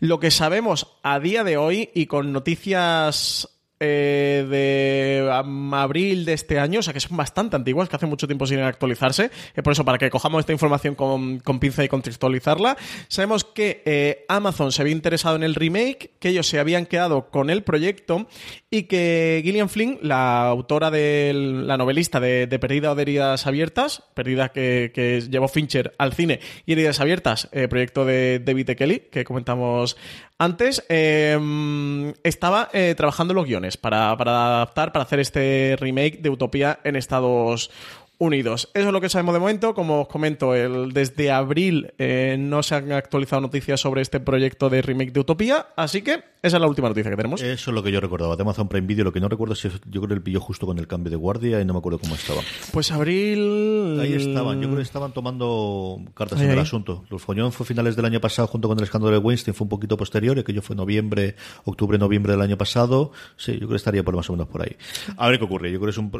[0.00, 5.30] Lo que sabemos a día de hoy y con noticias eh, de
[5.72, 8.60] abril de este año, o sea que son bastante antiguas, que hace mucho tiempo sin
[8.60, 9.30] actualizarse.
[9.54, 12.76] Es por eso, para que cojamos esta información con, con pinza y contextualizarla,
[13.08, 17.30] sabemos que eh, Amazon se había interesado en el remake, que ellos se habían quedado
[17.30, 18.26] con el proyecto
[18.70, 24.02] y que Gillian Flynn, la autora de la novelista de, Perdida o de Heridas Abiertas,
[24.14, 28.76] Perdida que, que llevó Fincher al cine y Heridas Abiertas, eh, proyecto de David E.
[28.76, 29.96] Kelly, que comentamos
[30.38, 36.30] antes, eh, estaba eh, trabajando los guiones para, para adaptar, para hacer este remake de
[36.30, 37.70] Utopía en Estados
[38.18, 38.70] Unidos.
[38.74, 39.74] Eso es lo que sabemos de momento.
[39.74, 44.70] Como os comento, el, desde abril eh, no se han actualizado noticias sobre este proyecto
[44.70, 47.42] de remake de Utopía, así que esa es la última noticia que tenemos.
[47.42, 48.36] Eso es lo que yo recordaba.
[48.36, 50.40] De Amazon Prime Video, lo que no recuerdo es si yo creo que el pilló
[50.40, 52.40] justo con el cambio de guardia y no me acuerdo cómo estaba.
[52.72, 53.98] Pues abril.
[54.00, 56.62] Ahí estaban, yo creo que estaban tomando cartas Ahí, en el ahí.
[56.62, 57.04] asunto.
[57.10, 59.68] Los follón fue finales del año pasado junto con el escándalo de Weinstein, fue un
[59.70, 61.34] poquito posterior, aquello fue noviembre,
[61.64, 63.10] octubre, noviembre del año pasado.
[63.36, 64.76] Sí, yo creo que estaría por más o menos por ahí.
[65.16, 65.72] A ver qué ocurre.
[65.72, 66.12] Yo creo que es un.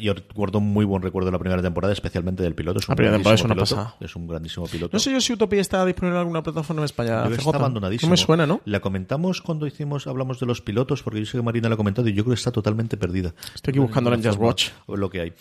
[0.00, 2.80] Yo guardo un muy buen recuerdo de la primera temporada, especialmente del piloto.
[2.80, 3.76] Es un La primera temporada es una piloto.
[3.76, 3.96] pasada.
[4.00, 4.90] Es un grandísimo piloto.
[4.94, 7.28] No sé yo si Utopía está disponible en alguna plataforma en España.
[7.28, 8.08] Yo está abandonadísimo.
[8.08, 8.60] No me suena, ¿no?
[8.64, 11.76] La comentamos cuando hicimos, hablamos de los pilotos, porque yo sé que Marina la ha
[11.76, 13.34] comentado y yo creo que está totalmente perdida.
[13.54, 14.68] Estoy aquí buscándola en Just Watch.
[14.88, 15.32] Lo que hay.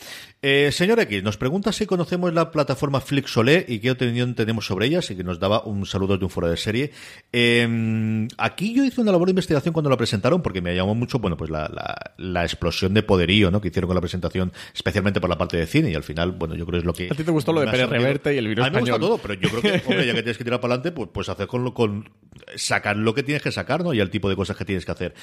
[0.42, 4.88] Eh, señor X, nos pregunta si conocemos la plataforma Flixolé y qué opinión tenemos sobre
[4.88, 6.92] ella, así que nos daba un saludo de un fuera de serie.
[7.32, 11.20] Eh, aquí yo hice una labor de investigación cuando la presentaron, porque me llamó mucho,
[11.20, 13.62] bueno, pues la, la, la explosión de poderío, ¿no?
[13.62, 16.56] Que hicieron con la presentación, especialmente por la parte de cine, y al final, bueno,
[16.56, 17.06] yo creo que es lo que.
[17.12, 17.88] A ti te gustó lo de Pérez.
[17.88, 19.10] Reverte y el virus A mí me gusta español.
[19.10, 21.30] todo, pero yo creo que, hombre, ya que tienes que tirar para adelante, pues, pues
[21.30, 22.10] hacer con, con
[22.56, 23.94] sacar lo que tienes que sacar, ¿no?
[23.94, 25.14] Y el tipo de cosas que tienes que hacer.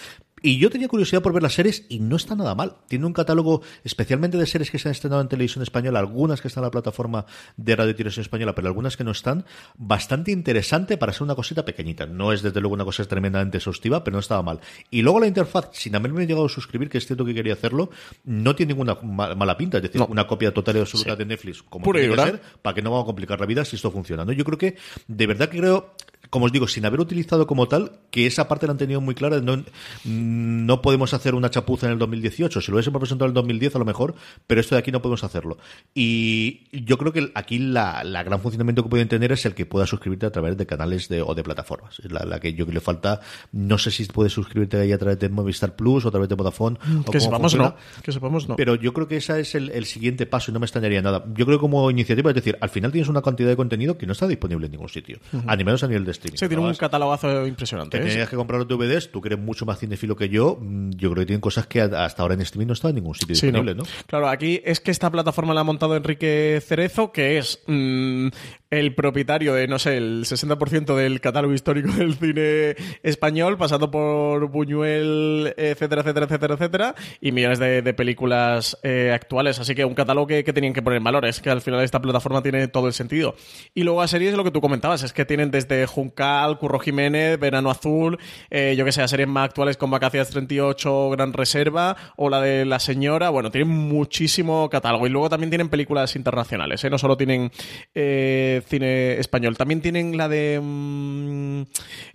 [0.42, 2.76] Y yo tenía curiosidad por ver las series y no está nada mal.
[2.88, 6.48] Tiene un catálogo especialmente de series que se han estrenado en televisión española, algunas que
[6.48, 7.26] están en la plataforma
[7.56, 9.44] de radio televisión española, pero algunas que no están,
[9.76, 12.06] bastante interesante para ser una cosita pequeñita.
[12.06, 14.60] No es desde luego una cosa tremendamente exhaustiva, pero no estaba mal.
[14.90, 17.90] Y luego la interfaz, sin haberme llegado a suscribir, que es cierto que quería hacerlo,
[18.24, 19.76] no tiene ninguna ma- mala pinta.
[19.78, 20.06] Es decir, No.
[20.06, 22.90] una copia total y absoluta de Netflix, como Pura tiene que ser, para que no
[22.90, 24.24] vamos a complicar la vida si esto funciona.
[24.24, 24.32] ¿no?
[24.32, 24.76] Yo creo que,
[25.06, 25.94] de verdad que creo,
[26.30, 29.16] como os digo, sin haber utilizado como tal, que esa parte la han tenido muy
[29.16, 29.40] clara.
[29.40, 29.62] No,
[30.04, 32.60] no podemos hacer una chapuza en el 2018.
[32.60, 34.14] Si lo hubiésemos presentado en el 2010, a lo mejor,
[34.46, 35.58] pero esto de aquí no podemos hacerlo.
[35.92, 39.66] Y yo creo que aquí la, la gran funcionamiento que pueden tener es el que
[39.66, 41.98] puedas suscribirte a través de canales de, o de plataformas.
[41.98, 43.20] Es la, la que yo que le falta.
[43.50, 46.36] No sé si puedes suscribirte ahí a través de Movistar Plus o a través de
[46.36, 46.76] Vodafone.
[46.76, 47.74] o Que cómo sepamos no.
[48.04, 48.54] Que sepamos no.
[48.54, 51.24] Pero yo creo que ese es el, el siguiente paso y no me extrañaría nada.
[51.34, 54.06] Yo creo que como iniciativa, es decir, al final tienes una cantidad de contenido que
[54.06, 56.38] no está disponible en ningún sitio, a ni menos a nivel de streaming.
[56.38, 57.98] Sí, tiene un catalogazo impresionante.
[57.98, 58.08] te ¿eh?
[58.10, 61.10] tenías que comprar los DVDs, tú que eres mucho más cinefilo que yo, mm, yo
[61.10, 63.46] creo que tienen cosas que hasta ahora en streaming no están en ningún sitio Sí,
[63.46, 63.84] disponible, ¿no?
[64.06, 68.28] Claro, aquí es que esta plataforma la ha montado Enrique Cerezo, que es mm,
[68.70, 74.48] el propietario de, no sé, el 60% del catálogo histórico del cine español, pasando por
[74.48, 79.58] Buñuel, etcétera, etcétera, etcétera, etcétera, y millones de, películas eh, actuales.
[79.58, 81.24] Así que un catálogo que, que tenían que poner en valor.
[81.24, 83.34] Es que al final esta plataforma tiene todo el sentido.
[83.74, 87.38] Y luego a series, lo que tú comentabas, es que tienen desde Juncal, Curro Jiménez,
[87.40, 88.18] Verano Azul,
[88.50, 92.64] eh, yo que sé, series más actuales como Vacaciones 38, Gran Reserva, o la de
[92.64, 93.30] La Señora.
[93.30, 95.08] Bueno, tienen muchísimo catálogo.
[95.08, 96.90] Y luego también tienen películas internacionales, ¿eh?
[96.90, 97.50] No solo tienen
[97.94, 99.56] eh, de cine español.
[99.56, 100.60] También tienen la de.
[100.62, 101.62] mm,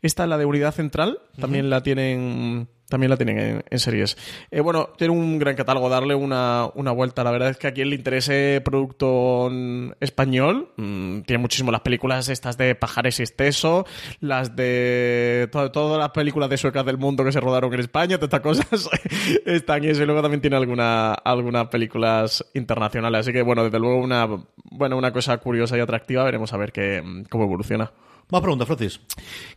[0.02, 2.68] esta, la de Unidad Central, también la tienen.
[2.96, 4.18] También la tienen en, series.
[4.52, 7.26] Eh, bueno, tiene un gran catálogo, darle una, una vuelta.
[7.26, 11.82] La verdad es que a quien le interese producto mm, español, mm, tiene muchísimo las
[11.82, 13.86] películas estas de Pajares y Esteso,
[14.22, 18.18] las de to- todas las películas de suecas del mundo que se rodaron en España,
[18.18, 18.90] todas estas cosas
[19.46, 20.04] están y eso.
[20.04, 23.20] Y luego también tiene alguna, algunas películas internacionales.
[23.20, 24.26] Así que, bueno, desde luego una,
[24.72, 26.24] bueno, una cosa curiosa y atractiva.
[26.24, 27.92] Veremos a ver qué, cómo evoluciona.
[28.32, 29.00] Más preguntas, Francis.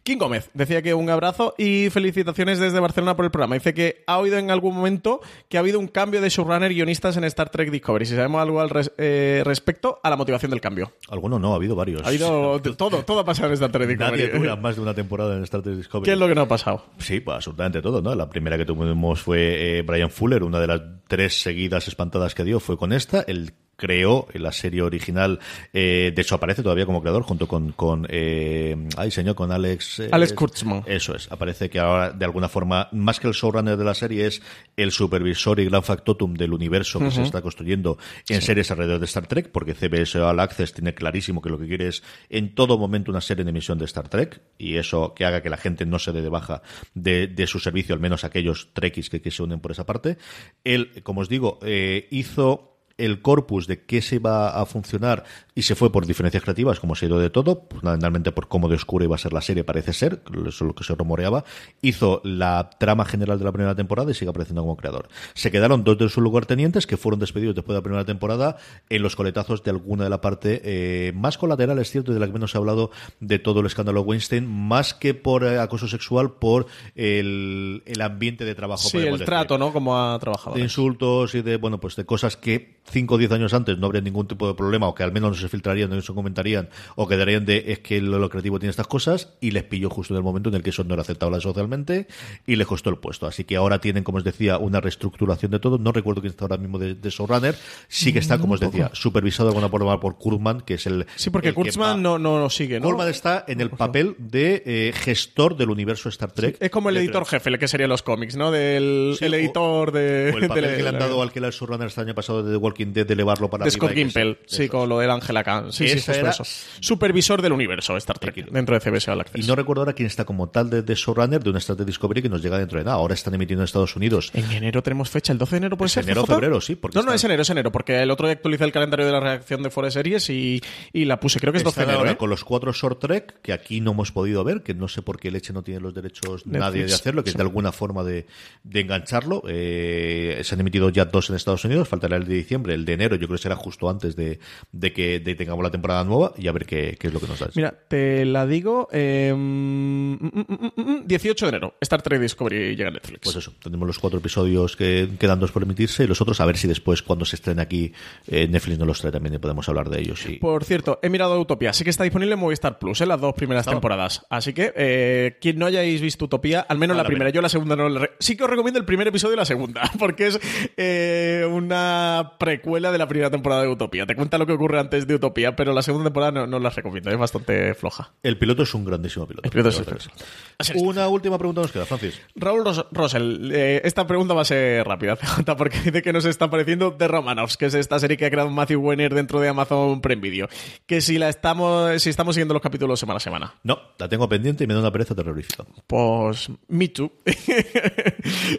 [0.03, 3.55] King Gómez decía que un abrazo y felicitaciones desde Barcelona por el programa.
[3.55, 7.17] Dice que ha oído en algún momento que ha habido un cambio de showrunner guionistas
[7.17, 8.05] en Star Trek Discovery.
[8.05, 10.93] Si sabemos algo al res- eh, respecto a la motivación del cambio.
[11.09, 12.03] Alguno no, ha habido varios.
[12.05, 14.23] Ha habido todo, todo ha pasado en Star Trek Discovery.
[14.25, 16.05] Nadie dura más de una temporada en Star Trek Discovery.
[16.05, 16.85] ¿Qué es lo que no ha pasado?
[16.99, 18.15] Sí, pues absolutamente todo, ¿no?
[18.15, 22.45] La primera que tuvimos fue eh, Brian Fuller, una de las tres seguidas espantadas que
[22.45, 23.23] dio fue con esta.
[23.23, 25.39] El creó en la serie original,
[25.73, 30.01] eh, de hecho aparece todavía como creador junto con, con eh, ay señor, con Alex...
[30.01, 30.83] eh, Alex Kurtzman.
[30.85, 34.27] Eso es, aparece que ahora de alguna forma, más que el showrunner de la serie,
[34.27, 34.43] es
[34.77, 37.99] el supervisor y gran factotum del universo que se está construyendo
[38.29, 41.69] en series alrededor de Star Trek, porque CBS All Access tiene clarísimo que lo que
[41.69, 45.25] quiere es en todo momento una serie en emisión de Star Trek, y eso que
[45.25, 46.63] haga que la gente no se dé de baja
[46.95, 50.19] de, de su servicio, al menos aquellos Trekkies que, que se unen por esa parte.
[50.65, 55.63] Él, como os digo, eh, hizo el corpus de qué se iba a funcionar y
[55.63, 58.69] se fue por diferencias creativas, como se ha ido de todo, pues, fundamentalmente por cómo
[58.69, 61.45] de oscura iba a ser la serie, parece ser, eso es lo que se rumoreaba,
[61.83, 65.09] hizo la trama general de la primera temporada y sigue apareciendo como creador.
[65.35, 68.57] Se quedaron dos de sus lugartenientes que fueron despedidos después de la primera temporada
[68.89, 72.21] en los coletazos de alguna de la parte eh, más colateral, es cierto, y de
[72.21, 75.59] la que menos se ha hablado de todo el escándalo Weinstein, más que por eh,
[75.59, 78.89] acoso sexual, por el, el ambiente de trabajo.
[78.89, 79.73] Sí, el decir trato, ¿no?
[79.73, 80.57] Como ha trabajado.
[80.57, 83.87] de insultos y de bueno pues de cosas que 5 o 10 años antes no
[83.87, 86.69] habría ningún tipo de problema o que al menos no se filtrarían no se comentarían
[86.97, 90.15] o quedarían de es que lo, lo creativo tiene estas cosas y les pilló justo
[90.15, 92.07] en el momento en el que eso no era aceptable socialmente
[92.47, 95.59] y les costó el puesto así que ahora tienen como os decía una reestructuración de
[95.61, 97.55] todo no recuerdo quién está ahora mismo de, de showrunner
[97.89, 101.07] sí que está como os decía supervisado de alguna forma por Kurtzman que es el
[101.17, 102.87] Sí, porque el Kurtzman no, no lo sigue, ¿no?
[102.87, 106.97] Kurtzman está en el papel de eh, gestor del universo Star Trek Es como el
[106.97, 108.51] editor jefe, el que sería los cómics, ¿no?
[108.51, 110.33] Del Sí, el editor de.
[110.35, 112.15] o el papel de- que le han dado al que era el showrunner este año
[112.15, 115.11] pasado de The Walking Dead de elevarlo para de Scott Gimple, sí, con lo del
[115.11, 115.73] Angela Khan.
[115.73, 116.45] Sí, sí, era- eso.
[116.81, 118.55] Supervisor del universo Star Trek, Tranquilo.
[118.55, 119.45] dentro de CBS All Access.
[119.45, 121.87] Y no recuerdo ahora quién está como tal de, de showrunner de una Star Trek
[121.87, 122.97] Discovery que nos llega dentro de nada.
[122.97, 124.31] Ahora están emitiendo en Estados Unidos.
[124.35, 126.05] En enero tenemos fecha, el 12 de enero puede Es ser.
[126.05, 128.65] enero febrero, sí, porque No, no, es enero, es enero, porque el otro día actualicé
[128.65, 130.61] el calendario de la reacción de Fuera de Series y,
[130.93, 131.99] y la puse, creo que es 12 de enero.
[132.01, 132.17] ahora ¿eh?
[132.17, 135.19] con los cuatro short trek que aquí no hemos podido ver, que no sé por
[135.19, 138.27] qué Leche no tiene los derechos nadie de hacerlo, que es de alguna forma de,
[138.65, 139.43] de engancharlo.
[139.49, 142.93] Eh, se han emitido ya dos en Estados Unidos, faltará el de diciembre, el de
[142.93, 144.39] enero, yo creo que será justo antes de,
[144.73, 147.27] de que de tengamos la temporada nueva y a ver qué, qué es lo que
[147.27, 147.49] nos da.
[147.55, 148.89] Mira, te la digo.
[148.93, 150.45] eh, mm, mm,
[150.77, 153.21] mm, mm, 18 de enero, Star Trek Discovery llega a Netflix.
[153.23, 156.47] Pues eso, tenemos los cuatro episodios que quedan dos por emitirse y los otros a
[156.47, 157.93] ver si después cuando se estrene aquí
[158.27, 160.25] eh, Netflix nos los trae también y podemos hablar de ellos.
[160.27, 160.39] Y...
[160.39, 161.73] Por cierto, he mirado Utopía.
[161.73, 164.25] Sí que está disponible en Movistar Plus, en las dos primeras temporadas.
[164.31, 167.49] Así que, eh, quien no hayáis visto Utopía, al menos la la primera, yo la
[167.49, 170.27] segunda no la re- Sí que os recomiendo el primer episodio y la segunda, porque
[170.29, 170.41] es
[170.77, 174.05] eh, una precuela de la primera temporada de Utopía.
[174.05, 176.71] Te cuenta lo que ocurre antes de Utopía, pero la segunda temporada no, no la
[176.71, 178.13] recomiendo, es bastante floja.
[178.23, 179.49] El piloto es un grandísimo piloto.
[179.53, 180.73] El es.
[180.75, 182.21] Una última pregunta nos queda, Francis.
[182.35, 186.25] Raúl Ros- Rosell, eh, esta pregunta va a ser rápida, CJ, porque dice que nos
[186.25, 189.49] está pareciendo The Romanovs, que es esta serie que ha creado Matthew Weiner dentro de
[189.49, 190.49] Amazon Prime Video.
[190.87, 193.55] Que si la estamos, si estamos siguiendo los capítulos semana a semana.
[193.63, 195.65] No, la tengo pendiente y me da una pereza terrorífica.
[195.87, 197.13] Pues, me too.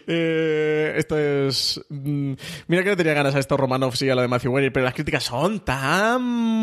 [0.08, 1.82] Eh, esto es.
[1.90, 2.34] mm,
[2.68, 3.60] Mira que le tenía ganas a estos
[4.02, 6.22] Y a la de Matthew Weiner, pero las críticas son tan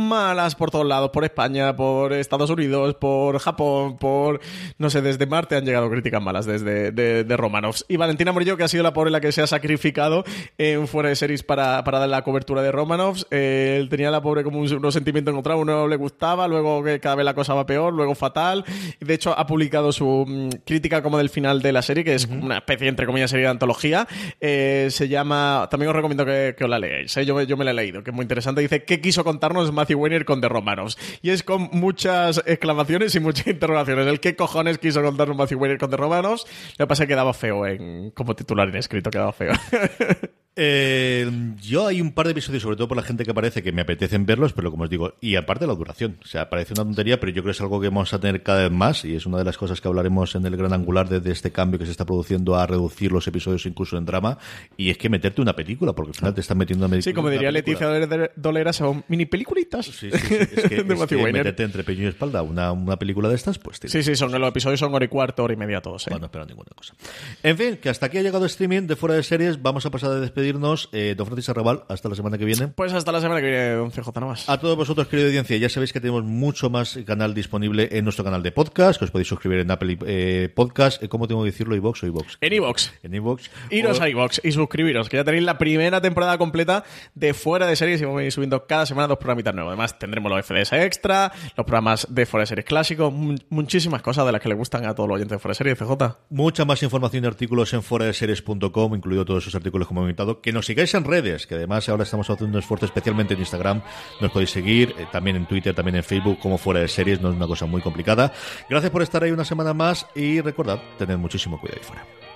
[0.08, 4.40] malas por todos lados: por España, por Estados Unidos, por Japón, por.
[4.78, 7.84] No sé, desde Marte han llegado críticas malas desde de, de Romanovs.
[7.88, 10.24] Y Valentina Morillo, que ha sido la pobre la que se ha sacrificado
[10.58, 13.26] en fuera de series para, para dar la cobertura de Romanovs.
[13.30, 17.00] Eh, él tenía la pobre como un- unos sentimientos encontrados: uno le gustaba, luego que
[17.00, 18.64] cada vez la cosa va peor, luego fatal.
[19.00, 22.26] De hecho, ha publicado su mm, crítica como del final de la serie, que es
[22.26, 24.06] una especie, entre comillas, serie de antología.
[24.40, 25.68] Eh, se llama.
[25.70, 27.05] También os recomiendo que, que os la leáis.
[27.06, 28.60] Yo, yo me la he leído, que es muy interesante.
[28.60, 30.98] Dice: ¿Qué quiso contarnos Matthew Weiner con The Romanovs?
[31.22, 34.06] Y es con muchas exclamaciones y muchas interrogaciones.
[34.06, 36.46] El qué cojones quiso contarnos Matthew Weiner con The Romanovs.
[36.78, 39.52] Lo que pasa es que quedaba feo en, como titular en escrito, quedaba feo.
[40.58, 41.30] Eh,
[41.60, 43.82] yo hay un par de episodios, sobre todo por la gente que aparece, que me
[43.82, 46.18] apetecen verlos, pero como os digo, y aparte la duración.
[46.24, 48.42] O sea, parece una tontería, pero yo creo que es algo que vamos a tener
[48.42, 51.08] cada vez más y es una de las cosas que hablaremos en el gran angular
[51.08, 54.38] de, de este cambio que se está produciendo a reducir los episodios incluso en drama.
[54.78, 57.28] Y es que meterte una película, porque al final te están metiendo una Sí, como
[57.28, 57.88] diría Leticia
[58.36, 59.86] Dolera, son mini peliculitas.
[59.86, 60.34] Sí, sí, sí.
[60.34, 63.78] Es que, De es meterte entre peño y espalda una, una película de estas, pues
[63.78, 66.06] tienes Sí, sí, son los episodios son hora y cuarto, hora y media todos.
[66.06, 66.10] ¿eh?
[66.10, 66.94] Bueno, no espero ninguna cosa.
[67.42, 69.60] En fin, que hasta aquí ha llegado streaming de Fuera de Series.
[69.60, 70.88] Vamos a pasar a despedirnos.
[70.92, 72.68] Eh, don Francis Arrabal, hasta la semana que viene.
[72.68, 74.48] Pues hasta la semana que viene, don CJ Navas.
[74.48, 78.24] A todos vosotros, querida audiencia, ya sabéis que tenemos mucho más canal disponible en nuestro
[78.24, 81.02] canal de podcast, que os podéis suscribir en Apple eh, Podcast.
[81.02, 81.74] Eh, ¿Cómo tengo que decirlo?
[81.76, 82.38] ¿iVox o iVox?
[82.40, 82.92] En iVox.
[83.02, 83.50] En iVox.
[83.70, 87.66] Iros O- a iVox y suscribiros, que ya tenéis la primera temporada completa de Fuera
[87.66, 89.70] de Series y vamos a ir subiendo cada semana dos programitas nuevos.
[89.72, 94.24] Además, tendremos los FDS extra, los programas de Fuera de Series clásicos, mu- muchísimas cosas
[94.26, 96.16] de las que le gustan a todos los oyentes de Fuera de Series, CJ.
[96.30, 100.06] Mucha más información y artículos en foradeseries.com, incluido todos esos artículos como he
[100.42, 103.82] Que nos sigáis en redes, que además ahora estamos haciendo un esfuerzo especialmente en Instagram.
[104.20, 107.20] Nos podéis seguir, eh, también en Twitter, también en Facebook, como Fuera de Series.
[107.20, 108.32] No es una cosa muy complicada.
[108.68, 112.35] Gracias por estar ahí una semana más y recordad, tened muchísimo cuidado ahí fuera.